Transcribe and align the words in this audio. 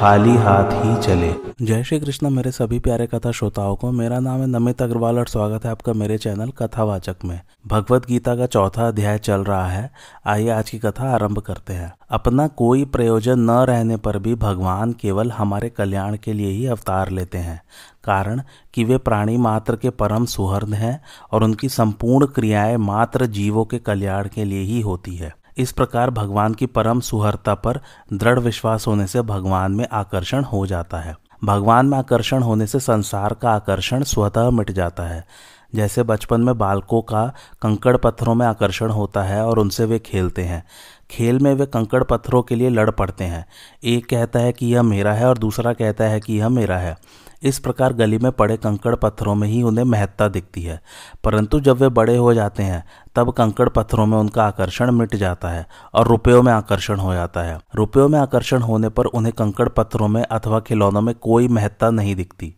खाली 0.00 0.36
हाथ 0.36 0.64
ही 0.64 1.02
चले। 1.02 1.34
जय 1.62 1.84
श्री 1.84 2.00
कृष्ण 2.00 2.30
मेरे 2.30 2.52
सभी 2.52 2.78
प्यारे 2.78 3.06
कथा 3.06 3.30
श्रोताओं 3.30 3.76
को। 3.76 3.90
मेरा 3.90 4.20
नाम 4.20 4.40
है 4.40 4.46
नमित 4.46 4.82
अग्रवाल 4.82 5.18
और 5.18 5.26
स्वागत 5.26 5.64
है 5.64 5.70
आपका 5.70 5.92
मेरे 5.92 6.18
चैनल 6.18 6.50
कथावाचक 6.50 7.16
में। 7.24 7.40
भगवत 7.66 8.06
गीता 8.06 8.36
का 8.36 8.46
चौथा 8.46 8.88
अध्याय 8.88 9.18
चल 9.18 9.40
रहा 9.40 9.66
है। 9.66 9.92
आइए 10.26 10.48
आज 10.48 10.70
की 10.70 10.78
कथा 10.78 11.14
आरंभ 11.14 11.38
करते 11.38 11.72
हैं। 11.72 11.94
अपना 12.10 12.46
कोई 12.46 12.84
प्रयोजन 12.84 13.38
न 13.38 13.50
रहने 13.50 13.96
पर 13.96 14.18
भी 14.18 14.34
भगवान 14.34 14.92
केवल 14.92 15.30
हमारे 15.30 15.68
कल्याण 15.68 16.16
के 16.16 16.32
लिए 16.32 16.50
ही 16.50 16.66
अवतार 16.66 17.10
लेते 17.10 17.38
हैं। 17.38 17.62
कारण 18.04 18.42
कि 18.74 18.84
वे 18.84 18.98
प्राणी 18.98 19.36
मात्र 19.36 19.76
के 19.76 19.90
परम 19.90 20.24
सुहर्द 20.24 20.74
हैं 20.74 21.04
और 21.32 21.44
उनकी 21.44 21.68
संपूर्ण 21.68 22.26
क्रियाएँ 22.26 22.76
मात्र 22.76 23.26
जीवों 23.26 23.64
के 23.64 23.78
कल्याण 23.78 24.28
के 24.34 24.44
लिए 24.44 24.62
ही 24.62 24.80
होती 24.80 25.16
है। 25.16 25.39
इस 25.58 25.72
प्रकार 25.72 26.10
भगवान 26.10 26.54
की 26.54 26.66
परम 26.66 27.00
सुहरता 27.00 27.54
पर 27.54 27.80
दृढ़ 28.12 28.38
विश्वास 28.38 28.86
होने 28.86 29.06
से 29.06 29.22
भगवान 29.22 29.72
में 29.72 29.88
आकर्षण 29.92 30.44
हो 30.44 30.66
जाता 30.66 30.98
है। 30.98 31.16
भगवान 31.44 31.86
में 31.86 31.98
आकर्षण 31.98 32.42
होने 32.42 32.66
से 32.66 32.80
संसार 32.80 33.34
का 33.34 33.50
आकर्षण 33.50 34.02
स्वतः 34.02 34.50
मिट 34.50 34.70
जाता 34.70 35.02
है। 35.02 35.26
जैसे 35.74 36.02
बचपन 36.02 36.40
में 36.40 36.58
बालकों 36.58 37.02
का 37.02 37.34
कंकड़ 37.62 37.96
पत्थरों 37.96 38.34
में 38.34 38.46
आकर्षण 38.46 38.90
होता 38.90 39.22
है 39.22 39.46
और 39.46 39.58
उनसे 39.58 39.84
वे 39.84 39.98
खेलते 39.98 40.42
हैं। 40.42 40.64
खेल 41.10 41.38
में 41.38 41.54
वे 41.54 41.66
कंकड़ 41.66 42.04
पत्थरों 42.04 42.42
के 42.42 42.54
लिए 42.54 42.68
लड़ 42.68 42.90
पड़ते 42.90 43.24
हैं। 43.24 43.46
एक 43.84 44.06
कहता 44.06 44.38
है 44.38 44.52
कि 44.52 44.66
यह 44.66 44.82
मेरा 44.82 45.12
है 45.12 45.28
और 45.28 45.38
दूसरा 45.38 45.72
कहता 45.72 46.04
है 46.04 46.20
कि 46.20 46.38
यह 46.38 46.48
मेरा 46.48 46.78
है। 46.78 46.98
इस 47.42 47.58
प्रकार 47.58 47.92
गली 47.92 48.18
में 48.18 48.32
पड़े 48.32 48.56
कंकड़ 48.56 48.94
पत्थरों 48.94 49.34
में 49.34 49.48
ही 49.48 49.62
उन्हें 49.62 49.84
महत्ता 49.84 50.28
दिखती 50.28 50.62
है। 50.62 50.82
परंतु 51.24 51.60
जब 51.60 51.76
वे 51.76 51.88
बड़े 51.88 52.16
हो 52.16 52.34
जाते 52.34 52.62
हैं, 52.62 52.84
तब 53.14 53.30
कंकड़ 53.32 53.68
पत्थरों 53.68 54.06
में 54.06 54.18
उनका 54.18 54.44
आकर्षण 54.44 54.90
मिट 54.90 55.16
जाता 55.16 55.48
है 55.48 55.66
और 55.94 56.08
रुपयों 56.08 56.42
में 56.42 56.52
आकर्षण 56.52 56.98
हो 56.98 57.14
जाता 57.14 57.40
है। 57.40 57.60
रुपयों 57.74 58.08
में 58.08 58.18
आकर्षण 58.18 58.62
होने 58.62 58.88
पर 58.88 59.04
उन्हें 59.04 59.34
कंकड़ 59.38 59.68
पत्थरों 59.68 60.08
में 60.08 60.22
अथवा 60.22 60.60
खिलौनों 60.60 61.00
में 61.00 61.14
कोई 61.14 61.48
महत्ता 61.48 61.90
नहीं 61.90 62.16
दिखती। 62.16 62.54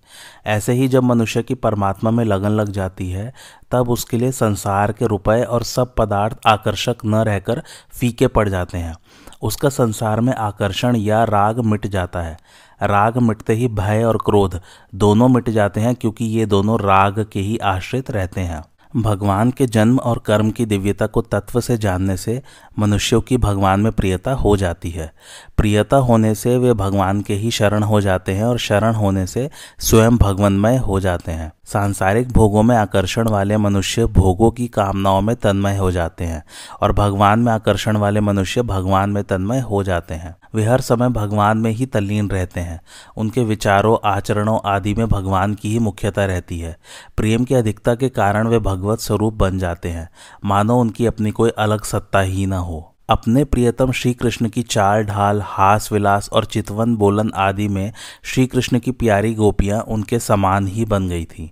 ऐसे 0.46 0.72
ही 0.72 0.88
जब 0.88 1.02
मनुष्य 1.02 1.42
की 1.42 1.54
परमात्मा 1.54 2.10
में 2.10 2.24
लगन 2.24 2.50
लग 2.50 2.68
जाती 2.68 3.10
है, 3.10 3.32
तब 3.70 3.90
उसके 3.90 4.16
लिए 4.16 4.32
संसार 4.32 4.92
के 4.92 5.06
रुपए 5.06 5.42
और 5.42 5.62
सब 5.62 5.94
पदार्थ 5.94 6.36
आकर्षक 6.46 6.96
न 7.04 7.14
रहकर 7.14 7.62
फीके 7.90 8.26
पड़ 8.26 8.48
जाते 8.48 8.78
हैं। 8.78 8.94
उसका 9.42 9.68
संसार 9.68 10.20
में 10.20 10.34
आकर्षण 10.34 10.96
या 10.96 11.24
राग 11.24 11.60
मिट 11.60 11.86
जाता 11.86 12.20
है। 12.22 12.38
राग 12.82 13.18
मिटते 13.18 13.52
ही 13.52 13.68
भय 13.68 14.04
और 14.04 14.16
क्रोध 14.16 14.60
दोनों 14.94 15.28
मिट 15.28 15.50
जाते 15.50 15.80
हैं 15.80 15.94
क्योंकि 15.94 16.24
ये 16.24 16.46
दोनों 16.46 16.80
राग 16.80 17.26
के 17.32 17.40
ही 17.40 17.58
आश्रित 17.58 18.10
रहते 18.10 18.40
हैं। 18.40 18.62
भगवान 18.96 19.50
के 19.50 19.66
जन्म 19.66 19.98
और 19.98 20.22
कर्म 20.26 20.50
की 20.50 20.66
दिव्यता 20.66 21.06
को 21.06 21.20
तत्व 21.20 21.60
से 21.60 21.78
जानने 21.78 22.16
से 22.16 22.42
मनुष्यों 22.78 23.20
की 23.20 23.36
भगवान 23.36 23.80
में 23.80 23.92
प्रियता 23.92 24.32
हो 24.32 24.56
जाती 24.56 24.90
है। 24.90 25.12
प्रियता 25.56 25.96
होने 25.96 26.34
से 26.34 26.56
वे 26.58 26.72
भगवान 26.72 27.20
के 27.20 27.34
ही 27.34 27.50
शरण 27.50 27.82
हो 27.82 28.00
जाते 28.00 28.32
हैं 28.32 28.44
और 28.44 28.58
शरण 28.58 28.94
होने 28.94 29.26
से 29.26 29.50
स्वयं 29.78 30.16
भगवानमय 30.16 30.76
हो 30.76 31.00
जाते 31.00 31.32
हैं। 31.32 31.52
सांसारिक 31.64 32.32
भोगों 32.32 32.62
में 32.62 32.76
आकर्षण 32.76 33.28
वाले 33.28 33.56
मनुष्य 33.56 34.06
भोगों 34.06 34.50
की 34.50 34.68
कामनाओं 34.68 35.20
में 35.20 35.36
तन्मय 35.36 35.76
हो 35.76 35.90
जाते 35.90 36.24
हैं 36.24 36.44
और 36.80 36.92
भगवान 36.92 37.38
में 37.38 37.52
आकर्षण 37.52 37.96
वाले 37.96 38.20
मनुष्य 38.20 38.62
भगवान 38.62 39.10
में 39.10 39.24
तन्मय 39.24 39.60
हो 39.60 39.84
जाते 39.84 40.14
हैं। 40.14 40.36
वे 40.54 40.64
हर 40.64 40.80
समय 40.80 41.08
भगवान 41.08 41.58
में 41.58 41.70
ही 41.70 41.86
तल्लीन 41.86 42.30
रहते 42.30 42.60
हैं। 42.60 42.80
उनके 43.16 43.44
विचारों, 43.44 43.98
आचरणों 44.04 44.58
आदि 44.64 44.94
में 44.94 45.08
भगवान 45.08 45.54
की 45.54 45.70
ही 45.70 45.78
मुख्यता 45.78 46.24
रहती 46.24 46.58
है। 46.58 46.76
प्रेम 47.16 47.44
की 47.44 47.54
अधिकता 47.54 47.94
के 47.94 48.08
कारण 48.08 48.48
वे 48.48 48.58
भगवत 48.58 48.98
स्वरूप 48.98 49.34
बन 49.34 49.58
जाते 49.58 49.88
हैं। 49.88 50.10
मानो 50.44 50.80
उनकी 50.80 51.06
अपनी 51.06 51.30
कोई 51.30 51.50
अलग 51.50 51.84
सत्ता 51.84 52.20
ही 52.20 52.46
न 52.46 52.52
हो। 52.52 52.91
अपने 53.12 53.44
प्रियतम 53.44 53.92
श्री 53.92 54.12
कृष्ण 54.12 54.48
की 54.48 54.62
चाल, 54.62 55.02
ढाल, 55.04 55.40
हास, 55.44 55.92
विलास 55.92 56.28
और 56.32 56.44
चितवन, 56.44 56.96
बोलन 56.96 57.30
आदि 57.34 57.68
में 57.68 57.92
श्री 58.22 58.46
कृष्ण 58.46 58.78
की 58.78 58.90
प्यारी 58.90 59.34
गोपियाँ 59.34 59.80
उनके 59.80 60.18
समान 60.18 60.66
ही 60.66 60.84
बन 60.84 61.08
गई 61.08 61.24
थी। 61.24 61.50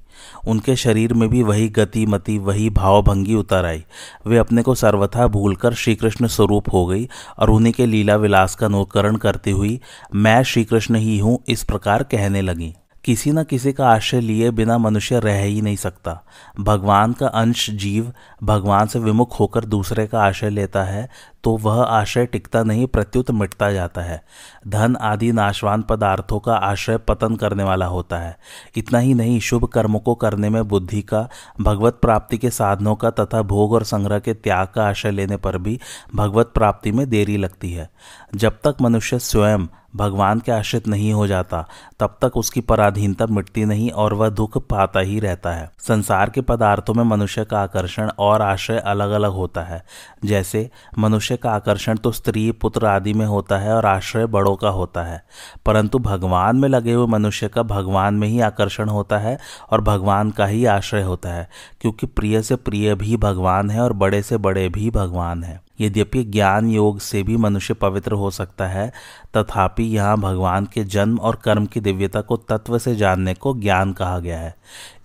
उनके 0.48 0.76
शरीर 0.76 1.14
में 1.14 1.28
भी 1.28 1.42
वही 1.42 1.68
गति 1.68 2.06
मति 2.06 2.38
वही 2.38 2.70
भावभंगी 2.70 3.34
उतर 3.34 3.66
आई। 3.66 3.84
वे 4.26 4.38
अपने 4.38 4.62
को 4.62 4.74
सर्वथा 4.74 5.26
भूलकर 5.26 5.74
श्री 5.74 5.94
कृष्ण 5.94 6.26
स्वरूप 6.26 6.72
हो 6.72 6.86
गई 6.86 7.08
और 7.38 7.50
उन्हीं 7.50 7.72
के 7.72 7.86
लीला 7.86 8.16
विलास 8.16 8.54
का 8.54 8.66
अनुकरण 8.66 9.16
करती 9.16 9.50
हुई 9.50 9.80
मैं 10.14 10.42
श्री 10.42 10.64
कृष्ण 10.64 10.94
ही 10.94 11.18
हूँ 11.18 11.38
इस 11.48 11.64
प्रकार 11.64 12.02
कहने 12.02 12.42
लगी। 12.42 12.74
किसी 13.04 13.30
न 13.32 13.42
किसी 13.44 13.72
का 13.72 13.88
आश्रय 13.88 14.20
लिए 14.20 14.50
बिना 14.50 14.78
मनुष्य 14.78 15.18
रह 15.18 15.42
ही 15.42 15.60
नहीं 15.60 15.76
सकता। 15.76 16.24
भगवान 16.60 17.12
का 17.12 17.26
अंश 17.26 17.70
जीव 17.70 18.12
भगवान 18.42 18.86
से 18.86 18.98
विमुख 18.98 19.40
होकर 19.40 19.64
दूसरे 19.64 20.06
का 20.06 20.22
आश्रय 20.22 20.50
लेता 20.50 20.82
है 20.84 21.08
तो 21.44 21.56
वह 21.56 21.82
आश्रय 21.82 22.26
टिकता 22.26 22.62
नहीं, 22.62 22.86
प्रत्युत 22.86 23.30
मिटता 23.30 23.72
जाता 23.72 24.00
है। 24.00 24.24
धन 24.68 24.96
आदि 24.96 25.32
नाशवान 25.32 25.82
पदार्थों 25.82 26.40
का 26.40 26.54
आश्रय 26.54 26.98
पतन 26.98 27.36
करने 27.36 27.62
वाला 27.62 27.86
होता 27.86 28.16
है। 28.16 28.38
इतना 28.76 28.98
ही 28.98 29.14
नहीं, 29.14 29.40
शुभ 29.40 29.64
कर्मों 29.64 30.00
को 30.00 30.14
करने 30.14 30.48
में 30.48 30.68
बुद्धि 30.68 31.02
का, 31.02 31.28
भगवत 31.60 31.98
प्राप्ति 32.02 32.38
के 32.38 32.50
साधनों 32.50 32.94
का 32.94 33.10
तथा 33.10 33.42
भोग 33.42 33.72
और 33.72 33.84
संग्रह 33.84 34.18
के 34.18 34.34
त्याग 34.34 34.68
का 34.68 34.88
आश्रय 34.88 35.10
लेने 35.10 35.36
पर 35.36 35.58
भी 35.58 35.80
भगवत 36.14 36.50
प्राप्ति 36.54 36.92
में 36.92 37.10
देरी 37.10 37.36
लगती 37.36 37.72
है। 37.72 37.90
जब 38.34 38.52
तक 38.52 38.76
मनुष्य 38.82 39.18
स्वयं 39.18 39.66
भगवान 39.96 40.40
के 40.40 40.52
आश्रित 40.52 40.88
नहीं 40.88 41.12
हो 41.12 41.26
जाता, 41.26 41.68
तब 42.00 42.18
तक 42.22 42.36
उसकी 42.36 42.60
पराधीनता 42.60 43.26
मिटती 43.26 43.64
नहीं 43.64 43.90
और 43.90 44.14
वह 44.14 44.28
दुख 44.28 44.58
पाता 44.58 45.00
ही 45.00 45.20
रहता 45.20 45.52
है। 45.52 45.70
संसार 45.78 46.30
के 46.30 46.40
पदार्थों 46.40 46.94
में 46.94 47.04
मनुष्य 47.04 47.44
का 47.44 47.60
आकर्षण 47.60 48.10
और 48.18 48.42
आश्रय 48.42 48.78
अलग 48.78 49.10
अलग 49.10 49.30
होता 49.30 49.62
है। 49.62 49.84
जैसे 50.24 50.70
मनुष्य 50.98 51.29
का 51.36 51.50
आकर्षण 51.50 51.96
तो 51.96 52.12
स्त्री, 52.12 52.52
पुत्र 52.52 52.86
आदि 52.86 53.12
में 53.12 53.26
होता 53.26 53.58
है 53.58 53.74
और 53.74 53.86
आश्रय 53.86 54.26
बड़ों 54.26 54.56
का 54.56 54.68
होता 54.68 55.02
है। 55.02 55.24
परंतु 55.66 55.98
भगवान 55.98 56.56
में 56.56 56.68
लगे 56.68 56.92
हुए 56.92 57.06
मनुष्य 57.06 57.48
का 57.48 57.62
भगवान 57.62 58.14
में 58.14 58.28
ही 58.28 58.40
आकर्षण 58.40 58.88
होता 58.88 59.18
है 59.18 59.38
और 59.70 59.80
भगवान 59.80 60.30
का 60.30 60.46
ही 60.46 60.64
आश्रय 60.64 61.02
होता 61.02 61.28
है, 61.28 61.48
क्योंकि 61.80 62.06
प्रिय 62.06 62.42
से 62.42 62.56
प्रिय 62.56 62.94
भी 62.94 63.16
भगवान 63.16 63.70
है 63.70 63.80
और 63.80 63.92
बड़े 63.92 64.22
से 64.22 64.36
बड़े 64.36 64.68
भी 64.68 64.90
भगवान 64.90 65.44
है। 65.44 65.69
यद्यपि 65.80 66.24
ज्ञान 66.24 66.68
योग 66.68 67.00
से 67.00 67.22
भी 67.22 67.36
मनुष्य 67.36 67.74
पवित्र 67.74 68.12
हो 68.12 68.30
सकता 68.30 68.66
है, 68.66 68.92
तथापि 69.36 69.82
यहाँ 69.82 70.18
भगवान 70.18 70.64
के 70.64 70.84
जन्म 70.84 71.18
और 71.18 71.36
कर्म 71.36 71.66
की 71.66 71.80
दिव्यता 71.80 72.20
को 72.20 72.36
तत्व 72.36 72.78
से 72.78 72.96
जानने 72.96 73.34
को 73.34 73.54
ज्ञान 73.54 73.92
कहा 73.92 74.18
गया 74.18 74.38
है। 74.38 74.56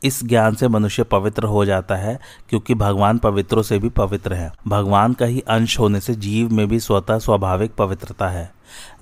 इस 0.04 0.24
ज्ञान 0.24 0.56
से 0.56 0.68
मनुष्य 0.68 1.04
पवित्र 1.04 1.44
हो 1.44 1.66
जाता 1.66 1.96
है, 1.96 2.20
क्योंकि 2.50 2.76
भगवान 2.76 3.18
पवित्रों 3.18 3.64
से 3.64 3.80
भी 3.80 3.90
पवित्र 3.90 4.34
है। 4.34 4.52
भगवान 4.68 5.14
का 5.14 5.26
ही 5.26 5.40
अंश 5.40 5.80
होने 5.80 6.00
से 6.00 6.16
जीव 6.16 6.54
में 6.54 6.68
भी 6.68 6.80
स्वतः 6.80 7.20
स्वाभाविक 7.20 7.76
पवित्रता 7.76 8.28
है। 8.28 8.52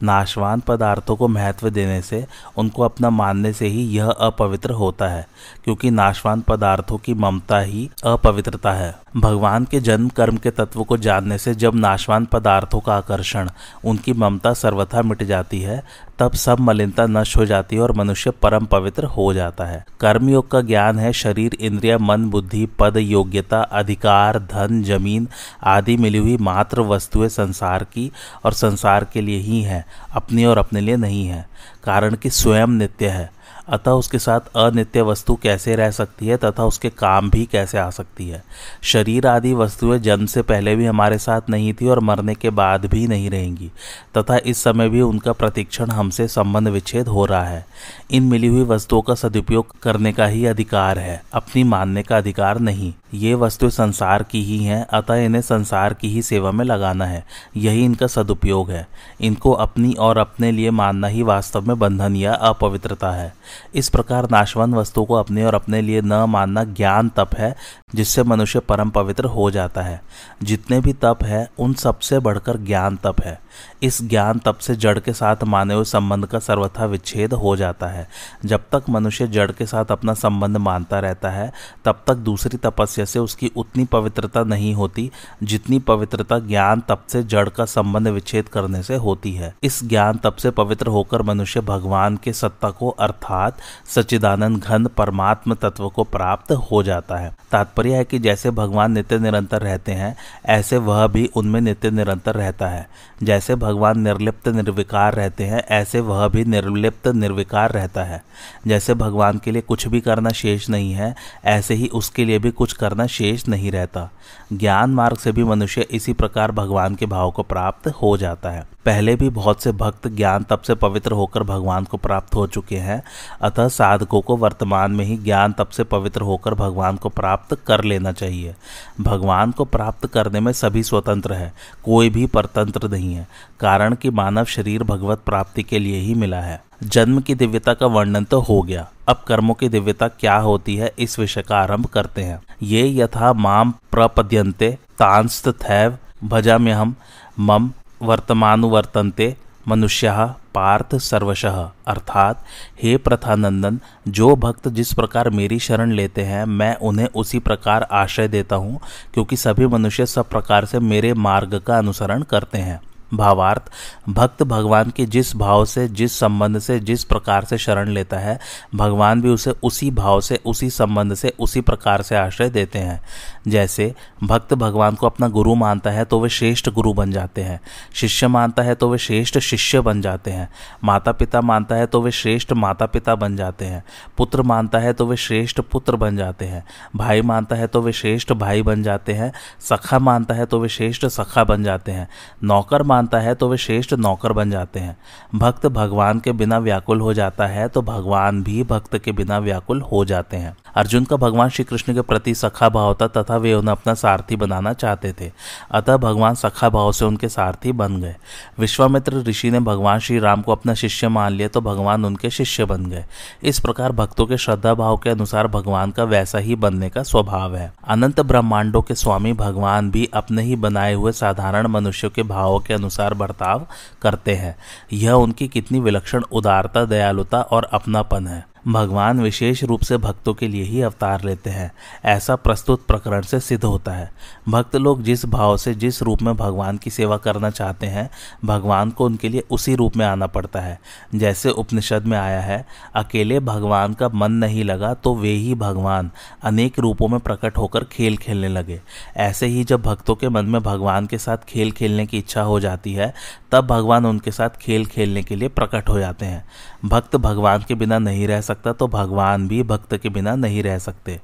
नाशवान 0.03 0.59
पदार्थों 0.59 1.15
को 1.15 1.27
महत्व 1.27 1.69
देने 1.69 2.01
से, 2.01 2.25
उनको 2.57 2.83
अपना 2.83 3.09
मानने 3.09 3.53
से 3.53 3.67
ही 3.67 3.83
यह 3.83 4.07
अपवित्र 4.07 4.71
होता 4.71 5.07
है, 5.07 5.27
क्योंकि 5.63 5.91
नाशवान 5.91 6.41
पदार्थों 6.41 6.97
की 6.97 7.13
ममता 7.13 7.59
ही 7.59 7.89
अपवित्रता 8.05 8.71
है। 8.71 8.95
भगवान 9.17 9.65
के 9.65 9.79
जन्म 9.79 10.09
कर्म 10.09 10.37
के 10.37 10.51
तत्व 10.51 10.83
को 10.83 10.97
जानने 10.97 11.37
से 11.37 11.55
जब 11.55 11.75
नाशवान 11.75 12.25
पदार्थों 12.25 12.79
का 12.79 12.95
आकर्षण, 12.95 13.49
उनकी 13.85 14.13
ममता 14.13 14.53
सर्वथा 14.53 15.01
मिट 15.01 15.23
जाती 15.23 15.61
है 15.61 15.83
तब 16.19 16.33
सब 16.33 16.59
मलिनता 16.59 17.05
नष्ट 17.05 17.37
हो 17.37 17.45
जाती 17.45 17.75
है 17.75 17.81
और 17.81 17.91
मनुष्य 17.91 18.31
परम 18.31 18.65
पवित्र 18.65 19.03
हो 19.03 19.33
जाता 19.33 19.65
है। 19.65 19.85
कर्मयोग 19.99 20.51
का 20.51 20.61
ज्ञान 20.61 20.99
है, 20.99 21.13
शरीर, 21.13 21.53
इंद्रिया, 21.53 21.97
मन, 21.97 22.29
बुद्धि, 22.29 22.65
पद, 22.79 22.97
योग्यता, 22.97 23.61
अधिकार, 23.61 24.39
धन, 24.39 24.83
ज़मीन 24.83 25.27
आदि 25.63 25.97
मिली 25.97 26.17
हुई 26.17 26.37
मात्र 26.37 26.81
वस्तुएँ 26.81 27.29
संसार 27.29 27.83
की 27.83 28.11
और 28.45 28.53
संसार 28.53 29.03
के 29.03 29.21
लिए 29.21 29.37
ही 29.37 29.61
हैं, 29.61 29.85
अपने 30.11 30.45
और 30.45 30.57
अपने 30.57 30.81
लिए 30.81 30.95
नहीं 30.95 31.27
है। 31.27 31.49
कारण 31.83 32.15
कि 32.15 32.29
स्वयं 32.29 32.67
नित्य 32.67 33.07
है। 33.07 33.42
अतः 33.69 33.91
उसके 33.91 34.19
साथ 34.19 34.39
अनित्य 34.55 35.01
वस्तु 35.01 35.35
कैसे 35.35 35.75
रह 35.75 35.91
सकती 35.91 36.27
है 36.27 36.37
तथा 36.37 36.65
उसके 36.65 36.89
काम 36.89 37.29
भी 37.29 37.45
कैसे 37.45 37.77
आ 37.77 37.89
सकती 37.89 38.29
है। 38.29 38.43
शरीर 38.83 39.27
आदि 39.27 39.53
वस्तुएँ 39.53 39.99
जन्म 39.99 40.25
से 40.25 40.41
पहले 40.41 40.75
भी 40.75 40.85
हमारे 40.85 41.17
साथ 41.17 41.41
नहीं 41.49 41.73
थी 41.73 41.87
और 41.87 41.99
मरने 41.99 42.35
के 42.35 42.49
बाद 42.49 42.85
भी 42.85 43.07
नहीं 43.07 43.29
रहेंगी, 43.29 43.71
तथा 44.17 44.37
इस 44.45 44.63
समय 44.63 44.89
भी 44.89 45.01
उनका 45.01 45.31
प्रतिक्षण 45.31 45.89
हमसे 45.89 46.27
संबंध 46.27 46.67
विच्छेद 46.67 47.07
हो 47.07 47.25
रहा 47.25 47.43
है। 47.43 47.65
इन 48.11 48.23
मिली 48.23 48.47
हुई 48.47 48.63
वस्तुओं 48.63 49.01
का 49.01 49.15
सदुपयोग 49.15 49.79
करने 49.81 50.13
का 50.13 50.25
ही 50.25 50.45
अधिकार 50.45 50.99
है, 50.99 51.23
अपनी 51.33 51.63
मानने 51.63 52.03
का 52.03 52.17
अधिकार 52.17 52.59
नहीं। 52.59 52.93
ये 53.13 53.33
वस्तु 53.33 53.69
संसार 53.69 54.23
की 54.23 54.43
ही 54.43 54.63
हैं, 54.63 54.85
अतः 54.87 55.15
इन्हें 55.15 55.41
संसार 55.41 55.93
की 55.93 56.09
ही 56.09 56.21
सेवा 56.21 56.51
में 56.51 56.65
लगाना 56.65 57.05
है। 57.05 57.25
यही 57.57 57.85
इनका 57.85 58.07
सदुपयोग 58.07 58.71
है। 58.71 58.87
इनको 59.21 59.51
अपनी 59.51 59.93
और 59.93 60.17
अपने 60.17 60.51
लिए 60.51 60.71
मानना 60.71 61.07
ही 61.07 61.21
वास्तव 61.21 61.61
में 61.61 61.79
बंधन 61.79 62.15
या 62.15 62.33
अपवित्रता 62.33 63.11
है। 63.11 63.33
इस 63.75 63.89
प्रकार 63.89 64.29
नाशवान 64.31 64.73
वस्तु 64.73 65.05
को 65.05 65.13
अपने 65.13 65.43
और 65.43 65.55
अपने 65.55 65.81
लिए 65.81 66.01
न 66.01 66.13
मानना 66.13 66.63
ज्ञान 66.63 67.09
तप 67.09 67.29
है, 67.37 67.55
जिससे 67.95 68.23
मनुष्य 68.23 68.59
परम 68.59 68.89
पवित्र 68.89 69.25
हो 69.25 69.51
जाता 69.51 69.81
है। 69.81 70.01
जितने 70.43 70.79
भी 70.79 70.93
तप 70.93 71.19
है, 71.23 71.49
उन 71.59 71.73
सबसे 71.73 72.19
बढ़कर 72.19 72.57
ज्ञान 72.57 72.95
तप 72.95 73.15
है। 73.23 73.42
इस 73.83 74.01
ज्ञान 74.01 74.39
तप 74.39 74.57
से 74.57 74.75
जड़ 74.75 74.99
के 74.99 75.13
साथ 75.13 75.35
माने 75.43 75.73
हुए 75.73 75.83
संबंध 75.83 76.25
का 76.25 76.39
सर्वथा 76.39 76.85
विच्छेद 76.85 77.33
हो 77.33 77.55
जाता 77.55 77.87
है। 77.87 78.07
जब 78.45 78.63
तक 78.71 78.83
मनुष्य 78.89 79.27
जड़ 79.27 79.51
के 79.51 79.65
साथ 79.65 79.85
अपना 79.85 80.13
संबंध 80.13 80.57
मानता 80.57 80.99
रहता 80.99 81.29
है, 81.29 81.53
तब 81.85 82.01
तक 82.07 82.15
दूसरी 82.15 82.57
तपस्या 82.57 83.05
से 83.05 83.19
उसकी 83.19 83.51
उतनी 83.55 83.85
पवित्रता 83.85 84.43
नहीं 84.43 84.73
होती 84.73 85.11
जितनी 85.43 85.79
पवित्रता 85.79 86.39
ज्ञान 86.39 86.81
तप 86.81 87.03
से 87.09 87.23
जड़ 87.23 87.49
का 87.49 87.65
संबंध 87.65 88.07
विच्छेद 88.07 88.47
करने 88.47 88.83
से 88.83 88.95
होती 88.95 89.33
है। 89.33 89.55
इस 89.63 89.83
ज्ञान 89.83 90.17
तप 90.17 90.35
से 90.35 90.51
पवित्र 90.51 90.87
होकर 90.87 91.21
मनुष्य 91.21 91.61
भगवान 91.61 92.17
के 92.17 92.33
सत्ता 92.33 92.69
को 92.69 92.89
अर्थात 92.89 93.57
सच्चिदानंद 93.87 94.57
घन 94.57 94.85
परमात्म 94.87 95.53
तत्व 95.53 95.89
को 95.89 96.03
प्राप्त 96.03 96.51
हो 96.51 96.83
जाता 96.83 97.15
है। 97.15 97.35
तात्पर्य 97.51 97.95
है 97.95 98.03
कि 98.03 98.19
जैसे 98.19 98.51
भगवान 98.51 98.91
नित्य 98.91 99.19
निरंतर 99.19 99.61
रहते 99.61 99.91
हैं, 99.91 100.17
ऐसे 100.45 100.77
वह 100.77 101.07
भी 101.07 101.29
उनमें 101.35 101.61
नित्य 101.61 101.91
निरंतर 101.91 102.35
रहता 102.35 102.67
है। 102.67 102.89
जैसे 103.23 103.42
भगवान 103.51 103.99
निर्लिप्त 103.99 104.47
निर्विकार 104.47 105.13
रहते 105.13 105.43
हैं, 105.43 105.63
ऐसे 105.67 105.99
वह 105.99 106.27
भी 106.27 106.45
निर्लिप्त 106.45 107.07
निर्विकार 107.07 107.71
रहता 107.71 108.03
है। 108.03 108.23
जैसे 108.67 108.93
भगवान 108.93 109.37
के 109.37 109.51
लिए 109.51 109.61
कुछ 109.61 109.87
भी 109.87 110.01
करना 110.01 110.29
शेष 110.29 110.69
नहीं 110.69 110.93
है, 110.93 111.15
ऐसे 111.45 111.73
ही 111.73 111.87
उसके 111.87 112.25
लिए 112.25 112.39
भी 112.39 112.51
कुछ 112.51 112.73
करना 112.73 113.07
शेष 113.07 113.47
नहीं 113.47 113.71
रहता। 113.71 114.11
ज्ञान 114.57 114.91
मार्ग 114.91 115.17
से 115.17 115.31
भी 115.31 115.43
मनुष्य 115.43 115.81
इसी 115.91 116.13
प्रकार 116.13 116.51
भगवान 116.51 116.95
के 116.95 117.05
भाव 117.05 117.31
को 117.31 117.43
प्राप्त 117.43 117.87
हो 118.01 118.17
जाता 118.17 118.49
है। 118.49 118.67
पहले 118.85 119.15
भी 119.15 119.29
बहुत 119.29 119.61
से 119.61 119.71
भक्त 119.71 120.07
ज्ञान 120.07 120.43
तप 120.43 120.61
से 120.61 120.75
पवित्र 120.75 121.11
होकर 121.11 121.43
भगवान 121.43 121.83
को 121.83 121.97
प्राप्त 121.97 122.35
हो 122.35 122.47
चुके 122.47 122.77
हैं, 122.77 123.01
अतः 123.41 123.67
साधकों 123.67 124.21
को 124.21 124.37
वर्तमान 124.37 124.91
में 124.91 125.05
ही 125.05 125.17
ज्ञान 125.17 125.53
तप 125.53 125.69
से 125.69 125.83
पवित्र 125.83 126.21
होकर 126.21 126.53
भगवान 126.53 126.95
को 126.95 127.09
प्राप्त 127.09 127.57
कर 127.67 127.83
लेना 127.83 128.11
चाहिए। 128.11 128.55
भगवान 129.01 129.51
को 129.51 129.65
प्राप्त 129.65 130.07
करने 130.07 130.39
में 130.39 130.51
सभी 130.51 130.83
स्वतंत्र 130.83 131.33
है, 131.33 131.53
कोई 131.83 132.09
भी 132.09 132.25
परतंत्र 132.25 132.89
नहीं 132.89 133.13
है, 133.13 133.27
कारण 133.59 133.95
कि 133.95 134.09
मानव 134.09 134.45
शरीर 134.45 134.83
भगवत 134.83 135.21
प्राप्ति 135.25 135.63
के 135.63 135.79
लिए 135.79 135.99
ही 135.99 136.13
मिला 136.13 136.41
है। 136.41 136.61
जन्म 136.83 137.19
की 137.19 137.35
दिव्यता 137.35 137.73
का 137.73 137.85
वर्णन 137.85 138.23
तो 138.23 138.39
हो 138.39 138.61
गया। 138.61 138.89
अब 139.07 139.21
कर्मों 139.27 139.53
की 139.53 139.69
दिव्यता 139.69 140.07
क्या 140.07 140.35
होती 140.35 140.75
है, 140.75 140.93
इस 140.99 141.19
विषय 141.19 141.41
का 141.41 141.57
आरंभ 141.57 141.85
करते 141.85 142.21
हैं। 142.21 142.43
ये 142.63 143.01
यथा 143.01 143.33
माम 143.33 143.71
प्रपद्यन्ते 143.71 144.77
तांस्तथैव 144.99 145.97
भजाम्यहम, 146.23 146.95
मम 147.39 147.71
वर्तमानुवर्तन्ते, 148.01 149.37
मनुष्य 149.67 150.33
पार्थ 150.55 150.95
सर्वशः। 150.95 151.69
अर्थात, 151.87 152.43
हे 152.83 152.97
प्रथानंदन, 152.97 153.79
जो 154.07 154.35
भक्त 154.35 154.67
जिस 154.67 154.93
प्रकार 154.93 155.29
मेरी 155.29 155.59
शरण 155.59 155.91
लेते 155.91 156.21
हैं, 156.21 156.45
मैं 156.45 156.75
उन्हें 156.75 157.07
उसी 157.15 157.39
प्रकार 157.39 157.87
आश्रय 157.91 158.27
देता 158.27 158.55
हूँ, 158.55 158.79
क्योंकि 159.13 159.37
सभी 159.37 159.67
मनुष्य 159.67 160.05
सब 160.05 160.29
प्रकार 160.29 160.65
से 160.65 160.79
मेरे 160.79 161.13
मार्ग 161.13 161.59
का 161.59 161.77
अनुसरण 161.77 162.21
करते 162.21 162.57
हैं। 162.57 162.81
भावार्थ, 163.13 163.71
भक्त 164.09 164.43
भगवान 164.43 164.89
के 164.89 165.05
जिस 165.05 165.35
भाव 165.35 165.65
से, 165.65 165.87
जिस 165.87 166.19
संबंध 166.19 166.59
से, 166.59 166.79
जिस 166.79 167.03
प्रकार 167.03 167.45
से 167.45 167.57
शरण 167.57 167.89
लेता 167.89 168.17
है, 168.17 168.39
भगवान 168.75 169.21
भी 169.21 169.29
उसे 169.29 169.53
उसी 169.63 169.91
भाव 169.91 170.21
से, 170.21 170.39
उसी 170.45 170.69
संबंध 170.69 171.13
से, 171.13 171.33
उसी 171.39 171.61
प्रकार 171.61 172.01
से 172.01 172.15
आश्रय 172.15 172.49
देते 172.49 172.79
हैं। 172.79 173.01
जैसे 173.47 173.93
भक्त 174.23 174.53
भगवान 174.53 174.95
को 174.95 175.05
अपना 175.05 175.27
गुरु 175.27 175.55
मानता 175.55 175.89
है 175.89 176.05
तो 176.05 176.19
वे 176.19 176.29
श्रेष्ठ 176.29 176.69
गुरु 176.69 176.93
बन 176.93 177.11
जाते 177.11 177.41
हैं। 177.41 177.59
शिष्य 177.93 178.27
मानता 178.27 178.63
है 178.63 178.75
तो 178.75 178.89
वे 178.89 178.97
श्रेष्ठ 178.97 179.37
शिष्य 179.37 179.81
बन 179.81 180.01
जाते 180.01 180.31
हैं। 180.31 180.49
माता 180.83 181.11
पिता 181.11 181.41
मानता 181.41 181.75
है 181.75 181.85
तो 181.85 182.01
वे 182.01 182.11
श्रेष्ठ 182.11 182.53
माता 182.53 182.85
पिता 182.85 183.15
बन 183.15 183.35
जाते 183.35 183.65
हैं। 183.65 183.83
पुत्र 184.17 184.41
मानता 184.41 184.79
है 184.79 184.93
तो 184.93 185.05
वे 185.05 185.17
श्रेष्ठ 185.17 185.61
पुत्र 185.61 185.95
बन 185.95 186.17
जाते 186.17 186.45
हैं। 186.45 186.63
भाई 186.95 187.21
मानता 187.21 187.55
है 187.55 187.67
तो 187.67 187.81
वे 187.81 187.91
श्रेष्ठ 187.91 188.33
भाई 188.33 188.61
बन 188.61 188.83
जाते 188.83 189.13
हैं। 189.13 189.31
सखा 189.59 189.99
मानता 189.99 190.33
है 190.33 190.45
तो 190.45 190.59
वे 190.59 190.69
श्रेष्ठ 190.69 191.05
सखा 191.05 191.43
बन 191.43 191.63
जाते 191.63 191.91
हैं। 191.91 192.07
नौकर 192.43 192.83
मान 192.83 193.02
मानता 193.03 193.19
है 193.19 193.33
तो 193.35 193.47
वे 193.49 193.57
श्रेष्ठ 193.57 193.93
नौकर 193.93 194.31
बन 194.33 194.51
जाते 194.51 194.79
हैं। 194.79 194.95
भक्त 195.35 195.65
भगवान 195.67 196.19
के 196.19 196.31
बिना 196.31 196.57
व्याकुल 196.57 197.01
हो 197.01 197.13
जाता 197.13 197.47
है 197.47 197.67
तो 197.67 197.81
भगवान 197.81 198.41
भी 198.43 198.63
भक्त 198.63 198.97
के 198.97 199.11
बिना 199.11 199.37
व्याकुल 199.39 199.81
हो 199.81 200.03
जाते 200.05 200.37
हैं। 200.37 200.55
अर्जुन 200.75 201.03
का 201.05 201.15
भगवान 201.15 201.49
श्री 201.49 201.63
कृष्ण 201.63 201.93
के 201.93 202.01
प्रति 202.01 202.33
सखा 202.35 202.69
भाव 202.69 202.93
था 203.01 203.07
तथा 203.07 203.37
वे 203.37 203.53
उन्हें 203.53 203.71
अपना 203.71 203.93
सारथी 203.93 204.35
बनाना 204.35 204.73
चाहते 204.73 205.13
थे। 205.21 205.31
अतः 205.71 205.97
भगवान 205.97 206.35
सखा 206.35 206.69
भाव 206.69 206.91
से 206.91 207.05
उनके 207.05 207.29
सारथी 207.29 207.71
बन 207.71 207.99
गए। 208.01 208.15
विश्वामित्र 208.59 209.23
ऋषि 209.23 209.51
ने 209.51 209.59
भगवान 209.59 209.99
श्री 209.99 210.19
राम 210.19 210.41
को 210.41 210.51
अपना 210.51 210.73
शिष्य 210.73 211.07
मान 211.07 211.33
लिया 211.33 211.47
तो 211.47 211.61
भगवान 211.61 212.05
उनके 212.05 212.29
शिष्य 212.29 212.65
बन 212.65 212.85
गए। 212.85 213.05
इस 213.43 213.59
प्रकार 213.59 213.91
भक्तों 213.91 214.25
के 214.25 214.37
श्रद्धा 214.37 214.73
भाव 214.73 214.97
के 214.97 215.09
अनुसार 215.09 215.47
भगवान 215.47 215.91
का 215.91 216.03
वैसा 216.03 216.37
ही 216.37 216.55
बनने 216.55 216.89
का 216.89 217.03
स्वभाव 217.03 217.55
है। 217.55 217.71
अनंत 217.87 218.21
ब्रह्मांडों 218.21 218.81
के 218.81 218.95
स्वामी 218.95 219.33
भगवान 219.33 219.91
भी 219.91 220.09
अपने 220.13 220.43
ही 220.43 220.55
बनाए 220.55 220.93
हुए 220.93 221.11
साधारण 221.11 221.67
मनुष्यों 221.67 222.11
के 222.11 222.23
भावों 222.23 222.59
के 222.59 222.73
अनुसार 222.73 222.92
बर्ताव 222.99 223.67
करते 224.01 224.35
हैं। 224.35 224.55
यह 224.93 225.11
उनकी 225.11 225.47
कितनी 225.47 225.79
विलक्षण 225.79 226.23
उदारता 226.31 226.85
दयालुता 226.85 227.41
और 227.41 227.63
अपनापन 227.63 228.27
है। 228.27 228.52
भगवान 228.67 229.21
विशेष 229.21 229.63
रूप 229.63 229.81
से 229.81 229.97
भक्तों 229.97 230.33
के 230.33 230.47
लिए 230.47 230.63
ही 230.63 230.81
अवतार 230.81 231.23
लेते 231.23 231.49
हैं। 231.49 231.71
ऐसा 232.05 232.35
प्रस्तुत 232.35 232.85
प्रकरण 232.85 233.21
से 233.21 233.39
सिद्ध 233.39 233.63
होता 233.63 233.91
है। 233.91 234.11
भक्त 234.49 234.75
लोग 234.75 235.03
जिस 235.03 235.25
भाव 235.25 235.57
से 235.57 235.73
जिस 235.73 236.01
रूप 236.01 236.21
में 236.21 236.35
भगवान 236.35 236.77
की 236.77 236.89
सेवा 236.89 237.17
करना 237.17 237.49
चाहते 237.49 237.87
हैं, 237.87 238.09
भगवान 238.45 238.89
को 238.89 239.05
उनके 239.05 239.29
लिए 239.29 239.43
उसी 239.51 239.75
रूप 239.75 239.97
में 239.97 240.05
आना 240.05 240.27
पड़ता 240.27 240.59
है। 240.59 240.79
जैसे 241.15 241.49
उपनिषद 241.49 242.05
में 242.05 242.17
आया 242.17 242.41
है, 242.41 242.65
अकेले 242.95 243.39
भगवान 243.39 243.93
का 243.93 244.09
मन 244.09 244.31
नहीं 244.31 244.63
लगा 244.63 244.93
तो 244.93 245.15
वे 245.15 245.29
ही 245.29 245.55
भगवान, 245.55 246.11
अनेक 246.43 246.79
रूपों 246.79 247.07
में 247.07 247.19
प्रकट 247.19 247.57
होकर 247.57 247.83
खेल 247.83 248.17
खेलने 248.17 248.47
लगे। 248.47 248.81
ऐसे 249.17 249.45
ही 249.45 249.63
जब 249.63 249.81
भक्तों 249.81 250.15
के 250.15 250.29
मन 250.29 250.45
में 250.45 250.63
भगवान 250.63 251.05
के 251.05 251.17
साथ 251.17 251.37
खेल 251.37 251.71
खेलने 251.71 252.05
की 252.05 252.17
इच्छा 252.17 252.41
हो 252.41 252.59
जाती 252.59 252.93
है, 252.93 253.13
तब 253.51 253.67
भगवान 253.67 254.05
उनके 254.05 254.31
साथ 254.31 254.49
खेल 254.49 254.85
खेलने 254.85 255.23
के 255.23 255.35
लिए 255.35 255.47
प्रकट 255.47 255.89
हो 255.89 255.99
जाते 255.99 256.25
हैं। 256.25 256.45
भक्त 256.85 257.15
भगवान 257.15 257.63
के 257.67 257.75
बिना 257.75 257.99
नहीं 257.99 258.27
रह 258.27 258.41
सकता 258.41 258.52
तो 258.55 258.87
भगवान 258.87 259.47
भी 259.47 259.63
भक्त 259.63 259.97
के 259.97 260.09
बिना 260.09 260.35
नहीं 260.35 260.63
रह 260.63 260.77
सकते। 260.77 261.21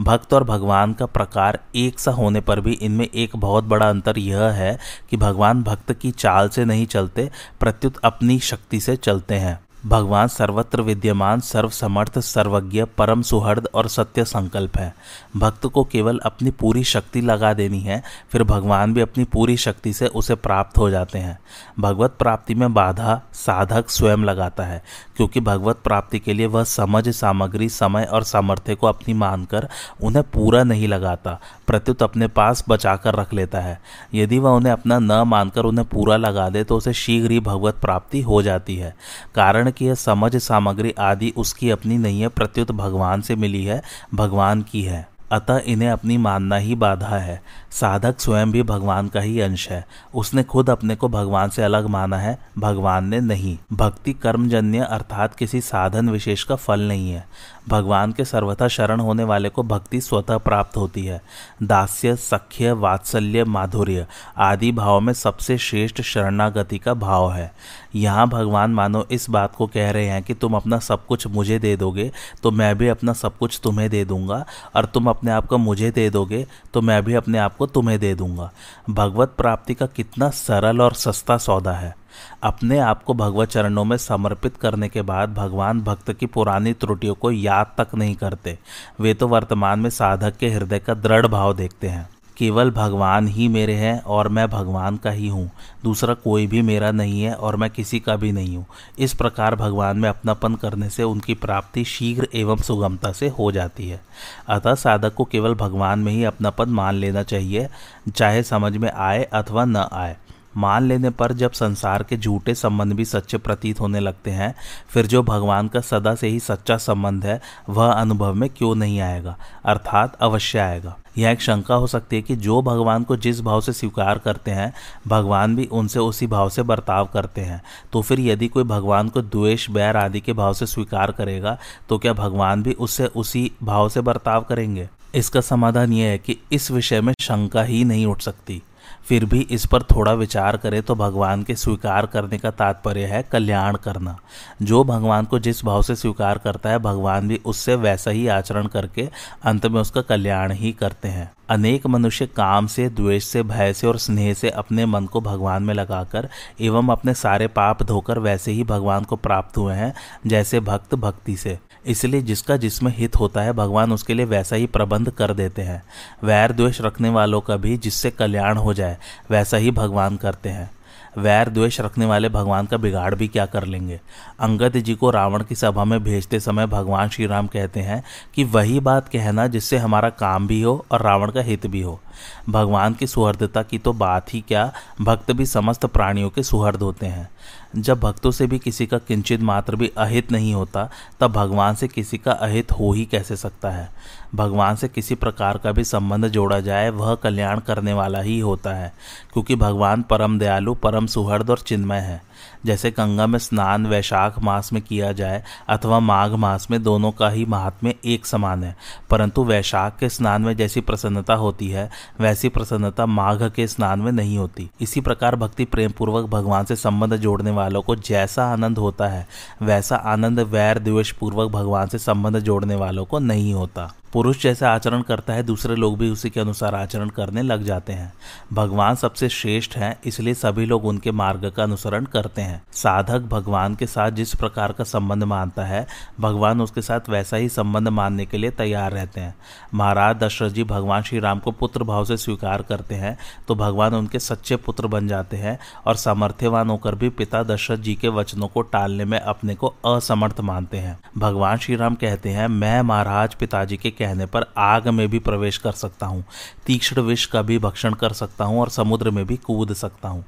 भक्त 0.00 0.34
और 0.34 0.44
भगवान 0.44 0.92
का 0.92 1.06
प्रकार 1.06 1.58
एक 1.76 1.98
सा 1.98 2.10
होने 2.10 2.40
पर 2.40 2.60
भी 2.60 2.72
इनमें 2.72 3.08
एक 3.14 3.36
बहुत 3.36 3.64
बड़ा 3.64 3.88
अंतर 3.88 4.18
यह 4.18 4.42
है 4.42 4.78
कि 5.10 5.16
भगवान 5.16 5.62
भक्त 5.62 5.92
की 5.92 6.10
चाल 6.10 6.48
से 6.48 6.64
नहीं 6.64 6.86
चलते, 6.86 7.30
प्रत्युत 7.60 7.96
अपनी 8.04 8.38
शक्ति 8.38 8.80
से 8.80 8.96
चलते 8.96 9.34
हैं। 9.34 9.60
भगवान 9.86 10.28
सर्वत्र 10.28 10.82
विद्यमान, 10.82 11.40
सर्वसमर्थ, 11.40 12.18
सर्वज्ञ, 12.18 12.84
परम 12.84 13.22
सुहृद 13.22 13.68
और 13.74 13.88
सत्य 13.88 14.24
संकल्प 14.24 14.76
है। 14.78 14.94
भक्त 15.36 15.66
को 15.66 15.84
केवल 15.84 16.18
अपनी 16.18 16.50
पूरी 16.50 16.84
शक्ति 16.84 17.20
लगा 17.20 17.52
देनी 17.54 17.80
है, 17.80 18.02
फिर 18.32 18.42
भगवान 18.42 18.94
भी 18.94 19.00
अपनी 19.00 19.24
पूरी 19.24 19.56
शक्ति 19.56 19.92
से 19.92 20.06
उसे 20.06 20.34
प्राप्त 20.34 20.78
हो 20.78 20.90
जाते 20.90 21.18
हैं। 21.18 21.38
भगवत 21.80 22.16
प्राप्ति 22.18 22.54
में 22.54 22.74
बाधा, 22.74 23.20
साधक 23.32 23.90
स्वयं 23.90 24.16
लगाता 24.16 24.64
है, 24.64 24.82
क्योंकि 25.16 25.40
भगवत 25.40 25.80
प्राप्ति 25.84 26.18
के 26.18 26.32
लिए 26.32 26.46
वह 26.46 26.64
समझ, 26.64 27.08
सामग्री, 27.08 27.68
समय 27.68 28.04
और 28.04 28.22
सामर्थ्य 28.22 28.74
को 28.74 28.86
अपनी 28.86 29.14
मानकर 29.14 29.68
उन्हें 30.02 30.24
पूरा 30.24 30.62
नहीं 30.64 30.88
लगाता, 30.88 31.38
प्रत्युत 31.66 32.02
अपने 32.02 32.28
पास 32.28 32.64
बचाकर 32.68 33.14
रख 33.14 33.34
लेता 33.34 33.60
है। 33.60 33.80
यदि 34.14 34.38
वह 34.38 34.50
उन्हें 34.50 34.72
अपना 34.72 34.98
न 34.98 35.12
मानकर 35.12 35.64
उन्हें 35.64 35.88
पूरा 35.88 36.16
लगा 36.16 36.48
दे 36.48 36.64
तो 36.64 36.76
उसे 36.76 36.92
शीघ्र 36.92 37.30
ही 37.30 37.40
भगवत 37.40 37.74
प्राप्ति 37.74 38.22
हो 38.22 38.42
जाती 38.42 38.76
है। 38.76 38.94
कारण 39.34 39.69
कि 39.70 39.84
यह 39.84 39.94
समझ 39.94 40.36
सामग्री 40.36 40.94
आदि 40.98 41.32
उसकी 41.36 41.70
अपनी 41.70 41.98
नहीं 41.98 42.20
है, 42.20 42.28
प्रत्युत 42.28 42.72
भगवान 42.72 43.20
से 43.20 43.36
मिली 43.36 43.64
है, 43.64 43.82
भगवान 44.14 44.62
की 44.62 44.82
है। 44.82 45.09
अतः 45.30 45.60
इन्हें 45.66 45.88
अपनी 45.90 46.16
मानना 46.16 46.56
ही 46.56 46.74
बाधा 46.74 47.16
है। 47.16 47.40
साधक 47.70 48.20
स्वयं 48.20 48.52
भी 48.52 48.62
भगवान 48.62 49.08
का 49.08 49.20
ही 49.20 49.40
अंश 49.40 49.68
है। 49.70 49.84
उसने 50.14 50.42
खुद 50.42 50.70
अपने 50.70 50.96
को 50.96 51.08
भगवान 51.08 51.50
से 51.50 51.62
अलग 51.62 51.86
माना 51.86 52.18
है, 52.18 52.38
भगवान 52.58 53.04
ने 53.04 53.20
नहीं। 53.20 53.56
भक्ति 53.72 54.12
कर्मजन्य 54.12 54.78
अर्थात 54.80 55.34
किसी 55.34 55.60
साधन 55.60 56.08
विशेष 56.10 56.44
का 56.44 56.56
फल 56.56 56.80
नहीं 56.80 57.10
है। 57.10 57.24
भगवान 57.68 58.12
के 58.12 58.24
सर्वथा 58.24 58.68
शरण 58.68 59.00
होने 59.00 59.24
वाले 59.24 59.48
को 59.48 59.62
भक्ति 59.62 60.00
स्वतः 60.00 60.38
प्राप्त 60.38 60.76
होती 60.76 61.04
है। 61.04 61.20
दास्य, 61.62 62.14
सख्य, 62.16 62.72
वात्सल्य, 62.72 63.44
माधुर्य 63.44 64.06
आदि 64.38 64.72
भाव 64.72 65.00
में 65.00 65.12
सबसे 65.12 65.58
श्रेष्ठ 65.58 66.00
शरणागति 66.02 66.78
का 66.78 66.94
भाव 66.94 67.32
है। 67.32 67.50
यहाँ 67.94 68.26
भगवान 68.28 68.70
मानो 68.70 69.06
इस 69.10 69.28
बात 69.30 69.54
को 69.54 69.66
कह 69.66 69.90
रहे 69.90 70.06
हैं 70.06 70.22
कि 70.22 70.34
तुम 70.34 70.54
अपना 70.54 70.78
सब 70.78 71.06
कुछ 71.06 71.26
मुझे 71.26 71.58
दे 71.58 71.76
दोगे 71.76 72.10
तो 72.42 72.50
मैं 72.50 72.76
भी 72.78 72.88
अपना 72.88 73.12
सब 73.12 73.36
कुछ 73.38 73.60
तुम्हें 73.64 73.88
दे 73.90 74.04
दूँगा, 74.04 74.44
और 74.76 74.84
तुम 74.84 75.06
अपने 75.20 75.30
आप 75.30 75.46
को 75.46 75.58
मुझे 75.58 75.90
दे 75.90 76.08
दोगे 76.10 76.46
तो 76.74 76.80
मैं 76.80 77.02
भी 77.04 77.14
अपने 77.14 77.38
आप 77.38 77.56
को 77.56 77.66
तुम्हें 77.66 77.98
दे 78.00 78.14
दूँगा। 78.14 78.50
भगवत 78.90 79.34
प्राप्ति 79.36 79.74
का 79.74 79.86
कितना 79.86 80.28
सरल 80.30 80.80
और 80.80 80.92
सस्ता 80.92 81.36
सौदा 81.36 81.72
है। 81.72 81.94
अपने 82.42 82.78
आप 82.78 83.02
को 83.02 83.14
भगवत 83.14 83.48
चरणों 83.48 83.84
में 83.84 83.96
समर्पित 83.96 84.56
करने 84.56 84.88
के 84.88 85.02
बाद 85.02 85.34
भगवान 85.34 85.80
भक्त 85.80 86.12
की 86.12 86.26
पुरानी 86.26 86.72
त्रुटियों 86.72 87.14
को 87.14 87.30
याद 87.30 87.74
तक 87.78 87.94
नहीं 87.94 88.14
करते। 88.14 88.58
वे 89.00 89.14
तो 89.14 89.28
वर्तमान 89.28 89.80
में 89.80 89.90
साधक 89.90 90.36
के 90.36 90.50
हृदय 90.50 90.78
का 90.78 90.94
दृढ़ 90.94 91.26
भाव 91.26 91.54
देखते 91.54 91.88
हैं। 91.88 92.08
केवल 92.36 92.70
भगवान 92.70 93.28
ही 93.28 93.48
मेरे 93.48 93.74
हैं 93.74 94.02
और 94.02 94.28
मैं 94.28 94.48
भगवान 94.48 94.96
का 94.96 95.10
ही 95.10 95.28
हूँ। 95.28 95.50
दूसरा 95.84 96.14
कोई 96.14 96.46
भी 96.46 96.62
मेरा 96.62 96.90
नहीं 96.90 97.22
है 97.22 97.34
और 97.34 97.56
मैं 97.56 97.70
किसी 97.70 98.00
का 98.00 98.16
भी 98.16 98.32
नहीं 98.32 98.56
हूँ। 98.56 98.66
इस 98.98 99.14
प्रकार 99.14 99.54
भगवान 99.54 99.98
में 99.98 100.08
अपनापन 100.08 100.54
करने 100.54 100.90
से 100.90 101.02
उनकी 101.02 101.34
प्राप्ति 101.34 101.84
शीघ्र 101.84 102.28
एवं 102.34 102.56
सुगमता 102.56 103.12
से 103.12 103.28
हो 103.28 103.52
जाती 103.52 103.88
है। 103.88 104.00
अतः 104.48 104.74
साधक 104.74 105.14
को 105.14 105.24
केवल 105.24 105.54
भगवान 105.54 105.98
में 105.98 106.12
ही 106.12 106.24
अपनापन 106.24 106.68
मान 106.68 106.94
लेना 106.94 107.22
चाहिए, 107.22 107.68
चाहे 108.14 108.42
समझ 108.42 108.76
में 108.76 108.90
आए 108.90 109.22
अथवा 109.22 109.64
न 109.64 109.76
आए। 109.76 110.16
मान 110.56 110.82
लेने 110.82 111.10
पर 111.10 111.32
जब 111.32 111.52
संसार 111.52 112.02
के 112.02 112.16
झूठे 112.16 112.54
संबंध 112.54 112.92
भी 112.92 113.04
सच्चे 113.04 113.38
प्रतीत 113.38 113.80
होने 113.80 114.00
लगते 114.00 114.30
हैं, 114.30 114.54
फिर 114.88 115.06
जो 115.06 115.22
भगवान 115.22 115.68
का 115.68 115.80
सदा 115.80 116.14
से 116.14 116.28
ही 116.28 116.40
सच्चा 116.40 116.76
संबंध 116.76 117.26
है, 117.26 117.40
वह 117.68 117.92
अनुभव 117.92 118.34
में 118.34 118.50
क्यों 118.50 118.74
नहीं 118.74 119.00
आएगा? 119.00 119.36
अर्थात 119.64 120.16
अवश्य 120.20 120.58
आएगा। 120.58 120.96
यह 121.18 121.30
एक 121.30 121.40
शंका 121.40 121.74
हो 121.74 121.86
सकती 121.86 122.16
है 122.16 122.22
कि 122.22 122.36
जो 122.36 122.60
भगवान 122.62 123.02
को 123.02 123.16
जिस 123.16 123.40
भाव 123.40 123.60
से 123.60 123.72
स्वीकार 123.72 124.18
करते 124.18 124.50
हैं, 124.50 124.72
भगवान 125.08 125.56
भी 125.56 125.64
उनसे 125.64 125.98
उसी 125.98 126.26
भाव 126.26 126.48
से 126.48 126.62
बर्ताव 126.62 127.06
करते 127.06 127.40
हैं। 127.40 127.62
तो 127.92 128.02
फिर 128.02 128.20
यदि 128.20 128.48
कोई 128.48 128.64
भगवान 128.64 129.08
को 129.08 129.22
द्वेष, 129.22 129.68
बैर 129.70 129.96
आदि 129.96 130.20
के 130.20 130.32
भाव 130.32 130.54
से 130.54 130.66
स्वीकार 130.66 131.12
करेगा 131.12 131.58
तो 131.88 131.98
क्या 131.98 132.12
भगवान 132.12 132.62
भी 132.62 132.72
उससे 132.72 133.06
उसी 133.06 133.50
भाव 133.62 133.88
से 133.88 134.00
बर्ताव 134.00 134.44
करेंगे? 134.44 134.88
इसका 135.14 135.40
समाधान 135.40 135.92
यह 135.92 136.08
है 136.08 136.18
कि 136.18 136.36
इस 136.52 136.70
विषय 136.70 137.00
में 137.00 137.12
शंका 137.20 137.62
ही 137.62 137.84
नहीं 137.84 138.06
उठ 138.06 138.20
सकती। 138.20 138.62
फिर 139.08 139.24
भी 139.24 139.40
इस 139.40 139.66
पर 139.66 139.82
थोड़ा 139.82 140.12
विचार 140.12 140.56
करें 140.56 140.82
तो 140.82 140.94
भगवान 140.94 141.42
के 141.42 141.54
स्वीकार 141.54 142.06
करने 142.06 142.38
का 142.38 142.50
तात्पर्य 142.50 143.04
है 143.04 143.22
कल्याण 143.22 143.76
करना। 143.76 144.16
जो 144.62 144.82
भगवान 144.84 145.24
को 145.24 145.38
जिस 145.38 145.64
भाव 145.64 145.82
से 145.82 145.96
स्वीकार 145.96 146.38
करता 146.38 146.70
है, 146.70 146.78
भगवान 146.78 147.28
भी 147.28 147.40
उससे 147.44 147.74
वैसा 147.74 148.10
ही 148.10 148.26
आचरण 148.26 148.66
करके 148.66 149.08
अंत 149.42 149.66
में 149.66 149.80
उसका 149.80 150.00
कल्याण 150.00 150.52
ही 150.52 150.72
करते 150.72 151.08
हैं। 151.08 151.30
अनेक 151.48 151.86
मनुष्य 151.86 152.26
काम 152.26 152.66
से, 152.66 152.88
द्वेष 152.88 153.24
से, 153.24 153.42
भय 153.42 153.72
से 153.72 153.86
और 153.86 153.98
स्नेह 153.98 154.34
से 154.34 154.50
अपने 154.50 154.86
मन 154.86 155.06
को 155.06 155.20
भगवान 155.20 155.62
में 155.62 155.74
लगाकर 155.74 156.28
एवं 156.60 156.88
अपने 156.88 157.14
सारे 157.14 157.46
पाप 157.46 157.82
धोकर 157.82 158.18
वैसे 158.18 158.52
ही 158.52 158.64
भगवान 158.64 159.04
को 159.04 159.16
प्राप्त 159.16 159.56
हुए 159.56 159.74
हैं, 159.74 159.92
जैसे 160.26 160.60
भक्त 160.60 160.94
भक्ति 160.94 161.36
से। 161.36 161.58
इसलिए 161.86 162.22
जिसका 162.22 162.56
जिसमें 162.56 162.96
हित 162.96 163.16
होता 163.16 163.40
है, 163.40 163.52
भगवान 163.52 163.92
उसके 163.92 164.14
लिए 164.14 164.26
वैसा 164.26 164.56
ही 164.56 164.66
प्रबंध 164.66 165.10
कर 165.10 165.34
देते 165.34 165.62
हैं। 165.62 165.82
वैर 166.24 166.52
द्वेष 166.52 166.80
रखने 166.80 167.08
वालों 167.08 167.40
का 167.40 167.56
भी 167.56 167.76
जिससे 167.76 168.10
कल्याण 168.10 168.56
हो 168.56 168.74
जाए, 168.74 168.98
वैसा 169.30 169.56
ही 169.56 169.70
भगवान 169.70 170.16
करते 170.16 170.48
हैं। 170.48 170.70
वैर 171.18 171.48
द्वेष 171.48 171.80
रखने 171.80 172.06
वाले 172.06 172.28
भगवान 172.28 172.66
का 172.66 172.76
बिगाड़ 172.76 173.14
भी 173.14 173.28
क्या 173.28 173.46
कर 173.46 173.64
लेंगे? 173.64 174.00
अंगद 174.40 174.76
जी 174.76 174.94
को 174.94 175.10
रावण 175.10 175.44
की 175.44 175.54
सभा 175.54 175.84
में 175.84 176.04
भेजते 176.04 176.40
समय 176.40 176.66
भगवान 176.66 177.08
श्री 177.08 177.26
राम 177.26 177.46
कहते 177.46 177.80
हैं 177.80 178.04
कि 178.34 178.44
वही 178.44 178.80
बात 178.80 179.08
कहना 179.08 179.46
जिससे 179.46 179.76
हमारा 179.76 180.10
काम 180.10 180.46
भी 180.46 180.62
हो 180.62 180.86
और 180.90 181.02
रावण 181.02 181.30
का 181.30 181.40
हित 181.40 181.66
भी 181.66 181.80
हो। 181.80 182.00
भगवान 182.48 182.94
की 182.94 183.06
सुहृदता 183.06 183.62
की 183.62 183.78
तो 183.78 183.92
बात 183.92 184.34
ही 184.34 184.44
क्या? 184.48 184.72
भक्त 185.00 185.32
भी 185.32 185.46
समस्त 185.46 185.86
प्राणियों 185.86 186.30
के 186.30 186.42
सुहृद 186.42 186.82
होते 186.82 187.06
हैं। 187.06 187.30
जब 187.76 188.00
भक्तों 188.00 188.30
से 188.30 188.46
भी 188.46 188.58
किसी 188.58 188.86
का 188.86 188.98
किंचित 188.98 189.42
मात्र 189.42 189.76
भी 189.76 189.92
अहित 189.98 190.32
नहीं 190.32 190.54
होता, 190.54 190.90
तब 191.20 191.32
भगवान 191.32 191.74
से 191.74 191.88
किसी 191.88 192.18
का 192.18 192.32
अहित 192.32 192.72
हो 192.72 192.92
ही 192.92 193.04
कैसे 193.04 193.36
सकता 193.36 193.70
है? 193.70 193.90
भगवान 194.34 194.76
से 194.76 194.88
किसी 194.88 195.14
प्रकार 195.14 195.58
का 195.58 195.72
भी 195.72 195.84
संबंध 195.84 196.28
जोड़ा 196.28 196.60
जाए, 196.60 196.90
वह 196.90 197.14
कल्याण 197.14 197.60
करने 197.60 197.92
वाला 197.92 198.20
ही 198.20 198.38
होता 198.38 198.70
है, 198.70 198.92
क्योंकि 199.32 199.56
भगवान 199.56 200.02
परम 200.02 200.38
दयालु, 200.38 200.74
परम 200.74 201.06
सुहृद 201.06 201.50
और 201.50 201.58
चिन्मय 201.58 201.98
है। 201.98 202.22
जैसे 202.66 202.90
गंगा 202.90 203.26
में 203.26 203.38
स्नान 203.38 203.86
वैशाख 203.86 204.38
मास 204.38 204.72
में 204.72 204.82
किया 204.82 205.12
जाए, 205.12 205.44
अथवा 205.68 206.00
माघ 206.00 206.32
मास 206.32 206.70
में 206.70 206.82
दोनों 206.82 207.12
का 207.12 207.28
ही 207.28 207.44
महात्म्य 207.44 207.94
एक 208.04 208.26
समान 208.26 208.64
है। 208.64 208.76
परंतु 209.10 209.44
वैशाख 209.44 209.96
के 210.00 210.08
स्नान 210.08 210.42
में 210.42 210.56
जैसी 210.56 210.80
प्रसन्नता 210.80 211.34
होती 211.34 211.68
है, 211.68 211.90
वैसी 212.20 212.48
प्रसन्नता 212.48 213.06
माघ 213.06 213.42
के 213.42 213.66
स्नान 213.66 214.00
में 214.00 214.12
नहीं 214.12 214.38
होती। 214.38 214.70
इसी 214.80 215.00
प्रकार 215.00 215.36
भक्ति 215.36 215.64
प्रेम 215.64 215.90
पूर्वक 215.90 216.24
भगवान 216.24 216.64
से 216.64 216.76
संबंध 216.76 217.16
जोड़ने 217.40 217.56
वालों 217.56 217.80
को 217.82 217.96
जैसा 217.96 218.44
आनंद 218.44 218.78
होता 218.78 219.06
है, 219.08 219.26
वैसा 219.62 219.96
आनंद 219.96 220.40
वैर 220.40 220.78
द्वेष 220.78 221.12
पूर्वक 221.12 221.50
भगवान 221.52 221.88
से 221.88 221.98
संबंध 221.98 222.38
जोड़ने 222.38 222.74
वालों 222.74 223.04
को 223.04 223.18
नहीं 223.18 223.54
होता। 223.54 223.92
पुरुष 224.12 224.42
जैसा 224.42 224.70
आचरण 224.70 225.02
करता 225.02 225.32
है, 225.32 225.42
दूसरे 225.42 225.74
लोग 225.74 225.96
भी 225.98 226.08
उसी 226.10 226.30
के 226.30 226.40
अनुसार 226.40 226.74
आचरण 226.74 227.08
करने 227.08 227.42
लग 227.42 227.62
जाते 227.62 227.92
हैं। 227.92 228.12
भगवान 228.52 228.94
सबसे 228.94 229.28
श्रेष्ठ 229.28 229.76
हैं, 229.76 229.96
इसलिए 230.04 230.34
सभी 230.34 230.64
लोग 230.66 230.84
उनके 230.84 231.10
मार्ग 231.12 231.48
का 231.50 231.62
अनुसरण 231.62 232.04
करते 232.04 232.42
हैं। 232.42 232.62
साधक 232.72 233.28
भगवान 233.30 233.74
के 233.74 233.86
साथ 233.86 234.10
जिस 234.10 234.34
प्रकार 234.34 234.72
का 234.72 234.84
संबंध 234.84 235.24
मानता 235.24 235.64
है, 235.64 235.86
भगवान 236.20 236.60
उसके 236.60 236.82
साथ 236.82 237.08
वैसा 237.08 237.36
ही 237.36 237.48
संबंध 237.48 237.88
मानने 237.90 238.26
के 238.26 238.38
लिए 238.38 238.50
तैयार 238.50 238.92
रहते 238.92 239.20
हैं। 239.20 239.34
महाराज 239.74 240.16
दशरथ 240.16 240.50
जी 240.50 240.64
भगवान 240.64 241.02
श्री 241.02 241.18
राम 241.18 241.38
को 241.38 241.50
पुत्र 241.50 241.84
भाव 241.84 242.04
से 242.04 242.16
स्वीकार 242.16 242.62
करते 242.62 242.94
हैं 242.94 243.16
तो 243.48 243.54
भगवान 243.54 243.94
उनके 243.94 244.18
सच्चे 244.18 244.56
पुत्र 244.56 244.86
बन 244.86 245.08
जाते 245.08 245.36
हैं 245.36 245.58
और 245.86 245.96
सामर्थ्यवान 245.96 246.70
होकर 246.70 246.94
भी 246.94 247.08
पिता 247.10 247.42
दशरथ 247.44 247.78
जी 247.78 247.94
के 247.94 248.08
वचनों 248.10 248.48
को 248.48 248.62
टालने 248.64 249.04
में 249.04 249.18
अपने 249.18 249.54
को 249.54 249.74
असमर्थ 249.86 250.40
मानते 250.40 250.78
हैं। 250.78 250.98
भगवान 251.18 251.56
श्री 251.56 251.76
राम 251.76 251.94
कहते 251.94 252.28
हैं, 252.28 252.48
मैं 252.48 252.80
महाराज 252.82 253.34
पिताजी 253.34 253.76
के 253.76 253.90
कहने 254.00 254.26
पर 254.26 254.46
आग 254.58 254.88
में 254.88 255.08
भी 255.10 255.18
प्रवेश 255.20 255.56
कर 255.58 255.72
सकता 255.72 256.06
हूँ, 256.06 256.24
तीक्ष्ण 256.66 257.02
विष 257.02 257.26
का 257.26 257.42
भी 257.42 257.58
भक्षण 257.58 257.94
कर 257.94 258.12
सकता 258.12 258.44
हूँ 258.44 258.60
और 258.60 258.68
समुद्र 258.70 259.10
में 259.10 259.24
भी 259.26 259.36
कूद 259.36 259.72
सकता 259.74 260.08
हूँ। 260.08 260.24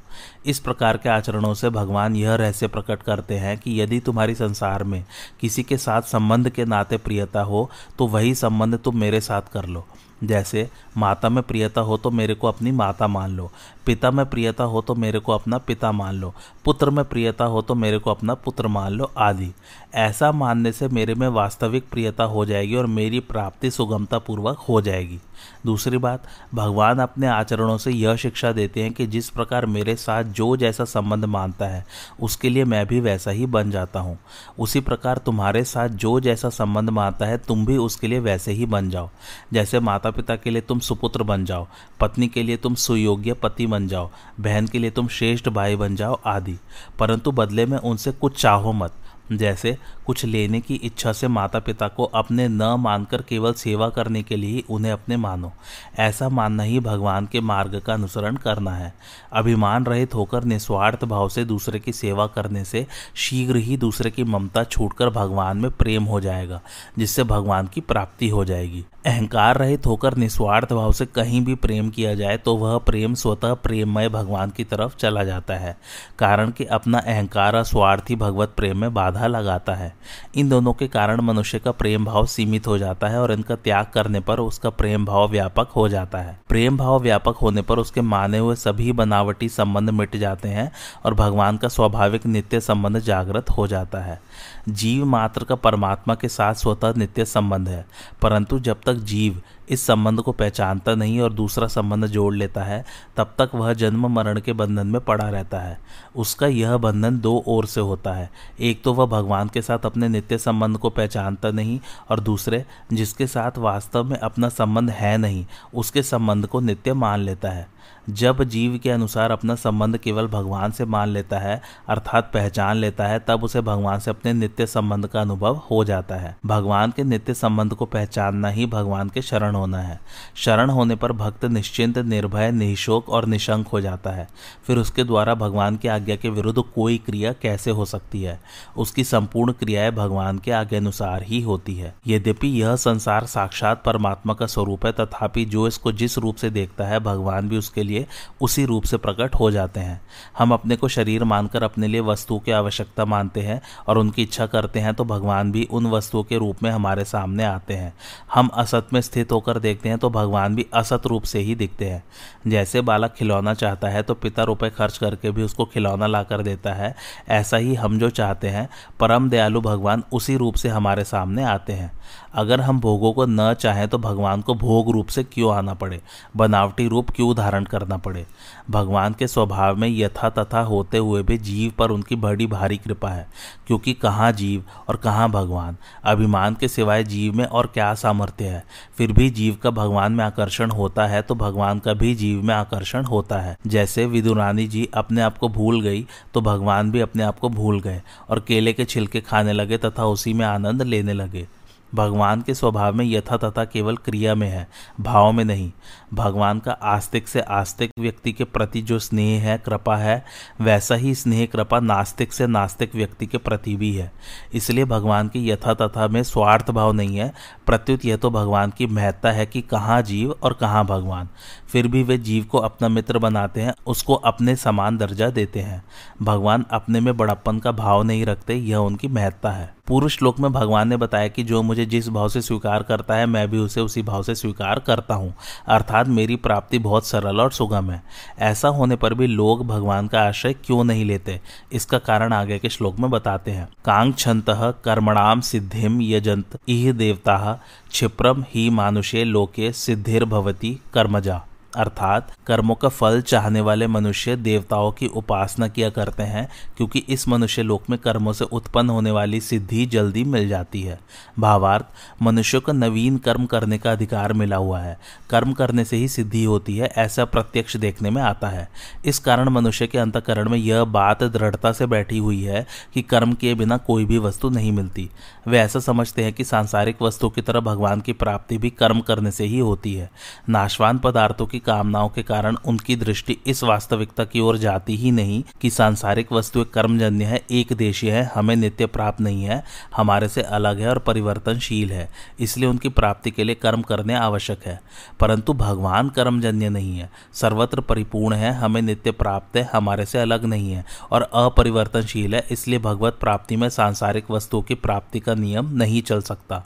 इस 0.46 0.58
प्रकार 0.60 0.96
के 0.96 1.08
आचरणों 1.08 1.54
से 1.54 1.70
भगवान 1.70 2.16
यह 2.16 2.34
रहस्य 2.34 2.66
प्रकट 2.68 3.02
करते 3.02 3.38
हैं 3.38 3.56
कि 3.58 3.80
यदि 3.80 4.00
तुम्हारी 4.00 4.34
संसार 4.34 4.84
में 4.84 5.02
किसी 5.40 5.62
के 5.62 5.76
साथ 5.78 6.02
संबंध 6.08 6.50
के 6.50 6.64
नाते 6.64 6.96
प्रियता 6.98 7.42
हो 7.42 7.68
तो 7.98 8.06
वही 8.06 8.34
संबंध 8.34 8.78
तुम 8.78 8.98
मेरे 8.98 9.20
साथ 9.20 9.52
कर 9.52 9.66
लो। 9.66 9.86
जैसे, 10.24 10.70
माता 10.96 11.28
में 11.28 11.42
प्रियता 11.42 11.80
हो 11.80 11.96
तो 11.96 12.10
मेरे 12.10 12.34
को 12.34 12.46
अपनी 12.46 12.72
माता 12.72 13.06
मान 13.06 13.30
लो। 13.30 13.50
पिता 13.86 14.10
में 14.10 14.26
प्रियता 14.26 14.64
हो 14.64 14.80
तो 14.80 14.94
मेरे 14.94 15.18
को 15.18 15.32
अपना 15.32 15.58
पिता 15.58 15.92
मान 15.92 16.14
लो। 16.14 16.34
पुत्र 16.64 16.90
में 16.90 17.04
प्रियता 17.04 17.44
हो 17.44 17.62
तो 17.62 17.74
मेरे 17.74 17.98
को 17.98 18.10
अपना 18.10 18.34
पुत्र 18.34 18.68
मान 18.68 18.92
लो 18.92 19.10
आदि। 19.18 19.52
ऐसा 19.94 20.32
मानने 20.32 20.72
से 20.72 20.88
मेरे 20.88 21.14
में 21.14 21.28
वास्तविक 21.28 21.84
प्रियता 21.90 22.24
हो 22.24 22.44
जाएगी 22.44 22.76
और 22.76 22.86
मेरी 22.86 23.20
प्राप्ति 23.20 23.70
सुगमता 23.70 24.18
पूर्वक 24.18 24.58
हो 24.58 24.80
जाएगी। 24.80 25.20
दूसरी 25.66 25.98
बात, 25.98 26.22
भगवान 26.54 26.98
अपने 26.98 27.26
आचरणों 27.26 27.78
से 27.78 27.90
यह 27.90 28.16
शिक्षा 28.16 28.52
देते 28.52 28.82
हैं 28.82 28.92
कि 28.92 29.06
जिस 29.06 29.30
प्रकार 29.30 29.66
मेरे 29.66 29.96
साथ 29.96 30.24
जो 30.24 30.56
जैसा 30.56 30.84
संबंध 30.84 31.24
मानता 31.24 31.66
है, 31.66 31.86
उसके 32.20 32.50
लिए 32.50 32.64
मैं 32.64 32.86
भी 32.86 33.00
वैसा 33.00 33.30
ही 33.30 33.46
बन 33.46 33.70
जाता 33.70 34.00
हूँ। 34.00 34.18
उसी 34.58 34.80
प्रकार 34.80 35.18
तुम्हारे 35.18 35.64
साथ 35.64 35.88
जो 35.88 36.20
जैसा 36.20 36.48
संबंध 36.48 36.90
मानता 36.90 37.26
है, 37.26 37.38
तुम 37.38 37.66
भी 37.66 37.76
उसके 37.76 38.06
लिए 38.06 38.18
वैसे 38.18 38.52
ही 38.52 38.66
बन 38.66 38.90
जाओ। 38.90 39.10
जैसे 39.52 39.80
माता 39.80 40.10
पिता 40.12 40.36
के 40.36 40.50
लिए 40.50 40.62
तुम 40.62 40.78
सुपुत्र 40.78 41.22
बन 41.22 41.44
जाओ, 41.44 41.66
पत्नी 42.00 42.28
के 42.28 42.42
लिए 42.42 42.56
तुम 42.56 42.74
सुयोग्य 42.74 43.32
पति 43.32 43.66
बन 43.66 43.88
जाओ, 43.88 44.10
बहन 44.40 44.66
के 44.66 44.78
लिए 44.78 44.90
तुम 44.90 45.08
श्रेष्ठ 45.08 45.48
भाई 45.48 45.76
बन 45.76 45.96
जाओ 45.96 46.20
आदि। 46.26 46.58
परंतु 46.98 47.32
बदले 47.32 47.66
में 47.66 47.78
उनसे 47.78 48.12
कुछ 48.12 48.40
चाहो 48.40 48.72
मत। 48.72 48.92
जैसे 49.32 49.78
कुछ 50.06 50.24
लेने 50.24 50.60
की 50.60 50.74
इच्छा 50.74 51.12
से 51.12 51.28
माता 51.28 51.58
पिता 51.58 51.88
को 51.88 52.04
अपने 52.04 52.48
न 52.48 52.62
मानकर 52.62 53.22
केवल 53.22 53.52
सेवा 53.52 53.88
करने 53.88 54.22
के 54.22 54.36
लिए 54.36 54.64
उन्हें 54.70 54.92
अपने 54.92 55.16
मानो। 55.16 55.52
ऐसा 55.98 56.28
मानना 56.28 56.62
ही 56.62 56.80
भगवान 56.80 57.26
के 57.26 57.40
मार्ग 57.40 57.80
का 57.80 57.94
अनुसरण 57.94 58.36
करना 58.36 58.70
है। 58.70 58.94
अभिमान 59.32 59.86
रहित 59.86 60.14
होकर 60.14 60.44
निस्वार्थ 60.44 61.04
भाव 61.04 61.28
से 61.28 61.44
दूसरे 61.44 61.78
की 61.78 61.92
सेवा 61.92 62.26
करने 62.26 62.64
से 62.64 62.86
शीघ्र 63.14 63.56
ही 63.56 63.76
दूसरे 63.76 64.10
की 64.10 64.24
ममता 64.24 64.64
छूटकर 64.64 65.10
भगवान 65.10 65.56
में 65.56 65.70
प्रेम 65.70 66.04
हो 66.04 66.20
जाएगा, 66.20 66.60
जिससे 66.98 67.22
भगवान 67.22 67.66
की 67.66 67.80
प्राप्ति 67.80 68.28
हो 68.28 68.44
जाएगी। 68.44 68.84
अहंकार 69.06 69.58
रहित 69.58 69.86
होकर 69.86 70.16
निस्वार्थ 70.16 70.72
भाव 70.72 70.92
से 70.92 71.06
कहीं 71.06 71.40
भी 71.44 71.54
प्रेम 71.54 71.88
किया 71.90 72.14
जाए 72.14 72.36
तो 72.36 72.54
वह 72.56 72.76
प्रेम 72.78 73.14
स्वतः 73.14 73.54
प्रेममय 73.54 74.08
भगवान 74.08 74.50
की 74.50 74.64
तरफ़ 74.64 74.96
चला 74.96 75.24
जाता 75.24 75.54
है। 75.54 75.76
कारण 76.18 76.50
कि 76.50 76.64
अपना 76.64 76.98
अहंकार 76.98 77.56
और 77.56 77.64
स्वार्थी 77.64 78.16
भगवत 78.16 78.52
प्रेम 78.56 78.78
में 78.78 78.94
बाधा 78.94 79.26
लगाता 79.26 79.74
है। 79.74 79.92
इन 80.34 80.48
दोनों 80.48 80.72
के 80.72 80.88
कारण 80.88 81.20
मनुष्य 81.20 81.58
का 81.58 81.70
प्रेम 81.72 82.04
भाव 82.04 82.26
सीमित 82.26 82.66
हो 82.66 82.76
जाता 82.78 83.08
है 83.08 83.20
और 83.20 83.32
इनका 83.32 83.56
त्याग 83.56 83.86
करने 83.94 84.20
पर 84.20 84.40
उसका 84.40 84.70
प्रेम 84.70 85.04
भाव 85.04 85.28
व्यापक 85.28 85.72
हो 85.76 85.88
जाता 85.88 86.18
है। 86.18 86.38
प्रेम 86.48 86.76
भाव 86.76 87.00
व्यापक 87.00 87.36
होने 87.36 87.62
पर 87.62 87.78
उसके 87.78 88.00
माने 88.02 88.38
हुए 88.38 88.54
सभी 88.54 88.92
बनावटी 88.92 89.48
संबंध 89.48 89.90
मिट 89.90 90.16
जाते 90.16 90.48
हैं 90.48 90.70
और 91.04 91.14
भगवान 91.14 91.56
का 91.56 91.68
स्वाभाविक 91.68 92.26
नित्य 92.26 92.60
संबंध 92.60 92.98
जागृत 93.00 93.50
हो 93.50 93.66
जाता 93.66 94.00
है। 94.00 94.20
जीव 94.68 95.04
मात्र 95.06 95.44
का 95.44 95.54
परमात्मा 95.54 96.14
के 96.14 96.28
साथ 96.28 96.54
स्वतः 96.54 96.94
नित्य 96.96 97.24
संबंध 97.24 97.68
है, 97.68 97.84
परंतु 98.22 98.58
जब 98.60 98.80
तक 98.82 98.91
जीव 98.96 99.42
इस 99.70 99.86
संबंध 99.86 100.20
को 100.20 100.32
पहचानता 100.32 100.94
नहीं 100.94 101.20
और 101.20 101.32
दूसरा 101.32 101.66
संबंध 101.66 102.06
जोड़ 102.06 102.34
लेता 102.34 102.62
है, 102.62 102.84
तब 103.16 103.34
तक 103.38 103.50
वह 103.54 103.74
जन्म 103.74 104.06
मरण 104.06 104.40
के 104.40 104.52
बंधन 104.52 104.86
में 104.86 105.00
पड़ा 105.00 105.28
रहता 105.28 105.60
है। 105.60 105.80
उसका 106.16 106.46
यह 106.46 106.76
बंधन 106.76 107.20
दो 107.20 107.44
ओर 107.46 107.66
से 107.66 107.80
होता 107.80 108.12
है। 108.12 108.30
एक 108.60 108.82
तो 108.82 108.94
वह 108.94 109.06
भगवान 109.06 109.48
के 109.48 109.62
साथ 109.62 109.78
अपने 109.78 110.08
नित्य 110.08 110.38
संबंध 110.38 110.76
को 110.76 110.90
पहचानता 110.90 111.50
नहीं 111.50 111.80
और 112.10 112.20
दूसरे, 112.20 112.64
जिसके 112.92 113.26
साथ 113.26 113.58
वास्तव 113.58 114.04
में 114.04 114.18
अपना 114.18 114.48
संबंध 114.48 114.90
है 114.90 115.18
नहीं, 115.18 115.46
उसके 115.74 116.02
संबंध 116.02 116.46
को 116.46 116.60
नित्य 116.60 116.94
मान 116.94 117.20
लेता 117.20 117.50
है। 117.50 117.82
जब 118.10 118.44
जीव 118.44 118.80
के 118.82 118.90
अनुसार 118.90 119.30
अपना 119.30 119.54
संबंध 119.54 119.98
केवल 119.98 120.26
भगवान 120.26 120.70
से 120.70 120.84
मान 120.84 121.08
लेता 121.08 121.38
है, 121.38 121.62
अर्थात 121.88 122.30
पहचान 122.34 122.76
लेता 122.76 123.06
है, 123.06 123.18
तब 123.18 123.44
उसे 123.44 123.60
भगवान 123.60 123.98
से 123.98 124.10
अपने 124.10 124.32
नित्य 124.32 124.66
संबंध 124.66 125.06
का 125.06 125.20
अनुभव 125.20 125.56
हो 125.70 125.84
जाता 125.84 126.14
है। 126.14 126.36
भगवान 126.46 126.90
के 126.90 127.04
नित्य 127.04 127.34
संबंध 127.34 127.74
को 127.74 127.84
पहचानना 127.84 128.48
ही 128.48 128.66
भगवान 128.66 129.08
के 129.08 129.22
शरण 129.22 129.51
होना 129.54 129.78
है। 129.78 130.00
शरण 130.34 130.70
होने 130.70 130.94
पर 130.94 131.12
भक्त 131.12 131.44
निश्चिंत, 131.44 131.98
निर्भय, 131.98 132.50
निशोक 132.50 133.08
और 133.08 133.26
निशंक 133.26 133.68
हो 133.68 133.80
जाता 133.80 134.10
है। 134.10 134.28
फिर 134.66 134.78
उसके 134.78 135.04
द्वारा 135.04 135.34
भगवान 135.34 135.76
की 135.76 135.88
आज्ञा 135.88 136.16
के 136.16 136.28
विरुद्ध 136.28 136.62
कोई 136.74 136.98
क्रिया 136.98 137.32
कैसे 137.32 137.70
हो 137.70 137.84
सकती 137.84 138.22
है? 138.22 138.40
उसकी 138.76 139.04
संपूर्ण 139.04 139.52
क्रियाएँ 139.52 139.90
भगवान 139.90 140.38
के 140.38 140.50
आज्ञा 140.50 140.80
अनुसार 140.80 141.22
ही 141.22 141.40
होती 141.40 141.74
है। 141.74 141.94
यद्यपि 142.06 142.48
यह 142.48 142.76
संसार 142.76 143.26
साक्षात 143.26 143.82
परमात्मा 143.84 144.34
का 144.34 144.46
स्वरूप 144.46 144.86
है, 144.86 144.92
तथापि 144.92 145.44
जो 145.44 145.68
इसको 145.68 145.92
जिस 145.92 146.18
रूप 146.18 146.36
से 146.36 146.50
देखता 146.50 146.84
है, 146.84 147.00
भगवान 147.00 147.48
भी 147.48 147.58
उसके 147.58 147.82
लिए 147.82 148.06
उसी 148.40 148.64
रूप 148.64 148.84
से 148.84 148.96
प्रकट 148.96 149.34
हो 149.34 149.50
जाते 149.50 149.80
हैं। 149.80 150.00
हम 150.38 150.52
अपने 150.52 150.76
को 150.76 150.88
शरीर 150.88 151.24
मानकर 151.24 151.62
अपने 151.62 151.86
लिए 151.86 152.00
वस्तु 152.00 152.38
की 152.38 152.52
आवश्यकता 152.52 153.04
मानते 153.04 153.40
हैं 153.40 153.60
और 153.86 153.98
उनकी 153.98 154.22
इच्छा 154.22 154.46
करते 154.46 154.80
हैं 154.80 154.94
तो 154.94 155.04
भगवान 155.04 155.52
भी 155.52 155.68
उन 155.70 155.86
वस्तुओं 155.86 156.22
के 156.22 156.38
रूप 156.38 156.62
में 156.62 156.70
हमारे 156.70 157.04
सामने 157.04 157.44
आते 157.44 157.74
हैं। 157.74 157.94
हम 158.34 158.46
असत 158.46 158.86
में 158.92 159.00
स्थित 159.00 159.32
होकर 159.32 159.41
देखते 159.58 159.88
हैं 159.88 159.98
तो 159.98 160.10
भगवान 160.10 160.54
भी 160.54 160.66
असत 160.74 161.06
रूप 161.06 161.22
से 161.22 161.38
ही 161.38 161.54
दिखते 161.54 161.84
हैं। 161.84 162.02
जैसे 162.46 162.80
बालक 162.80 163.14
खिलौना 163.14 163.54
चाहता 163.54 163.88
है 163.88 164.02
तो 164.02 164.14
पिता 164.14 164.42
रुपए 164.42 164.70
खर्च 164.70 164.98
करके 164.98 165.30
भी 165.30 165.42
उसको 165.42 165.64
खिलौना 165.64 166.06
ला 166.06 166.22
कर 166.22 166.42
देता 166.42 166.72
है। 166.72 166.94
ऐसा 167.28 167.56
ही 167.56 167.74
हम 167.74 167.98
जो 167.98 168.10
चाहते 168.10 168.48
हैं, 168.48 168.68
परम 169.00 169.28
दयालु 169.30 169.60
भगवान 169.60 170.02
उसी 170.12 170.36
रूप 170.36 170.54
से 170.54 170.68
हमारे 170.68 171.04
सामने 171.04 171.44
आते 171.44 171.72
हैं। 171.72 171.90
अगर 172.34 172.60
हम 172.60 172.80
भोगों 172.80 173.12
को 173.12 173.26
न 173.26 173.52
चाहें 173.54 173.88
तो 173.88 173.98
भगवान 173.98 174.40
को 174.40 174.54
भोग 174.54 174.90
रूप 174.90 175.06
से 175.06 175.24
क्यों 175.24 175.54
आना 175.54 175.74
पड़े? 175.74 176.00
बनावटी 176.36 176.86
रूप 176.88 177.10
क्यों 177.10 177.34
धारण 177.36 177.64
करना 177.64 177.96
पड़े? 177.96 178.26
भगवान 178.70 179.12
के 179.12 179.26
स्वभाव 179.26 179.76
में 179.76 179.88
यथा 179.88 180.30
तथा 180.30 180.60
होते 180.60 180.98
हुए 180.98 181.22
भी 181.22 181.38
जीव 181.38 181.72
पर 181.78 181.90
उनकी 181.90 182.16
बड़ी 182.16 182.46
भारी 182.46 182.76
कृपा 182.76 183.08
है, 183.08 183.26
क्योंकि 183.66 183.92
कहाँ 183.92 184.30
जीव 184.32 184.64
और 184.88 184.96
कहाँ 184.96 185.28
भगवान? 185.30 185.76
अभिमान 186.04 186.54
के 186.54 186.68
सिवाय 186.68 187.04
जीव 187.04 187.34
में 187.34 187.44
और 187.44 187.66
क्या 187.66 187.92
सामर्थ्य 187.94 188.44
है? 188.44 188.64
फिर 188.98 189.12
भी 189.12 189.28
जीव 189.30 189.56
का 189.62 189.70
भगवान 189.70 190.12
में 190.12 190.24
आकर्षण 190.24 190.70
होता 190.70 191.06
है 191.06 191.22
तो 191.22 191.34
भगवान 191.34 191.78
का 191.78 191.94
भी 191.94 192.14
जीव 192.14 192.42
में 192.42 192.54
आकर्षण 192.54 193.04
होता 193.04 193.40
है। 193.40 193.56
जैसे 193.66 194.06
विदुरानी 194.06 194.66
जी 194.66 194.88
अपने 194.94 195.20
आप 195.20 195.38
को 195.38 195.48
भूल 195.48 195.80
गई 195.80 196.06
तो 196.34 196.40
भगवान 196.40 196.90
भी 196.90 197.00
अपने 197.00 197.22
आप 197.22 197.38
को 197.38 197.48
भूल 197.48 197.80
गए 197.80 198.00
और 198.30 198.40
केले 198.40 198.72
के 198.72 198.84
छिलके 198.84 199.20
खाने 199.20 199.52
लगे 199.52 199.78
तथा 199.78 200.04
उसी 200.04 200.32
में 200.32 200.46
आनंद 200.46 200.82
लेने 200.82 201.12
लगे। 201.12 201.46
भगवान 201.94 202.42
के 202.42 202.54
स्वभाव 202.54 202.94
में 202.94 203.04
यथा 203.04 203.36
तथा 203.36 203.64
केवल 203.64 203.96
क्रिया 203.96 204.34
में 204.34 204.48
है, 204.48 204.68
भाव 205.00 205.32
में 205.32 205.44
नहीं। 205.44 205.72
भगवान 206.14 206.58
का 206.58 206.72
आस्तिक 206.72 207.28
से 207.28 207.40
आस्तिक 207.40 207.90
व्यक्ति 207.98 208.32
के 208.32 208.44
प्रति 208.44 208.82
जो 208.82 208.98
स्नेह 208.98 209.42
है, 209.42 209.58
कृपा 209.58 209.96
है, 209.96 210.24
वैसा 210.60 210.94
ही 210.94 211.14
स्नेह 211.14 211.46
कृपा 211.46 211.80
नास्तिक 211.80 212.32
से 212.32 212.46
नास्तिक 212.46 212.94
व्यक्ति 212.94 213.26
के 213.26 213.38
प्रति 213.38 213.76
भी 213.76 213.92
है। 213.94 214.12
इसलिए 214.54 214.84
भगवान 214.84 215.28
की 215.28 215.50
यथा 215.50 215.74
तथा 215.74 216.08
में 216.08 216.22
स्वार्थ 216.22 216.70
भाव 216.70 216.92
नहीं 216.92 217.16
है। 217.16 217.32
प्रत्युत 217.66 218.04
यह 218.04 218.16
तो 218.16 218.30
भगवान 218.30 218.70
की 218.70 218.86
महत्ता 218.86 219.30
है 219.30 219.46
कि 219.46 219.60
कहाँ 219.60 220.02
जीव 220.02 220.30
और 220.42 220.52
कहाँ 220.52 220.84
भगवान। 220.84 221.28
फिर 221.72 221.88
भी 221.88 222.02
वे 222.02 222.18
जीव 222.18 222.44
को 222.44 222.58
अपना 222.58 222.88
मित्र 222.88 223.18
बनाते 223.18 223.60
हैं, 223.60 223.74
उसको 223.86 224.14
अपने 224.14 224.56
समान 224.56 224.96
दर्जा 224.96 225.30
देते 225.30 225.60
हैं। 225.60 225.82
भगवान 226.22 226.64
अपने 226.70 227.00
में 227.00 227.16
बड़प्पन 227.16 227.58
का 227.58 227.72
भाव 227.72 228.02
नहीं 228.02 228.24
रखते, 228.24 228.54
यह 228.54 228.76
उनकी 228.76 229.08
महत्ता 229.08 229.50
है। 229.50 229.74
पूर्व 229.86 230.08
श्लोक 230.08 230.40
में 230.40 230.52
भगवान 230.52 230.88
ने 230.88 230.96
बताया 230.96 231.28
कि 231.28 231.42
जो 231.42 231.62
मुझे 231.62 231.84
जिस 231.86 232.08
भाव 232.08 232.28
से 232.28 232.40
स्वीकार 232.42 232.82
करता 232.82 233.14
है, 233.14 233.26
मैं 233.26 233.50
भी 233.50 233.58
उसे 233.58 233.80
उसी 233.80 234.02
भाव 234.02 234.22
से 234.22 234.34
स्वीकार 234.34 234.78
करता 234.78 235.14
हूँ। 235.14 235.34
अर्थात 235.68 236.08
मेरी 236.08 236.36
प्राप्ति 236.36 236.78
बहुत 236.78 237.06
सरल 237.06 237.40
और 237.40 237.52
सुगम 237.52 237.90
है। 237.90 238.02
ऐसा 238.38 238.68
होने 238.68 238.96
पर 238.96 239.14
भी 239.14 239.26
लोग 239.26 239.66
भगवान 239.66 240.08
का 240.08 240.22
आश्रय 240.22 240.52
क्यों 240.52 240.84
नहीं 240.84 241.04
लेते? 241.04 241.40
इसका 241.72 241.98
कारण 241.98 242.32
आगे 242.32 242.58
के 242.58 242.68
श्लोक 242.68 242.98
में 242.98 243.10
बताते 243.10 243.50
हैं। 243.50 243.68
कांग 243.84 244.14
छंत 244.14 244.44
कर्मणाम 244.84 245.40
सिद्धिम 245.40 246.00
यजंत 246.02 246.58
इह 246.68 246.92
देवता 246.92 247.60
क्षिप्रम 247.90 248.44
ही 248.48 248.70
मानुषे 248.70 249.24
लोके 249.24 249.72
सिद्धिर 249.72 250.24
भवती 250.24 250.78
कर्मजा। 250.94 251.42
अर्थात 251.76 252.32
कर्मों 252.46 252.74
का 252.74 252.88
फल 252.88 253.20
चाहने 253.20 253.60
वाले 253.60 253.86
मनुष्य 253.86 254.36
देवताओं 254.36 254.92
की 254.92 255.06
उपासना 255.06 255.68
किया 255.68 255.90
करते 255.90 256.22
हैं, 256.22 256.48
क्योंकि 256.76 256.98
इस 256.98 257.28
मनुष्य 257.28 257.62
लोक 257.62 257.90
में 257.90 257.98
कर्मों 257.98 258.32
से 258.32 258.44
उत्पन्न 258.44 258.90
होने 258.90 259.10
वाली 259.10 259.40
सिद्धि 259.40 259.86
जल्दी 259.86 260.24
मिल 260.24 260.48
जाती 260.48 260.82
है। 260.82 261.00
भावार्थ, 261.38 261.84
मनुष्य 262.22 262.60
को 262.60 262.72
नवीन 262.72 263.16
कर्म 263.16 263.46
करने 263.46 263.78
का 263.78 263.92
अधिकार 263.92 264.32
मिला 264.32 264.56
हुआ 264.56 264.80
है। 264.80 264.98
कर्म 265.30 265.52
करने 265.52 265.84
से 265.84 265.96
ही 265.96 266.08
सिद्धि 266.08 266.44
होती 266.44 266.76
है, 266.76 266.92
ऐसा 266.96 267.24
प्रत्यक्ष 267.24 267.76
देखने 267.76 268.10
में 268.10 268.22
आता 268.22 268.48
है। 268.48 268.68
इस 269.04 269.18
कारण 269.18 269.48
मनुष्य 269.48 269.86
के 269.86 269.98
अंतकरण 269.98 270.48
में 270.48 270.58
यह 270.58 270.84
बात 270.84 271.22
दृढ़ता 271.22 271.72
से 271.72 271.86
बैठी 271.86 272.18
हुई 272.18 272.42
है 272.42 272.66
कि 272.94 273.02
कर्म 273.02 273.32
किए 273.32 273.54
बिना 273.54 273.76
कोई 273.76 274.04
भी 274.04 274.18
वस्तु 274.18 274.50
नहीं 274.50 274.72
मिलती। 274.72 275.10
वे 275.48 275.58
ऐसा 275.58 275.80
समझते 275.80 276.24
हैं 276.24 276.32
कि 276.32 276.44
सांसारिक 276.44 277.02
वस्तु 277.02 277.28
की 277.28 277.42
तरह 277.42 277.60
भगवान 277.60 278.00
की 278.00 278.12
प्राप्ति 278.12 278.58
भी 278.58 278.70
कर्म 278.70 279.00
करने 279.00 279.30
से 279.30 279.44
ही 279.44 279.58
होती 279.58 279.94
है। 279.94 280.10
नाशवान 280.48 280.98
पदार्थों 280.98 281.46
की 281.46 281.58
कामनाओं 281.66 282.08
के 282.08 282.22
कारण 282.22 282.56
उनकी 282.66 282.96
दृष्टि 282.96 283.36
इस 283.46 283.62
वास्तविकता 283.64 284.24
की 284.24 284.40
ओर 284.40 284.56
जाती 284.58 284.96
ही 284.96 285.10
नहीं 285.10 285.42
कि 285.60 285.70
सांसारिक 285.70 286.32
वस्तु 286.32 286.64
कर्मजन्य 286.64 287.24
है, 287.24 287.42
एक 287.50 287.72
देशीय 287.72 288.10
है, 288.10 288.30
हमें 288.34 288.54
नित्य 288.56 288.86
प्राप्त 288.86 289.20
नहीं 289.20 289.44
है, 289.44 289.62
हमारे 289.96 290.28
से 290.28 290.42
अलग 290.42 290.80
है 290.80 290.88
और 290.88 290.98
परिवर्तनशील 290.98 291.92
है, 291.92 292.08
इसलिए 292.40 292.68
उनकी 292.68 292.88
प्राप्ति 292.88 293.30
के 293.30 293.44
लिए 293.44 293.54
कर्म 293.54 293.82
करने 293.82 294.14
आवश्यक 294.14 294.66
है। 294.66 294.80
परंतु 295.20 295.52
भगवान 295.52 296.08
कर्मजन्य 296.08 296.68
नहीं 296.68 296.98
है, 296.98 297.10
सर्वत्र 297.32 297.80
परिपूर्ण 297.80 298.34
है, 298.34 298.52
हमें 298.52 298.82
नित्य 298.82 299.10
प्राप्त 299.10 299.56
है, 299.56 299.68
हमारे 299.72 300.06
से 300.06 300.18
अलग 300.18 300.44
नहीं 300.44 300.72
है 300.72 300.84
और 301.10 301.22
अपरिवर्तनशील 301.22 302.34
है, 302.34 302.46
इसलिए 302.50 302.78
भगवत 302.78 303.18
प्राप्ति 303.20 303.56
में 303.56 303.68
सांसारिक 303.68 304.30
वस्तुओं 304.30 304.62
की 304.62 304.74
प्राप्ति 304.74 305.20
का 305.20 305.34
नियम 305.34 305.70
नहीं 305.72 306.02
चल 306.02 306.20
सकता। 306.22 306.62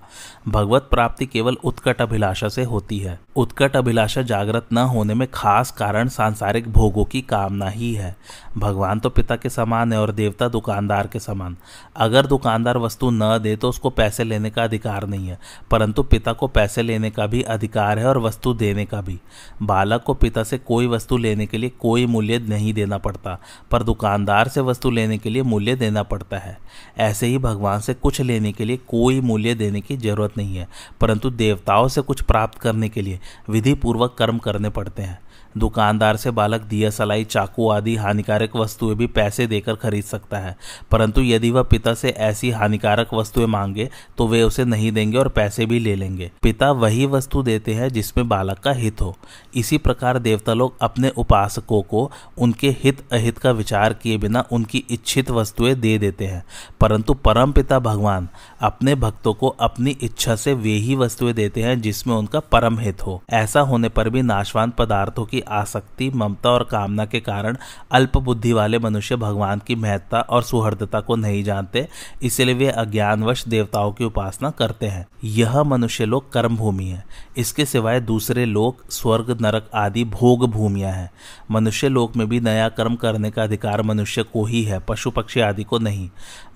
भगवत 0.48 0.88
प्राप्ति 0.90 1.26
केवल 1.26 1.56
उत्कट 1.64 2.02
अभिलाषा 2.02 2.48
से 2.48 2.64
होती 2.64 2.98
है। 2.98 3.18
उत्कट 3.36 3.76
अभिलाषा 3.76 4.22
जागृत 4.22 4.66
न 4.72 4.78
होने 4.86 5.14
में 5.14 5.26
खास 5.30 5.70
कारण 5.70 6.08
सांसारिक 6.08 6.68
भोगों 6.68 7.04
की 7.04 7.20
कामना 7.22 7.68
ही 7.68 7.92
है। 7.94 8.14
भगवान 8.56 9.00
तो 9.00 9.10
पिता 9.10 9.36
के 9.36 9.50
समान 9.50 9.92
है 9.92 10.00
और 10.00 10.12
देवता 10.12 10.48
दुकानदार 10.48 11.06
के 11.06 11.18
समान। 11.20 11.56
अगर 11.96 12.26
दुकानदार 12.26 12.78
वस्तु 12.78 13.10
न 13.10 13.38
दे 13.38 13.54
तो 13.56 13.68
उसको 13.68 13.90
पैसे 13.90 14.24
लेने 14.24 14.50
का 14.50 14.64
अधिकार 14.64 15.06
नहीं 15.06 15.28
है, 15.28 15.38
परंतु 15.70 16.02
पिता 16.02 16.32
को 16.32 16.46
पैसे 16.48 16.82
लेने 16.82 17.10
का 17.10 17.26
भी 17.26 17.42
अधिकार 17.44 17.98
है 17.98 18.06
और 18.06 18.18
वस्तु 18.18 18.54
देने 18.54 18.84
का 18.84 19.00
भी। 19.00 19.18
बालक 19.62 20.02
को 20.02 20.14
पिता 20.14 20.42
से 20.42 20.58
कोई 20.58 20.86
वस्तु 20.86 21.16
लेने 21.16 21.46
के 21.46 21.58
लिए 21.58 21.70
कोई 21.80 22.06
मूल्य 22.06 22.38
नहीं 22.38 22.72
देना 22.74 22.98
पड़ता, 22.98 23.38
पर 23.70 23.82
दुकानदार 23.82 24.48
से 24.48 24.60
वस्तु 24.60 24.90
लेने 24.90 25.18
के 25.18 25.30
लिए 25.30 25.42
मूल्य 25.44 25.74
देना 25.76 26.02
पड़ता 26.04 26.38
है। 26.38 26.56
ऐसे 26.98 27.26
ही 27.26 27.38
भगवान 27.38 27.80
से 27.80 27.94
कुछ 27.94 28.20
लेने 28.20 28.52
के 28.52 28.64
लिए 28.64 28.76
कोई 28.88 29.20
मूल्य 29.20 29.54
देने 29.54 29.80
की 29.80 29.96
ज़रूरत 29.96 30.36
नहीं 30.38 30.56
है, 30.56 30.68
परंतु 31.00 31.30
देवताओं 31.32 31.88
से 31.88 32.00
कुछ 32.02 32.20
प्राप्त 32.22 32.58
करने 32.58 32.88
के 32.88 33.02
लिए 33.02 33.18
विधि 33.50 33.74
पूर्वक 33.76 34.14
कर्म 34.18 34.38
करने 34.38 34.68
पड़ते 34.76 35.02
हैं। 35.02 35.25
दुकानदार 35.56 36.16
से 36.16 36.30
बालक, 36.30 36.60
दिया, 36.60 36.90
सलाई, 36.90 37.24
चाकू 37.24 37.68
आदि 37.68 37.96
हानिकारक 37.96 38.56
वस्तुएँ 38.56 38.96
भी 38.96 39.06
पैसे 39.06 39.46
देकर 39.46 39.74
खरीद 39.74 40.04
सकता 40.04 40.38
है। 40.38 40.56
परंतु 40.90 41.20
यदि 41.20 41.50
वह 41.50 41.62
पिता 41.62 41.94
से 41.94 42.08
ऐसी 42.08 42.50
हानिकारक 42.50 43.14
वस्तुएँ 43.14 43.46
मांगे 43.46 43.88
तो 44.18 44.26
वे 44.28 44.42
उसे 44.42 44.64
नहीं 44.64 44.92
देंगे 44.92 45.18
और 45.18 45.28
पैसे 45.28 45.66
भी 45.66 45.78
ले 45.78 45.94
लेंगे। 45.94 46.30
पिता 46.42 46.70
वही 46.72 47.06
वस्तु 47.06 47.42
देते 47.42 47.74
हैं 47.74 47.88
जिसमें 47.88 48.28
बालक 48.28 48.58
का 48.58 48.72
हित 48.72 49.00
हो। 49.00 49.16
इसी 49.54 49.78
प्रकार 49.78 50.18
देवता 50.18 50.54
लोग 50.54 50.74
अपने 50.80 51.12
उपासकों 51.16 51.82
को 51.82 52.10
उनके 52.38 52.70
हित 52.70 53.02
अहित 53.12 53.38
का 53.38 53.50
विचार 53.50 53.94
किए 53.94 54.18
बिना 54.18 54.44
उनकी 54.52 54.84
इच्छित 54.90 55.30
वस्तुएँ 55.30 55.74
दे 55.74 55.98
देते 55.98 56.26
हैं। 56.26 56.44
परंतु 56.80 57.14
परम 57.14 57.52
पिता 57.52 57.78
भगवान 57.78 58.28
अपने 58.60 58.94
भक्तों 58.94 59.34
को 59.34 59.48
अपनी 59.48 59.90
इच्छा 60.02 60.36
से 60.36 60.54
वे 60.54 60.70
ही 60.70 60.94
वस्तुएँ 60.94 61.32
देते 61.32 61.62
हैं 61.62 61.80
जिसमें 61.80 62.14
उनका 62.14 62.40
परम 62.40 62.78
हित 62.78 63.06
हो। 63.06 63.22
ऐसा 63.30 63.60
होने 63.60 63.88
पर 63.88 64.08
भी 64.08 64.22
नाशवान 64.22 64.70
पदार्थों 64.70 65.24
की 65.24 65.40
आसक्ति 65.48 66.10
ममता 66.10 66.50
और 66.50 66.64
कामना 66.64 67.06
के 67.06 67.20
कारण 67.20 67.56
अल्प 67.90 68.16
बुद्धि 68.16 68.52
वाले 68.52 68.78
मनुष्य 68.78 69.16
भगवान 69.16 69.60
की 69.66 69.74
महत्ता 69.74 70.20
और 70.20 70.42
सुहृदता 70.42 71.00
को 71.00 71.16
नहीं 71.16 71.44
जानते, 71.44 71.88
इसलिए 72.22 72.54
वे 72.54 72.68
अज्ञानवश 72.68 73.48
देवताओं 73.48 73.92
की 73.92 74.04
उपासना 74.04 74.50
करते 74.50 74.86
हैं। 74.86 75.06
यह 75.24 75.62
मनुष्य 75.62 76.04
लोग 76.04 76.32
कर्म 76.32 76.56
भूमि 76.56 76.84
है। 76.84 77.04
इसके 77.36 77.64
सिवाय 77.64 78.00
दूसरे 78.00 78.44
लोक, 78.44 78.90
स्वर्ग, 78.90 79.38
नरक 79.40 79.70
आदि 79.74 80.04
भोग 80.04 80.50
भूमिया 80.50 80.92
है। 80.92 81.10
मनुष्य 81.50 81.88
लोक 81.88 82.16
में 82.16 82.28
भी 82.28 82.40
नया 82.40 82.68
कर्म 82.68 82.94
करने 82.94 83.30
का 83.30 83.42
अधिकार 83.42 83.82
मनुष्य 83.82 84.22
को 84.22 84.44
ही 84.44 84.62
है, 84.62 84.78
पशु 84.78 85.10
पक्षी 85.10 85.40
आदि 85.40 85.64
को 85.64 85.78
नहीं। 85.78 86.08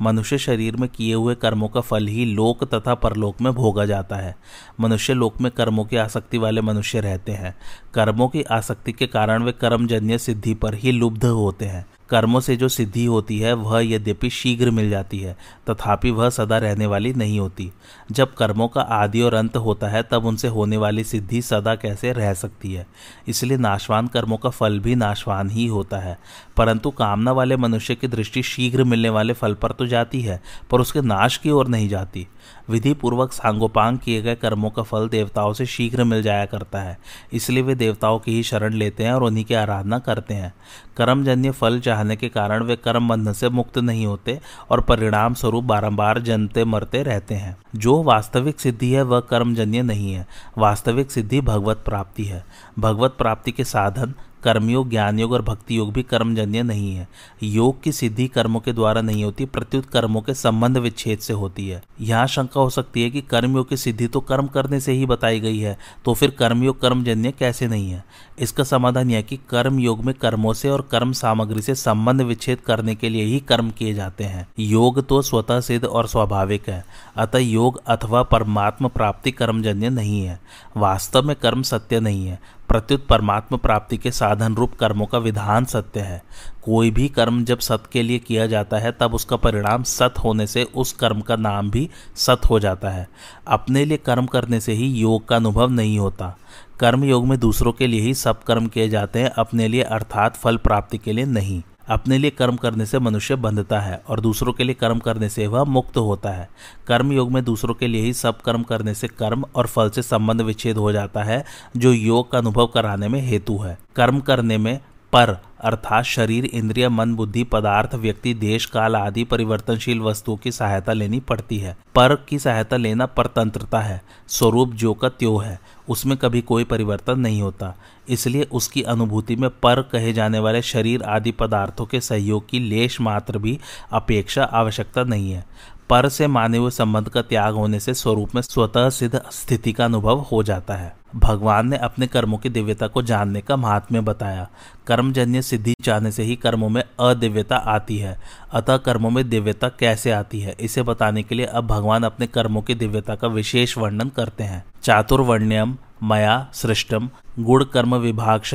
मनुष्य 0.03 0.39
शरीर 0.39 0.77
में 0.77 0.89
किए 0.89 1.15
हुए 1.15 1.35
कर्मों 1.35 1.69
का 1.69 1.81
फल 1.81 2.07
ही 2.07 2.25
लोक 2.25 2.65
तथा 2.75 2.95
परलोक 2.95 3.41
में 3.41 3.53
भोगा 3.53 3.85
जाता 3.85 4.17
है। 4.17 4.37
मनुष्य 4.81 5.15
लोक 5.15 5.41
में 5.41 5.51
कर्मों 5.53 5.85
की 5.85 5.97
आसक्ति 5.97 6.39
वाले 6.39 6.61
मनुष्य 6.61 7.01
रहते 7.01 7.33
हैं। 7.33 7.55
कर्मों 7.95 8.29
की 8.29 8.43
आसक्ति 8.81 8.93
के 8.93 9.07
कारण 9.07 9.43
वे 9.43 9.53
कर्मजन्य 9.53 10.19
सिद्धि 10.19 10.55
पर 10.55 10.75
ही 10.75 10.93
लुब्ध 10.93 11.25
होते 11.25 11.65
हैं। 11.65 11.87
कर्मों 12.11 12.41
से 12.41 12.57
जो 12.57 12.69
सिद्धि 12.69 13.05
होती 13.05 13.39
है, 13.39 13.53
वह 13.53 13.81
यद्यपि 13.81 14.31
शीघ्र 14.31 14.71
मिल 14.71 14.91
जाती 14.91 15.19
है, 15.19 15.37
तथापि 15.71 16.11
वह 16.11 16.31
सदा 16.31 16.59
रहने 16.59 16.87
वाली 16.87 17.13
नहीं 17.13 17.41
होती। 17.41 17.73
जब 18.13 18.35
कर्मों 18.35 18.69
का 18.69 18.81
आदि 18.81 19.21
और 19.21 19.35
अंत 19.35 19.57
होता 19.57 19.89
है, 19.89 20.03
तब 20.03 20.25
उनसे 20.25 20.49
होने 20.49 20.77
वाली 20.77 21.05
सिद्धि 21.05 21.43
सदा 21.43 21.75
कैसे 21.75 22.13
रह 22.13 22.35
सकती 22.35 22.73
है? 22.73 22.87
इसलिए 23.29 23.59
नाशवान 23.59 24.07
कर्मों 24.07 24.37
का 24.37 24.51
फल 24.51 24.79
भी 24.79 24.95
नाशवान 24.95 25.51
ही 25.51 25.67
होता 25.67 25.99
है। 25.99 26.19
परंतु 26.61 26.91
कामना 26.91 27.33
वाले 27.33 27.57
मनुष्य 27.57 27.95
की 27.95 28.09
दृष्टि 28.09 28.43
शीघ्र 28.43 28.85
मिलने 28.85 29.09
वाले 29.09 29.33
फल 29.33 29.55
पर 29.55 29.73
तो 29.73 29.87
जाती 29.87 30.21
है, 30.23 30.41
पर 30.71 30.81
उसके 30.81 31.01
नाश 31.01 31.37
की 31.37 31.51
ओर 31.51 31.69
नहीं 31.69 31.89
जाती। 31.89 32.27
विधि 32.71 32.95
पूर्वक 32.95 33.33
सांगोपांग 33.33 33.99
किए 33.99 34.23
गए 34.23 34.35
कर्मों 34.35 34.71
का 34.71 34.83
फल 34.83 35.09
देवताओं 35.09 35.53
से 35.53 35.67
शीघ्र 35.67 36.05
मिल 36.05 36.23
जाया 36.23 36.47
करता 36.47 36.81
है। 36.81 36.99
इसलिए 37.33 37.63
वे 37.63 37.75
देवताओं 37.75 38.19
की 38.19 38.33
ही 38.33 38.43
शरण 38.43 38.75
लेते 38.75 39.05
हैं 39.05 39.13
और 39.13 39.23
उन्हीं 39.23 39.45
की 39.45 39.55
आराधना 39.55 39.99
करते 39.99 40.35
हैं। 40.35 40.55
कर्मजन्य 40.97 41.51
फल 41.51 41.81
चाहने 41.81 42.17
के 42.17 42.29
कारण 42.29 42.63
वे 42.63 42.77
कर्म 42.77 43.09
बंधन 43.09 43.33
से 43.33 43.49
मुक्त 43.49 43.79
नहीं 43.79 44.07
होते 44.07 44.41
और 44.71 44.81
परिणाम 44.81 45.35
स्वरूप 45.35 45.65
बारंबार 45.65 46.19
जनते 46.19 46.65
मरते 46.65 47.03
रहते 47.03 47.35
हैं। 47.35 47.57
जो 47.77 48.03
वास्तविक 48.03 48.61
सिद्धि 48.61 48.93
है, 48.93 49.03
वह 49.03 49.21
कर्मजन्य 49.21 49.83
नहीं 49.83 50.13
है। 50.13 50.27
वास्तविक 50.59 51.11
सिद्धि 51.11 51.41
भगवत 51.41 51.83
प्राप्ति 51.85 52.25
है। 52.25 52.45
भगवत 52.79 53.15
प्राप्ति 53.19 53.53
के 53.53 53.65
साधन 53.65 54.15
कर्मयोग 54.43 54.89
ज्ञान 54.91 55.19
योग 55.19 55.33
और 55.33 55.43
भक्ति 55.43 55.79
योग 55.79 55.93
भी 55.93 56.03
कर्मजन्य 56.03 56.63
नहीं 56.63 56.95
है। 56.95 57.09
योग 57.43 57.83
की 57.83 57.93
सिद्धि 57.93 58.27
कर्मों 58.29 58.61
के 58.61 58.73
द्वारा 58.73 59.01
नहीं 59.01 59.25
होती, 59.25 59.45
प्रत्युत 59.45 59.87
कर्मों 59.87 60.21
के 60.21 60.35
संबंध 60.35 60.79
विच्छेद 60.79 61.19
से 61.19 61.33
होती 61.33 61.69
है। 61.69 61.83
यहाँ 62.01 62.27
शंका 62.27 62.61
हो 62.61 62.71
सकती 62.71 63.03
है 63.03 63.11
कि 63.11 63.21
कर्मयोग 63.21 63.69
की 63.69 63.77
सिद्धि 63.77 64.07
तो 64.07 64.21
कर्म 64.21 64.47
करने 64.47 64.81
से 64.81 64.93
ही 64.93 65.07
बताई 65.07 65.41
गई 65.41 65.59
है 65.59 65.77
तो 66.05 66.15
फिर 66.15 66.31
कर्मयोग 66.31 66.81
कर्मजन्य 66.81 67.33
कैसे 67.33 67.67
नहीं 67.69 67.91
है? 67.91 68.05
इसका 68.39 68.65
समाधान 68.65 69.11
यह 69.11 69.23
कि 69.23 69.37
कर्म 69.51 69.79
योग 69.79 70.05
में 70.05 70.15
कर्मों 70.15 70.53
से 70.53 70.69
और 70.71 70.83
कर्म 70.83 71.13
सामग्री 71.13 71.63
से 71.63 71.75
संबंध 71.75 72.23
विच्छेद 72.23 72.61
करने 72.61 72.95
के 72.95 73.09
लिए 73.09 73.25
ही 73.25 73.39
कर्म 73.41 73.71
किए 73.71 73.95
जाते 73.95 74.25
हैं। 74.25 74.47
योग 74.59 75.07
तो 75.09 75.21
स्वतः 75.23 75.61
सिद्ध 75.61 75.85
और 75.85 76.07
स्वाभाविक 76.09 76.69
है, 76.69 76.85
अतः 77.17 77.39
योग 77.39 77.81
अथवा 77.87 78.23
परमात्मा 78.23 78.89
प्राप्ति 78.89 79.31
कर्मजन्य 79.33 79.91
नहीं 79.91 80.23
है। 80.23 80.41
वास्तव 80.77 81.23
में 81.23 81.35
कर्म 81.37 81.63
सत्य 81.63 82.01
नहीं 82.01 82.27
है 82.27 82.39
प्रत्युत 82.71 83.07
परमात्म 83.07 83.57
प्राप्ति 83.57 83.97
के 83.97 84.11
साधन 84.11 84.55
रूप 84.55 84.75
कर्मों 84.75 85.07
का 85.07 85.19
विधान 85.19 85.65
सत्य 85.65 86.01
है। 86.01 86.23
कोई 86.63 86.91
भी 86.91 87.09
कर्म 87.09 87.45
जब 87.45 87.59
सत 87.59 87.83
के 87.93 88.03
लिए 88.03 88.19
किया 88.19 88.47
जाता 88.47 88.79
है, 88.79 88.93
तब 88.93 89.15
उसका 89.15 89.37
परिणाम 89.37 89.83
सत 89.83 90.15
होने 90.25 90.47
से 90.47 90.65
उस 90.65 90.93
कर्म 90.93 91.21
का 91.21 91.37
नाम 91.37 91.71
भी 91.71 91.91
सत 92.17 92.41
हो 92.51 92.59
जाता 92.61 92.91
है। 92.91 93.09
अपने 93.47 93.85
लिए 93.85 93.97
कर्म 93.97 94.27
करने 94.27 94.61
से 94.61 94.73
ही 94.73 94.87
योग 94.87 95.29
का 95.29 95.37
अनुभव 95.37 95.71
नहीं 95.71 95.99
होता। 95.99 96.37
कर्म 96.81 97.05
योग 97.05 97.27
में 97.27 97.41
दूसरों 97.41 97.73
के 97.73 97.87
लिए 97.87 98.01
ही 98.01 98.15
सब 98.15 98.43
कर्म 98.43 98.67
किए 98.67 98.89
जाते 98.89 99.19
हैं, 99.19 99.31
अपने 99.31 99.69
लिए 99.69 99.83
अर्थात 99.83 100.37
फल 100.37 100.57
प्राप्ति 100.57 100.99
के 100.99 101.13
लिए 101.13 101.25
नहीं। 101.25 101.63
अपने 101.91 102.19
लिए 102.19 102.31
कर्म 102.31 102.57
करने 102.57 102.87
से 102.87 102.99
मनुष्य 102.99 103.37
बंधता 103.37 103.81
है 103.81 104.03
और 104.09 104.21
दूसरों 104.21 104.53
के 104.53 104.65
लिए 104.65 104.75
कर्म 104.75 104.99
करने 104.99 105.29
से 105.29 105.47
वह 105.47 105.65
मुक्त 105.65 105.97
होता 105.97 106.31
है। 106.31 106.49
कर्म 106.87 107.13
योग 107.13 107.33
में 107.33 107.45
दूसरों 107.45 107.75
के 107.75 107.87
लिए 107.87 108.03
ही 108.03 108.13
सब 108.13 108.41
कर्म 108.41 108.63
करने 108.63 108.95
से 108.95 109.09
कर्म 109.09 109.45
और 109.55 109.67
फल 109.67 109.91
से 109.91 110.03
संबंध 110.03 110.41
विच्छेद 110.41 110.77
हो 110.77 110.93
जाता 110.93 111.23
है, 111.23 111.45
जो 111.77 111.93
योग 111.93 112.31
का 112.31 112.39
अनुभव 112.39 112.67
कराने 112.67 113.09
में 113.09 113.21
हेतु 113.21 113.59
है। 113.59 113.79
कर्म 113.97 114.21
करने 114.21 114.59
में 114.59 114.81
पर, 115.13 115.39
अर्थात 115.61 116.05
शरीर, 116.05 116.45
इंद्रिय, 116.45 116.89
मन, 116.89 117.15
बुद्धि, 117.15 117.45
पदार्थ, 117.45 117.95
व्यक्ति, 117.95 118.35
देश, 118.35 118.67
काल 118.67 118.97
आदि 118.97 119.25
परिवर्तनशील 119.25 120.01
वस्तुओं 120.01 120.37
की 120.37 120.53
सहायता 120.53 120.93
लेनी 120.93 121.21
पड़ती 121.21 121.59
है। 121.59 121.77
पर 121.95 122.15
की 122.29 122.39
सहायता 122.39 122.77
लेना 122.77 123.07
परतंत्रता 123.07 123.81
है, 123.81 124.03
स्वरूप 124.29 124.73
जो 124.73 124.95
का 124.95 125.09
त्यो 125.09 125.37
है, 125.37 125.61
उसमें 125.89 126.17
कभी 126.17 126.41
कोई 126.41 126.65
परिवर्तन 126.65 127.21
नहीं 127.21 127.43
होता। 127.43 127.75
इसलिए 128.09 128.43
उसकी 128.43 128.83
अनुभूति 128.83 129.37
में 129.37 129.51
पर 129.51 129.83
कहे 129.83 130.13
जाने 130.13 130.39
वाले 130.39 130.63
शरीर 130.63 131.03
आदि 131.03 131.33
पदार्थों 131.33 131.87
के 131.87 132.01
सहयोग 132.01 132.49
की 132.49 132.61
लेश 132.61 133.01
मात्र 133.01 133.39
भी 133.39 133.59
अपेक्षा 133.93 134.45
आवश्यकता 134.45 135.05
नहीं 135.05 135.33
है। 135.33 135.45
पर 135.91 136.09
से 136.09 136.27
माने 136.27 136.59
हुए 136.59 136.71
संबंध 136.71 137.09
का 137.09 137.23
त्याग 137.23 137.55
होने 137.55 137.81
से 137.81 137.95
स्वरूप 137.95 138.35
में 138.35 138.43
स्वतः 138.43 138.89
सिद्ध 138.91 139.21
स्थिति 139.33 139.73
का 139.73 139.85
अनुभव 139.85 140.19
हो 140.33 140.43
जाता 140.43 140.75
है। 140.75 140.95
भगवान 141.17 141.69
ने 141.69 141.77
अपने 141.77 142.07
कर्मों 142.07 142.39
की 142.39 142.49
दिव्यता 142.49 142.87
को 142.87 143.03
जानने 143.03 143.41
का 143.41 143.57
महात्म्य 143.57 144.01
बताया। 144.01 144.49
कर्मजन्य 144.87 145.43
सिद्धि 145.43 145.75
चाहने 145.85 146.13
से 146.13 146.23
ही 146.23 146.37
कर्मों 146.37 146.69
में 146.69 146.83
अदिव्यता 147.01 147.57
आती 147.57 147.97
है। 147.99 148.17
अतः 148.53 148.77
कर्मों 148.77 149.11
में 149.11 149.29
दिव्यता 149.29 149.69
कैसे 149.69 150.11
आती 150.11 150.41
है, 150.41 150.57
इसे 150.61 150.83
बताने 150.83 151.23
के 151.23 151.35
लिए 151.35 151.47
अब 151.47 151.67
भगवान 151.67 152.03
अपने 152.03 152.27
कर्मों 152.27 152.63
की 152.63 152.75
दिव्यता 152.75 153.15
का 153.15 153.29
विशेष 153.29 153.77
वर्णन 153.79 154.09
करते 154.09 154.45
हैं। 154.45 154.65
चातुर्वर्ण्यम 154.83 155.77
मया 156.03 156.49
सृष्टम 156.53 157.11
गुण 157.39 157.65
कर्म 157.65 157.95
विभागश 157.95 158.55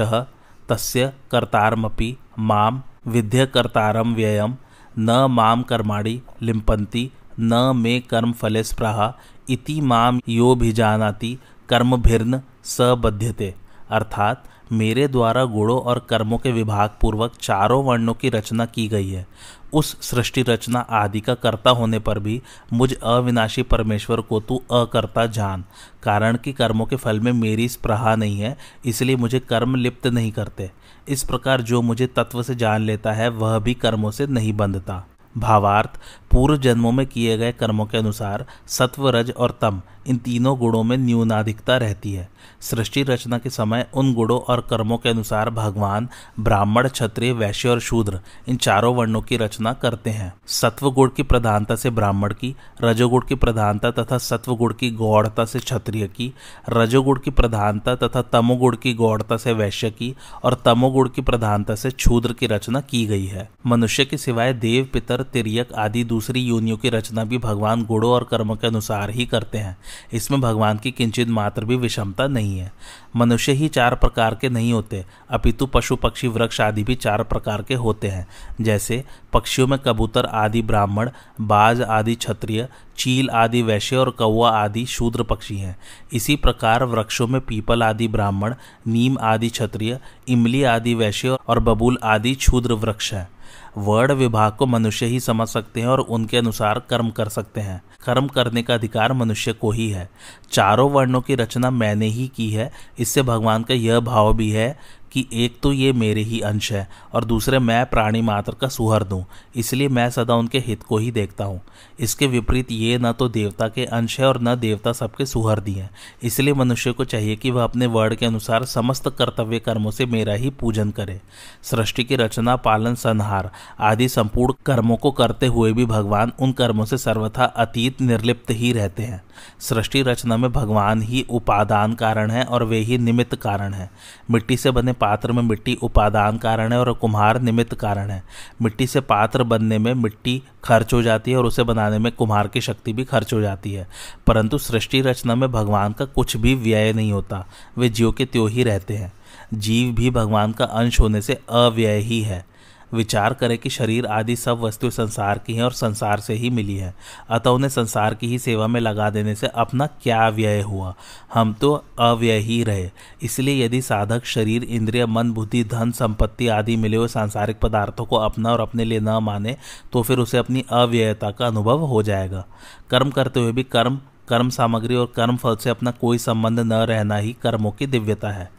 तस्य 0.69 1.13
कर्तारमपि 1.31 2.15
माम 2.39 2.81
विद्य 3.07 3.45
कर्तारम 3.45 4.15
व्ययम 4.15 4.55
न 4.99 5.25
माम 5.29 5.61
कर्माणी 5.61 6.21
लिम्पन्ति 6.41 7.09
न 7.39 7.71
मे 7.75 7.99
कर्म 7.99 8.31
फले 8.31 8.63
स्प्रहा 8.63 9.13
इति 9.49 9.79
माम 9.81 10.19
यो 10.29 10.55
भी 10.55 10.71
जानाति 10.71 11.37
कर्म 11.69 11.97
भिर्न 11.97 12.41
सबध्यते 12.63 13.53
अर्थात 13.91 14.43
मेरे 14.71 15.07
द्वारा 15.07 15.43
गुणों 15.45 15.79
और 15.79 15.99
कर्मों 15.99 16.37
के 16.37 16.51
विभाग 16.51 16.89
पूर्वक 17.01 17.33
चारों 17.41 17.83
वर्णों 17.85 18.13
की 18.13 18.29
रचना 18.29 18.65
की 18.65 18.87
गई 18.87 19.09
है। 19.09 19.25
उस 19.73 19.95
सृष्टि 20.01 20.41
रचना 20.41 20.79
आदि 20.79 21.19
का 21.19 21.33
कर्ता 21.33 21.69
होने 21.69 21.99
पर 21.99 22.19
भी 22.19 22.41
मुझ 22.73 22.93
अविनाशी 22.93 23.63
परमेश्वर 23.63 24.21
को 24.21 24.39
तू 24.39 24.61
अकर्ता 24.71 25.25
जान, 25.25 25.65
कारण 26.03 26.37
कि 26.37 26.53
कर्मों 26.53 26.85
के 26.85 26.95
फल 26.95 27.19
में 27.19 27.31
मेरी 27.31 27.67
स्प्रहा 27.69 28.15
नहीं 28.15 28.39
है, 28.39 28.57
इसलिए 28.85 29.15
मुझे 29.15 29.39
कर्म 29.39 29.75
लिप्त 29.75 30.07
नहीं 30.07 30.31
करते। 30.31 30.71
इस 31.07 31.23
प्रकार 31.23 31.61
जो 31.61 31.81
मुझे 31.81 32.07
तत्व 32.07 32.43
से 32.43 32.55
जान 32.55 32.81
लेता 32.81 33.11
है, 33.11 33.29
वह 33.29 33.59
भी 33.59 33.73
कर्मों 33.73 34.11
से 34.11 34.27
नहीं 34.27 34.53
बंधता। 34.53 35.03
भावार्थ 35.37 35.99
पूर्व 36.31 36.57
जन्मों 36.57 36.91
में 36.91 37.05
किए 37.05 37.37
गए 37.37 37.51
कर्मों 37.51 37.85
के 37.85 37.97
अनुसार 37.97 38.45
सत्व 38.67 39.09
रज 39.09 39.31
और 39.31 39.57
तम, 39.61 39.81
इन 40.07 40.17
तीनों 40.17 40.59
गुणों 40.59 40.83
में 40.83 40.97
न्यूनाधिकता 40.97 41.77
रहती 41.77 42.13
है। 42.13 42.29
सृष्टि 42.61 43.03
रचना 43.03 43.37
के 43.37 43.49
समय 43.49 43.87
उन 43.93 44.13
गुणों 44.13 44.39
और 44.39 44.67
कर्मों 44.69 44.97
के 44.97 45.09
अनुसार 45.09 45.49
भगवान, 45.49 46.09
ब्राह्मण, 46.39 46.87
क्षत्रिय, 46.87 47.31
वैश्य 47.31 47.69
और 47.69 47.79
शूद्र, 47.79 48.19
इन 48.47 48.55
चारों 48.55 48.95
वर्णों 48.95 49.21
की 49.21 49.37
रचना 49.37 49.73
करते 49.73 50.09
हैं। 50.09 50.33
सत्व 50.47 50.91
गुण 50.91 51.09
की 51.09 51.23
प्रधानता 51.23 51.75
से 51.75 51.89
ब्राह्मण 51.89 52.33
की, 52.33 52.55
रजोगुण 52.81 53.21
की 53.29 53.35
प्रधानता 53.35 53.91
तथा 53.91 54.17
सत्व 54.17 54.55
गुण 54.55 54.73
की 54.73 54.91
गौड़ता 54.91 55.45
से 55.45 55.59
क्षत्रिय 55.59 56.07
की, 56.07 56.33
रजोगुण 56.69 57.19
की 57.19 57.31
प्रधानता 57.31 57.95
तथा 57.95 58.21
तमोगुण 58.21 58.75
की 58.75 58.93
गौड़ता 58.93 59.37
से 59.37 59.53
वैश्य 59.53 59.89
की 59.89 60.15
और 60.43 60.61
तमोगुण 60.65 61.09
की 61.09 61.21
प्रधानता 61.21 61.75
से 61.75 61.91
क्षूद्र 61.91 62.33
की 62.33 62.47
रचना 62.47 62.81
की 62.81 63.05
गई 63.05 63.25
है। 63.25 63.49
मनुष्य 63.67 64.05
के 64.05 64.17
सिवाय 64.17 64.53
देव, 64.53 64.89
पितर 64.93 65.21
तिरक 65.23 65.73
आदि 65.73 66.03
दूसरी 66.03 66.24
योनियों 66.33 66.77
की 66.77 66.89
रचना 66.89 67.23
भी 67.23 67.37
भगवान 67.37 67.83
गुणों 67.83 68.11
और 68.11 68.23
कर्मों 68.23 68.55
के 68.55 68.67
अनुसार 68.67 69.09
ही 69.09 69.25
करते 69.25 69.57
हैं। 69.57 69.77
इसमें 70.13 70.41
भगवान 70.41 70.77
की 70.77 70.91
किंचित 70.91 71.27
मात्र 71.27 71.65
भी 71.65 71.75
विषमता 71.75 72.27
नहीं 72.27 72.59
है। 72.59 72.73
मनुष्य 73.15 73.51
ही 73.51 73.67
चार 73.67 73.95
प्रकार 73.95 74.35
के 74.35 74.49
नहीं 74.49 74.73
होते, 74.73 75.05
अपितु 75.29 75.65
पशु, 75.65 75.95
पक्षी, 75.95 76.27
वृक्ष 76.27 76.61
आदि 76.61 76.83
भी 76.83 76.95
चार 76.95 77.23
प्रकार 77.23 77.61
के 77.61 77.73
होते 77.73 78.07
हैं। 78.07 78.27
जैसे 78.61 79.03
पक्षियों 79.33 79.67
में 79.67 79.79
कबूतर 79.79 80.25
आदि 80.25 80.61
ब्राह्मण, 80.61 81.09
बाज 81.41 81.81
आदि 81.81 82.15
क्षत्रिय, 82.15 82.67
चील 82.97 83.29
आदि 83.29 83.61
वैश्य 83.61 83.95
और 83.95 84.09
कौआ 84.09 84.51
आदि 84.51 84.85
शूद्र 84.85 85.23
पक्षी 85.23 85.57
हैं। 85.57 85.77
इसी 86.13 86.35
प्रकार 86.35 86.83
वृक्षों 86.83 87.27
में 87.27 87.41
पीपल 87.41 87.83
आदि 87.83 88.07
ब्राह्मण, 88.07 88.55
नीम 88.87 89.17
आदि 89.21 89.49
क्षत्रिय, 89.49 89.99
इमली 90.27 90.63
आदि 90.63 90.93
वैश्य 90.93 91.29
और 91.29 91.59
बबूल 91.59 91.97
आदि 92.03 92.35
क्षूद्र 92.35 92.73
वृक्ष 92.73 93.13
हैं। 93.13 93.29
वर्ण 93.77 94.13
विभाग 94.13 94.53
को 94.53 94.65
मनुष्य 94.65 95.05
ही 95.05 95.19
समझ 95.19 95.47
सकते 95.47 95.81
हैं 95.81 95.87
और 95.87 95.99
उनके 95.99 96.37
अनुसार 96.37 96.79
कर्म 96.79 97.09
कर 97.09 97.29
सकते 97.29 97.61
हैं। 97.61 97.83
कर्म 98.05 98.27
करने 98.27 98.63
का 98.63 98.73
अधिकार 98.73 99.13
मनुष्य 99.13 99.53
को 99.53 99.71
ही 99.71 99.89
है। 99.89 100.09
चारों 100.51 100.91
वर्णों 100.91 101.21
की 101.21 101.35
रचना 101.35 101.69
मैंने 101.69 102.05
ही 102.05 102.27
की 102.27 102.49
है। 102.49 102.71
इससे 102.99 103.21
भगवान 103.21 103.63
का 103.63 103.73
यह 103.73 103.99
भाव 103.99 104.33
भी 104.33 104.51
है 104.51 104.79
कि 105.11 105.25
एक 105.35 105.59
तो 105.63 105.71
ये 105.73 105.91
मेरे 105.93 106.21
ही 106.21 106.39
अंश 106.41 106.71
है 106.71 106.87
और 107.13 107.25
दूसरे 107.25 107.59
मैं 107.59 107.85
प्राणी 107.85 108.21
मात्र 108.21 108.53
का 108.53 108.67
सुहर्द 108.67 109.11
हूँ, 109.13 109.25
इसलिए 109.55 109.87
मैं 109.89 110.09
सदा 110.09 110.35
उनके 110.35 110.59
हित 110.59 110.83
को 110.83 110.97
ही 110.97 111.11
देखता 111.11 111.43
हूँ। 111.43 111.61
इसके 111.99 112.27
विपरीत 112.27 112.71
ये 112.71 112.97
न 112.97 113.11
तो 113.11 113.27
देवता 113.29 113.67
के 113.67 113.85
अंश 113.87 114.19
है 114.19 114.27
और 114.27 114.41
न 114.41 114.55
देवता 114.55 114.91
सबके 114.93 115.25
सुहर्दी 115.25 115.73
हैं। 115.73 115.89
इसलिए 116.23 116.53
मनुष्य 116.53 116.91
को 116.91 117.05
चाहिए 117.05 117.35
कि 117.35 117.51
वह 117.51 117.63
अपने 117.63 117.85
वर्ण 117.87 118.15
के 118.15 118.25
अनुसार 118.25 118.65
समस्त 118.65 119.09
कर्तव्य 119.09 119.59
कर्मों 119.59 119.91
से 119.91 120.05
मेरा 120.07 120.33
ही 120.33 120.49
पूजन 120.51 120.91
करे। 120.91 121.19
सृष्टि 121.63 122.03
की 122.03 122.15
रचना, 122.15 122.55
पालन, 122.57 122.95
संहार 122.95 123.49
आदि 123.81 124.07
संपूर्ण 124.09 124.53
कर्मों 124.65 124.97
को 124.97 125.11
करते 125.11 125.45
हुए 125.47 125.71
भी 125.73 125.85
भगवान 125.85 126.31
उन 126.39 126.51
कर्मों 126.53 126.85
से 126.85 126.97
सर्वथा 126.97 127.45
अतीत 127.45 128.01
निर्लिप्त 128.01 128.51
ही 128.51 128.71
रहते 128.73 129.03
हैं। 129.03 129.21
सृष्टि 129.61 130.01
रचना 130.01 130.37
में 130.37 130.51
भगवान 130.51 131.01
ही 131.01 131.25
उपादान 131.29 131.93
कारण 131.95 132.31
है 132.31 132.43
और 132.45 132.63
वे 132.63 132.77
ही 132.79 132.97
निमित्त 132.97 133.35
कारण 133.37 133.73
है। 133.73 133.89
मिट्टी 134.31 134.57
से 134.57 134.71
बने 134.71 134.93
पात्र 135.05 135.31
में 135.31 135.43
मिट्टी 135.43 135.75
उपादान 135.75 136.37
कारण 136.37 136.73
है 136.73 136.79
और 136.79 136.93
कुम्हार 136.93 137.41
निमित्त 137.41 137.73
कारण 137.73 138.09
है। 138.09 138.23
मिट्टी 138.61 138.87
से 138.87 139.01
पात्र 139.01 139.43
बनने 139.43 139.77
में 139.77 139.93
मिट्टी 139.93 140.43
खर्च 140.63 140.93
हो 140.93 141.01
जाती 141.01 141.31
है 141.31 141.37
और 141.37 141.45
उसे 141.45 141.63
बनाने 141.63 141.99
में 141.99 142.11
कुम्हार 142.11 142.47
की 142.47 142.61
शक्ति 142.61 142.93
भी 142.93 143.03
खर्च 143.03 143.33
हो 143.33 143.41
जाती 143.41 143.73
है। 143.73 143.87
परंतु 144.27 144.57
सृष्टि 144.57 145.01
रचना 145.01 145.35
में 145.35 145.51
भगवान 145.51 145.93
का 145.93 146.05
कुछ 146.05 146.37
भी 146.37 146.55
व्यय 146.55 146.93
नहीं 146.93 147.11
होता, 147.11 147.45
वे 147.77 147.89
जीव 147.89 148.11
के 148.11 148.25
त्यों 148.25 148.49
ही 148.49 148.63
रहते 148.63 148.93
हैं। 148.93 149.13
जीव 149.53 149.93
भी 149.93 150.09
भगवान 150.09 150.51
का 150.51 150.65
अंश 150.65 150.99
होने 150.99 151.21
से 151.21 151.33
अव्यय 151.49 151.97
ही 151.97 152.21
है। 152.21 152.54
विचार 152.95 153.33
करें 153.33 153.57
कि 153.57 153.69
शरीर 153.69 154.05
आदि 154.05 154.35
सब 154.35 154.59
वस्तुएँ 154.59 154.91
संसार 154.91 155.37
की 155.37 155.55
हैं 155.55 155.63
और 155.63 155.71
संसार 155.71 156.19
से 156.19 156.33
ही 156.33 156.49
मिली 156.49 156.77
है। 156.77 156.93
अतः 157.29 157.49
उन्हें 157.49 157.69
संसार 157.69 158.13
की 158.13 158.27
ही 158.27 158.39
सेवा 158.39 158.67
में 158.67 158.79
लगा 158.81 159.09
देने 159.09 159.35
से 159.35 159.47
अपना 159.47 159.87
क्या 160.03 160.29
व्यय 160.29 160.61
हुआ? 160.61 160.93
हम 161.33 161.53
तो 161.53 161.73
अव्यय 161.99 162.37
ही 162.39 162.63
रहे। 162.63 162.89
इसलिए 163.21 163.65
यदि 163.65 163.81
साधक, 163.81 164.25
शरीर, 164.25 164.63
इंद्रिय, 164.63 165.05
मन, 165.05 165.31
बुद्धि, 165.31 165.63
धन, 165.63 165.91
संपत्ति 165.91 166.47
आदि 166.47 166.75
मिले 166.75 166.97
हुए 166.97 167.07
सांसारिक 167.07 167.59
पदार्थों 167.59 168.05
को 168.05 168.15
अपना 168.15 168.51
और 168.51 168.59
अपने 168.59 168.85
लिए 168.85 168.99
न 168.99 169.19
माने 169.21 169.55
तो 169.93 170.01
फिर 170.01 170.19
उसे 170.19 170.37
अपनी 170.37 170.65
अव्ययता 170.69 171.31
का 171.31 171.47
अनुभव 171.47 171.79
हो 171.79 172.03
जाएगा। 172.03 172.45
कर्म 172.89 173.09
करते 173.09 173.39
हुए 173.39 173.51
भी 173.51 173.63
कर्म 173.63 173.99
कर्म 174.29 174.49
सामग्री 174.49 174.95
और 174.95 175.13
कर्म 175.15 175.37
फल 175.37 175.55
से 175.55 175.69
अपना 175.69 175.91
कोई 175.91 176.17
संबंध 176.17 176.59
न 176.59 176.73
रहना 176.73 177.15
ही 177.15 177.35
कर्मों 177.41 177.71
की 177.71 177.87
दिव्यता 177.87 178.29
है। 178.29 178.49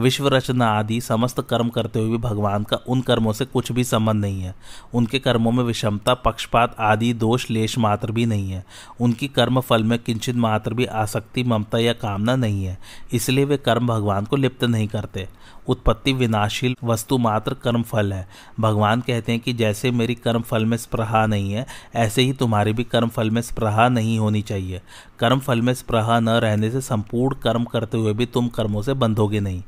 विश्व 0.00 0.28
रचना 0.28 0.68
आदि 0.68 1.00
समस्त 1.00 1.40
कर्म 1.40 1.68
करते 1.68 1.98
हुए 1.98 2.10
भी 2.10 2.18
भगवान 2.18 2.64
का 2.64 2.76
उन 2.76 3.00
कर्मों 3.00 3.32
से 3.32 3.44
कुछ 3.44 3.72
भी 3.72 3.84
संबंध 3.84 4.20
नहीं 4.20 4.42
है। 4.42 4.54
उनके 4.94 5.18
कर्मों 5.18 5.52
में 5.52 5.64
विषमता, 5.64 6.14
पक्षपात 6.14 6.76
आदि, 6.80 7.12
दोष, 7.12 7.50
लेश 7.50 7.78
मात्र 7.78 8.12
भी 8.12 8.26
नहीं 8.26 8.50
है। 8.50 8.64
उनकी 9.00 9.28
कर्म 9.28 9.60
फल 9.60 9.84
में 9.84 9.98
किंचित 9.98 10.36
मात्र 10.36 10.74
भी 10.74 10.84
आसक्ति, 10.84 11.44
ममता 11.44 11.78
या 11.78 11.92
कामना 11.92 12.36
नहीं 12.36 12.64
है। 12.64 12.78
इसलिए 13.12 13.44
वे 13.44 13.56
कर्म 13.56 13.86
भगवान 13.86 14.24
को 14.24 14.36
लिप्त 14.36 14.64
नहीं 14.64 14.88
करते। 14.88 15.28
उत्पत्ति 15.68 16.12
विनाशील 16.12 16.76
वस्तु 16.84 17.18
मात्र 17.18 17.54
कर्म 17.54 17.82
फल 17.82 18.12
है। 18.12 18.28
भगवान 18.60 19.00
कहते 19.00 19.32
हैं 19.32 19.40
कि 19.40 19.52
जैसे 19.52 19.90
मेरी 19.90 20.14
कर्म 20.14 20.40
फल 20.40 20.64
में 20.64 20.76
स्प्रहा 20.76 21.26
नहीं 21.26 21.52
है, 21.52 21.66
ऐसे 21.94 22.22
ही 22.22 22.32
तुम्हारे 22.32 22.72
भी 22.72 22.84
कर्म 22.84 23.08
फल 23.08 23.30
में 23.30 23.42
स्प्रहा 23.42 23.88
नहीं 23.88 24.18
होनी 24.18 24.42
चाहिए। 24.42 24.80
कर्म 25.18 25.38
फल 25.38 25.62
में 25.62 25.74
स्प्रहा 25.74 26.20
न 26.20 26.28
रहने 26.28 26.70
से 26.70 26.80
संपूर्ण 26.80 27.36
कर्म 27.36 27.64
करते 27.64 27.98
हुए 27.98 28.12
भी 28.12 28.26
तुम 28.26 28.48
कर्मों 28.48 28.82
से 28.82 28.94
बंधोगे 28.94 29.40
नहीं। 29.40 29.62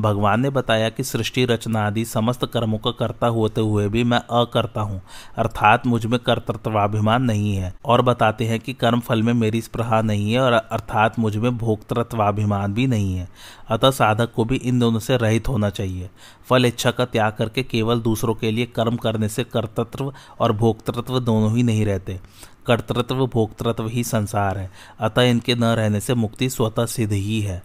भगवान 0.00 0.40
ने 0.40 0.50
बताया 0.50 0.88
कि 0.88 1.04
सृष्टि 1.04 1.44
रचना 1.44 1.86
आदि 1.86 2.04
समस्त 2.04 2.44
कर्मों 2.44 2.78
का 2.78 2.90
करता 2.90 3.26
होते 3.26 3.60
हुए 3.60 3.88
भी 3.88 4.04
मैं 4.04 4.18
अकर्ता 4.18 4.80
हूँ, 4.80 5.00
अर्थात 5.38 5.86
मुझमें 5.86 6.18
कर्तृत्वाभिमान 6.20 7.22
नहीं 7.22 7.54
है। 7.54 7.72
और 7.84 8.02
बताते 8.02 8.44
हैं 8.44 8.58
कि 8.60 8.72
कर्म 8.72 9.00
फल 9.00 9.22
में 9.22 9.32
मेरी 9.32 9.60
स्प्रहा 9.60 10.00
नहीं 10.02 10.32
है 10.32 10.40
और 10.40 10.52
अर्थात 10.52 11.18
मुझमें 11.18 11.56
भोक्तृत्वाभिमान 11.58 12.74
भी 12.74 12.86
नहीं 12.86 13.14
है। 13.14 13.28
अतः 13.68 13.90
साधक 13.90 14.32
को 14.32 14.44
भी 14.44 14.56
इन 14.56 14.78
दोनों 14.78 14.98
से 14.98 15.16
रहित 15.16 15.48
होना 15.48 15.70
चाहिए। 15.70 16.08
फल 16.48 16.64
इच्छा 16.64 16.90
का 16.90 17.04
त्याग 17.04 17.32
करके 17.32 17.62
केवल 17.62 18.00
दूसरों 18.00 18.34
के 18.34 18.50
लिए 18.50 18.66
कर्म 18.66 18.96
करने 18.96 19.28
से 19.28 19.44
कर्तृत्व 19.44 20.12
और 20.40 20.52
भोक्तृत्व 20.52 21.18
दोनों 21.20 21.54
ही 21.56 21.62
नहीं 21.62 21.84
रहते। 21.86 22.18
कर्तृत्व, 22.66 23.26
भोक्तृत्व 23.26 23.86
ही 23.88 24.02
संसार 24.04 24.58
है। 24.58 24.70
अतः 25.00 25.22
इनके 25.22 25.54
न 25.54 25.64
रहने 25.64 26.00
से 26.00 26.14
मुक्ति 26.14 26.48
स्वतः 26.50 26.86
सिद्ध 26.86 27.12
ही 27.12 27.40
है। 27.40 27.62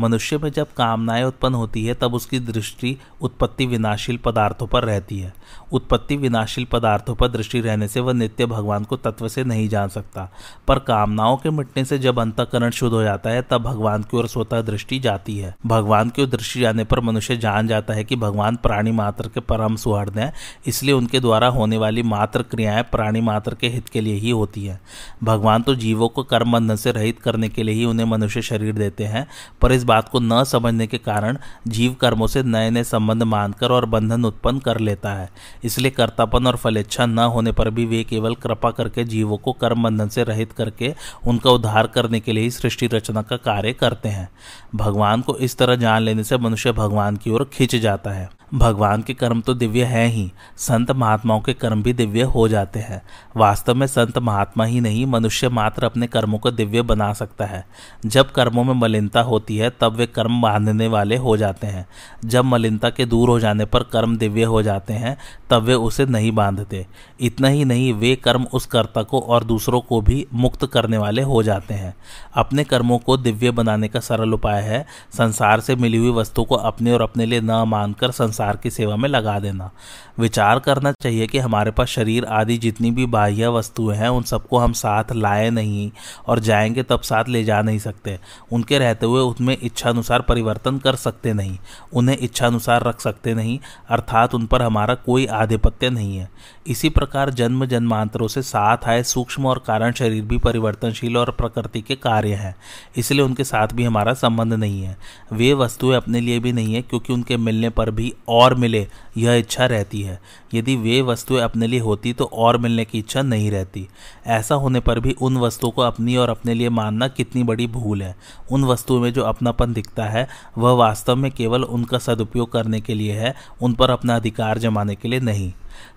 मनुष्य 0.00 0.38
में 0.38 0.50
जब 0.50 0.72
कामनाएँ 0.72 1.24
उत्पन्न 1.24 1.54
होती 1.54 1.86
है, 1.86 1.94
तब 1.94 2.14
उसकी 2.14 2.38
दृष्टि 2.38 2.96
उत्पत्ति 3.20 3.66
विनाशील 3.66 4.16
पदार्थों 4.16 4.66
पर 4.66 4.84
रहती 4.84 5.18
है। 5.18 5.34
उत्पत्ति 5.72 6.16
विनाशील 6.16 6.64
पदार्थों 6.64 7.14
पर 7.14 7.28
दृष्टि 7.28 7.60
रहने 7.60 7.88
से 7.88 8.00
वह 8.00 8.12
नित्य 8.12 8.46
भगवान 8.46 8.84
को 8.84 8.96
तत्व 8.96 9.28
से 9.28 9.44
नहीं 9.44 9.68
जान 9.68 9.88
सकता। 9.88 10.32
पर 10.68 10.78
कामनाओं 10.78 11.36
के 11.36 11.50
मिटने 11.50 11.84
से 11.84 11.98
जब 11.98 12.18
अंतकरण 12.18 12.70
शुद्ध 12.70 12.94
हो 12.94 13.02
जाता 13.02 13.30
है, 13.30 13.42
तब 13.42 13.62
भगवान 13.62 14.02
की 14.02 14.16
ओर 14.16 14.26
स्वतः 14.26 14.62
दृष्टि 14.62 14.98
जाती 14.98 15.38
है। 15.38 15.54
भगवान 15.66 16.10
की 16.10 16.22
ओर 16.22 16.28
दृष्टि 16.28 16.60
जाने 16.60 16.84
पर 16.84 17.00
मनुष्य 17.00 17.36
जान 17.36 17.66
जाता 17.66 17.94
है 17.94 18.04
कि 18.04 18.16
भगवान 18.16 18.56
प्राणी 18.56 18.92
मात्र 18.92 19.28
के 19.28 19.40
परम 19.40 19.76
सुहृद 19.76 20.18
हैं, 20.18 20.32
इसलिए 20.66 20.94
उनके 20.94 21.20
द्वारा 21.20 21.48
होने 21.48 21.76
वाली 21.76 22.02
मात्र 22.02 22.42
क्रियाएँ 22.42 22.82
प्राणी 22.82 23.20
मात्र 23.20 23.54
के 23.54 23.68
हित 23.68 23.88
के 23.88 24.00
लिए 24.00 24.14
ही 24.14 24.30
होती 24.30 24.64
हैं। 24.64 24.80
भगवान 25.24 25.62
तो 25.62 25.74
जीवों 25.74 26.08
को 26.08 26.22
कर्म 26.22 26.52
बंधन 26.52 26.76
से 26.76 26.92
रहित 26.92 27.20
करने 27.20 27.48
के 27.48 27.62
लिए 27.62 27.74
ही 27.74 27.84
उन्हें 27.84 28.06
मनुष्य 28.06 28.42
शरीर 28.42 28.74
देते 28.74 29.04
हैं 29.04 29.26
पर 29.62 29.72
इस 29.72 29.84
बात 29.84 30.08
को 30.08 30.20
न 30.20 30.42
समझने 30.44 30.86
के 30.86 30.98
कारण 30.98 31.38
जीव 31.68 31.94
कर्मों 31.94 32.26
से 32.26 32.42
नए 32.42 32.70
नए 32.70 32.84
संबंध 32.84 33.22
मानकर 33.22 33.72
और 33.72 33.86
बंधन 33.86 34.24
उत्पन्न 34.24 34.58
कर 34.58 34.80
लेता 34.80 35.12
है। 35.12 35.28
इसलिए 35.64 35.90
कर्तापन 35.90 36.46
और 36.46 36.56
फलेच्छा 36.56 37.06
न 37.06 37.18
होने 37.18 37.52
पर 37.52 37.70
भी 37.70 37.86
वे 37.86 38.02
केवल 38.04 38.34
कृपा 38.34 38.70
करके 38.70 39.04
जीवों 39.04 39.36
को 39.36 39.52
कर्म 39.52 39.82
बंधन 39.82 40.08
से 40.08 40.24
रहित 40.24 40.52
करके 40.52 40.94
उनका 41.26 41.50
उद्धार 41.50 41.86
करने 41.86 42.20
के 42.20 42.32
लिए 42.32 42.44
ही 42.44 42.50
सृष्टि 42.50 42.86
रचना 42.86 43.22
का 43.22 43.36
कार्य 43.36 43.72
करते 43.72 44.08
हैं। 44.08 44.28
भगवान 44.74 45.20
को 45.20 45.36
इस 45.36 45.56
तरह 45.58 45.76
जान 45.76 46.02
लेने 46.02 46.24
से 46.24 46.38
मनुष्य 46.38 46.72
भगवान 46.72 47.16
की 47.16 47.30
ओर 47.30 47.50
खींच 47.52 47.76
जाता 47.76 48.10
है। 48.10 48.28
भगवान 48.54 49.02
के 49.02 49.14
कर्म 49.14 49.40
तो 49.40 49.54
दिव्य 49.54 49.84
हैं 49.84 50.08
ही, 50.08 50.32
संत 50.56 50.90
महात्माओं 50.90 51.40
के 51.40 51.54
कर्म 51.54 51.82
भी 51.82 51.92
दिव्य 51.92 52.22
हो 52.22 52.48
जाते 52.48 52.80
हैं। 52.80 53.02
वास्तव 53.36 53.74
में 53.74 53.86
संत 53.86 54.18
महात्मा 54.18 54.64
ही 54.64 54.80
नहीं, 54.80 55.06
मनुष्य 55.06 55.48
मात्र 55.48 55.84
अपने 55.84 56.06
कर्मों 56.06 56.38
को 56.38 56.50
दिव्य 56.50 56.82
बना 56.82 57.12
सकता 57.12 57.44
है। 57.44 57.66
जब 58.06 58.32
कर्मों 58.32 58.64
में 58.64 58.74
मलिनता 58.74 59.20
होती 59.20 59.56
है, 59.56 59.70
तब 59.70 59.92
वे 59.92 60.06
कर्म 60.06 60.42
बांधने 60.42 60.86
वाले 60.86 61.16
हो 61.16 61.36
जाते 61.36 61.66
हैं। 61.66 61.86
जब 62.24 62.44
मलिनता 62.44 62.90
के 62.90 63.04
दूर 63.04 63.28
हो 63.28 63.40
जाने 63.40 63.64
पर 63.64 63.82
कर्म 63.82 64.16
दिव्य 64.16 64.42
हो 64.42 64.62
जाते 64.62 64.92
हैं, 64.92 65.18
तब 65.50 65.62
वे 65.62 65.74
उसे 65.74 66.06
नहीं 66.06 66.32
बांधते। 66.32 66.86
इतना 67.20 67.48
ही 67.48 67.64
नहीं, 67.64 67.92
वे 67.92 68.16
कर्म 68.16 68.44
उस 68.44 68.66
कर्ता 68.66 69.02
को 69.02 69.20
और 69.20 69.44
दूसरों 69.44 69.80
को 69.80 70.00
भी 70.00 70.26
मुक्त 70.34 70.66
करने 70.66 70.98
वाले 70.98 71.22
हो 71.22 71.42
जाते 71.42 71.74
हैं। 71.74 71.94
अपने 72.34 72.64
कर्मों 72.64 72.98
को 72.98 73.16
दिव्य 73.16 73.50
बनाने 73.50 73.88
का 73.88 74.00
सरल 74.00 74.34
उपाय 74.34 74.62
है, 74.62 74.86
संसार 75.12 75.60
से 75.60 75.76
मिली 75.76 75.98
हुई 75.98 76.10
वस्तु 76.10 76.44
को 76.44 76.54
अपने 76.54 76.92
और 76.92 77.02
अपने 77.02 77.26
लिए 77.26 77.40
न 77.40 77.50
मानकर 77.50 78.10
संसार 78.10 78.35
की 78.40 78.70
सेवा 78.70 78.96
में 78.96 79.08
लगा 79.08 79.38
देना। 79.38 79.70
विचार 80.18 80.58
करना 80.58 80.92
चाहिए 80.92 81.26
कि 81.26 81.38
हमारे 81.38 81.70
पास 81.70 81.88
शरीर 81.88 82.24
आदि 82.24 82.56
जितनी 82.58 82.90
भी 82.90 83.06
बाह्य 83.06 83.48
वस्तुएँ 83.48 83.96
हैं, 83.96 84.08
उन 84.08 84.22
सबको 84.22 84.58
हम 84.58 84.72
साथ 84.72 85.12
लाए 85.12 85.50
नहीं 85.50 85.90
और 86.26 86.38
जाएँगे 86.38 86.82
तब 86.82 87.00
साथ 87.00 87.28
ले 87.28 87.42
जा 87.44 87.60
नहीं 87.62 87.78
सकते। 87.78 88.18
उनके 88.52 88.78
रहते 88.78 89.06
हुए 89.06 89.20
उनमें 89.22 89.56
इच्छानुसार 89.62 90.20
परिवर्तन 90.20 90.78
कर 90.78 90.96
सकते 90.96 91.32
नहीं, 91.32 91.58
उन्हें 91.92 92.16
इच्छानुसार 92.18 92.82
रख 92.82 93.00
सकते 93.00 93.34
नहीं, 93.34 93.58
अर्थात 93.88 94.34
उन 94.34 94.46
पर 94.46 94.62
हमारा 94.62 94.94
कोई 94.96 95.26
आधिपत्य 95.26 95.90
नहीं 95.90 96.16
है। 96.16 96.28
इसी 96.66 96.88
प्रकार 96.88 97.30
जन्म 97.30 97.64
जन्मांतरों 97.66 98.28
से 98.28 98.42
साथ 98.42 98.88
आए 98.88 99.02
सूक्ष्म 99.02 99.46
और 99.46 99.62
कारण 99.66 99.92
शरीर 99.92 100.22
भी 100.22 100.38
परिवर्तनशील 100.38 101.16
और 101.16 101.30
प्रकृति 101.30 101.80
के 101.80 101.94
कार्य 101.96 102.34
हैं, 102.34 102.54
इसलिए 102.96 103.22
उनके 103.22 103.44
साथ 103.44 103.68
भी 103.68 103.84
हमारा 103.84 104.14
संबंध 104.14 104.52
नहीं 104.52 104.82
है। 104.82 104.96
वे 105.32 105.52
वस्तुएँ 105.54 105.96
अपने 105.96 106.20
लिए 106.20 106.38
भी 106.38 106.52
नहीं 106.52 106.74
है, 106.74 106.82
क्योंकि 106.82 107.12
उनके 107.12 107.36
मिलने 107.36 107.70
पर 107.70 107.90
भी 107.90 108.12
और 108.28 108.54
मिले, 108.54 108.86
यह 109.16 109.34
इच्छा 109.34 109.66
रहती 109.66 110.00
है। 110.00 110.05
यदि 110.54 110.76
वे 110.76 111.02
वस्तुएँ 111.02 111.40
अपने 111.40 111.66
लिए 111.66 111.80
होती 111.80 112.12
तो 112.12 112.24
और 112.24 112.58
मिलने 112.58 112.84
की 112.84 112.98
इच्छा 112.98 113.22
नहीं 113.22 113.50
रहती। 113.50 113.88
ऐसा 114.26 114.54
होने 114.54 114.80
पर 114.80 115.00
भी 115.00 115.12
उन 115.12 115.36
वस्तुओं 115.36 115.70
को 115.70 115.82
अपनी 115.82 116.16
और 116.16 116.28
अपने 116.28 116.54
लिए 116.54 116.68
मानना 116.68 117.08
कितनी 117.08 117.42
बड़ी 117.42 117.66
भूल 117.66 118.02
है। 118.02 118.16
उन 118.52 118.64
वस्तुओं 118.64 119.00
में 119.00 119.12
जो 119.12 119.22
अपनापन 119.22 119.72
दिखता 119.72 120.04
है, 120.04 120.28
वह 120.58 120.72
वास्तव 120.72 121.16
में 121.16 121.30
केवल 121.30 121.64
उनका 121.64 121.98
सदुपयोग 121.98 122.52
करने 122.52 122.80
के 122.80 122.94
लिए 122.94 123.12
है, 123.12 123.34
उन 123.62 123.72
पर 123.72 123.90
अपना 123.90 124.16
अधिकार 124.16 124.58
जमाने 124.58 124.94
के 124.94 125.08
लिए 125.08 125.20
नहीं। 125.20 125.52